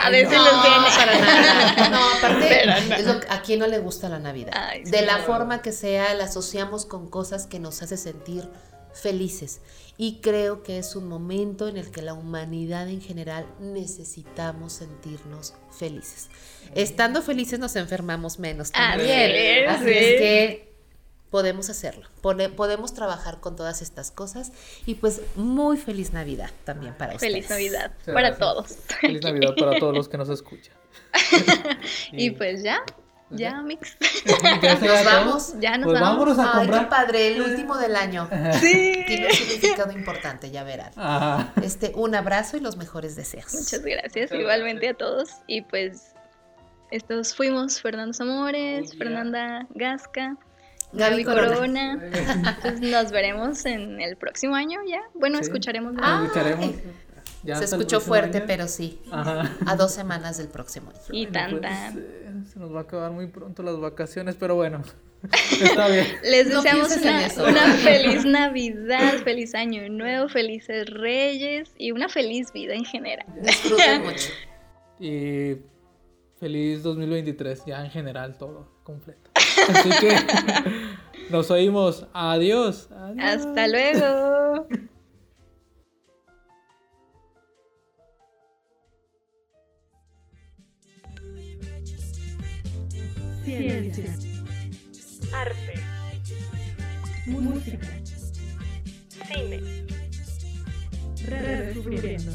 a 0.00 0.10
desilusionar. 0.10 0.80
No, 0.80 0.96
para 0.96 1.18
nada. 1.18 1.88
No, 1.90 2.10
aparte, 2.14 2.62
es 2.98 3.06
lo, 3.06 3.12
a 3.28 3.42
quién 3.42 3.60
no 3.60 3.66
le 3.66 3.78
gusta 3.78 4.08
la 4.08 4.18
Navidad. 4.18 4.52
de 4.84 5.02
la 5.02 5.18
forma 5.18 5.62
que 5.62 5.72
sea, 5.72 6.14
la 6.14 6.24
asociamos 6.24 6.84
con 6.84 7.08
cosas 7.08 7.46
que 7.46 7.58
nos 7.58 7.82
hace 7.82 7.96
sentir 7.96 8.48
felices. 8.92 9.60
Y 9.96 10.20
creo 10.20 10.62
que 10.62 10.78
es 10.78 10.94
un 10.94 11.08
momento 11.08 11.68
en 11.68 11.76
el 11.76 11.90
que 11.90 12.02
la 12.02 12.14
humanidad 12.14 12.88
en 12.88 13.00
general 13.00 13.46
necesitamos 13.60 14.74
sentirnos 14.74 15.54
felices. 15.76 16.28
Estando 16.74 17.22
felices 17.22 17.58
nos 17.58 17.74
enfermamos 17.76 18.38
menos 18.38 18.70
también. 18.70 19.68
Así 19.68 19.90
es 19.90 20.20
que 20.20 20.67
podemos 21.30 21.68
hacerlo, 21.70 22.08
podemos 22.22 22.94
trabajar 22.94 23.40
con 23.40 23.56
todas 23.56 23.82
estas 23.82 24.10
cosas 24.10 24.52
y 24.86 24.94
pues 24.94 25.20
muy 25.36 25.76
feliz 25.76 26.12
Navidad 26.12 26.50
también 26.64 26.94
para 26.94 27.14
ustedes. 27.14 27.32
Feliz 27.32 27.50
Navidad 27.50 27.92
para 28.06 28.36
todos. 28.36 28.78
Feliz 29.00 29.22
Navidad 29.22 29.54
para 29.58 29.78
todos 29.78 29.94
los 29.94 30.08
que 30.08 30.18
nos 30.18 30.28
escuchan. 30.28 30.74
y, 32.12 32.30
pues 32.30 32.62
ya, 32.62 32.82
ya, 33.30 33.62
Mix. 33.62 33.96
¿Ya 34.62 34.74
nos 34.74 35.04
vamos. 35.04 35.54
Ya 35.60 35.76
nos 35.76 35.86
pues 35.86 36.00
vamos. 36.00 36.18
Vámonos 36.18 36.38
a 36.38 36.52
comprar. 36.52 36.78
Ay, 36.78 36.84
qué 36.84 36.90
padre, 36.90 37.28
el 37.28 37.42
último 37.42 37.76
del 37.76 37.96
año. 37.96 38.28
Sí. 38.60 39.04
Tiene 39.06 39.26
un 39.26 39.32
significado 39.32 39.92
importante, 39.92 40.50
ya 40.50 40.64
verán. 40.64 40.92
Este, 41.62 41.92
un 41.94 42.14
abrazo 42.14 42.56
y 42.56 42.60
los 42.60 42.76
mejores 42.76 43.16
deseos. 43.16 43.52
Muchas 43.52 43.82
gracias, 43.82 44.32
igualmente 44.32 44.88
a 44.88 44.94
todos. 44.94 45.30
Y 45.46 45.62
pues, 45.62 46.14
estos 46.90 47.34
fuimos 47.34 47.80
Fernando 47.80 48.14
Zamores, 48.14 48.96
Fernanda 48.96 49.66
Gasca. 49.74 50.36
Gaby 50.92 51.24
Corona. 51.24 52.00
Pues 52.62 52.80
nos 52.80 53.12
veremos 53.12 53.64
en 53.66 54.00
el 54.00 54.16
próximo 54.16 54.54
año 54.54 54.80
ya. 54.86 55.02
Bueno, 55.14 55.38
escucharemos. 55.38 55.94
Ah, 56.00 56.22
escucharemos. 56.24 56.74
se 57.44 57.64
escuchó 57.64 58.00
fuerte, 58.00 58.40
pero 58.40 58.68
sí. 58.68 59.00
A 59.10 59.76
dos 59.76 59.92
semanas 59.92 60.38
del 60.38 60.48
próximo 60.48 60.90
año. 60.90 61.00
Y 61.10 61.26
tan, 61.26 61.60
pues, 61.60 61.72
eh, 61.72 62.32
se 62.52 62.58
nos 62.58 62.74
va 62.74 62.80
a 62.80 62.82
acabar 62.82 63.10
muy 63.10 63.26
pronto 63.26 63.62
las 63.62 63.78
vacaciones, 63.78 64.36
pero 64.36 64.54
bueno. 64.54 64.82
Está 65.60 65.88
bien. 65.88 66.06
Les 66.22 66.48
deseamos 66.48 66.96
una, 67.38 67.72
feliz 67.74 68.24
Navidad, 68.24 69.14
feliz 69.24 69.54
Año 69.54 69.88
Nuevo, 69.88 70.28
felices 70.28 70.88
Reyes 70.88 71.70
y 71.76 71.90
una 71.90 72.08
feliz 72.08 72.52
vida 72.52 72.74
en 72.74 72.84
general. 72.84 73.26
Disfruten 73.42 74.02
mucho. 74.04 74.30
Y 75.00 75.56
feliz 76.38 76.82
2023, 76.82 77.64
ya 77.66 77.84
en 77.84 77.90
general, 77.90 78.38
todo 78.38 78.68
completo. 78.84 79.27
Así 79.68 79.90
que 80.00 80.16
nos 81.30 81.50
oímos. 81.50 82.06
Adiós. 82.12 82.88
Hasta 83.18 83.68
luego. 83.68 84.66
Ciencia. 93.44 94.14
Arte. 95.32 95.74
Música. 97.26 97.78
Cine. 99.26 99.86
Redescubriendo. 101.26 102.32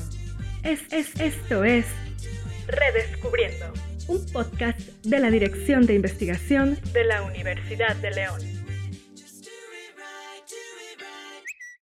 Es, 0.64 0.82
es, 0.92 1.20
esto 1.20 1.64
es 1.64 1.86
Redescubriendo 2.68 3.74
un 4.08 4.26
podcast 4.32 4.80
de 5.04 5.20
la 5.20 5.30
Dirección 5.30 5.86
de 5.86 5.96
Investigación 5.96 6.78
de 6.94 7.04
la 7.06 7.24
Universidad 7.24 7.96
de 7.98 8.12
León. 8.12 8.53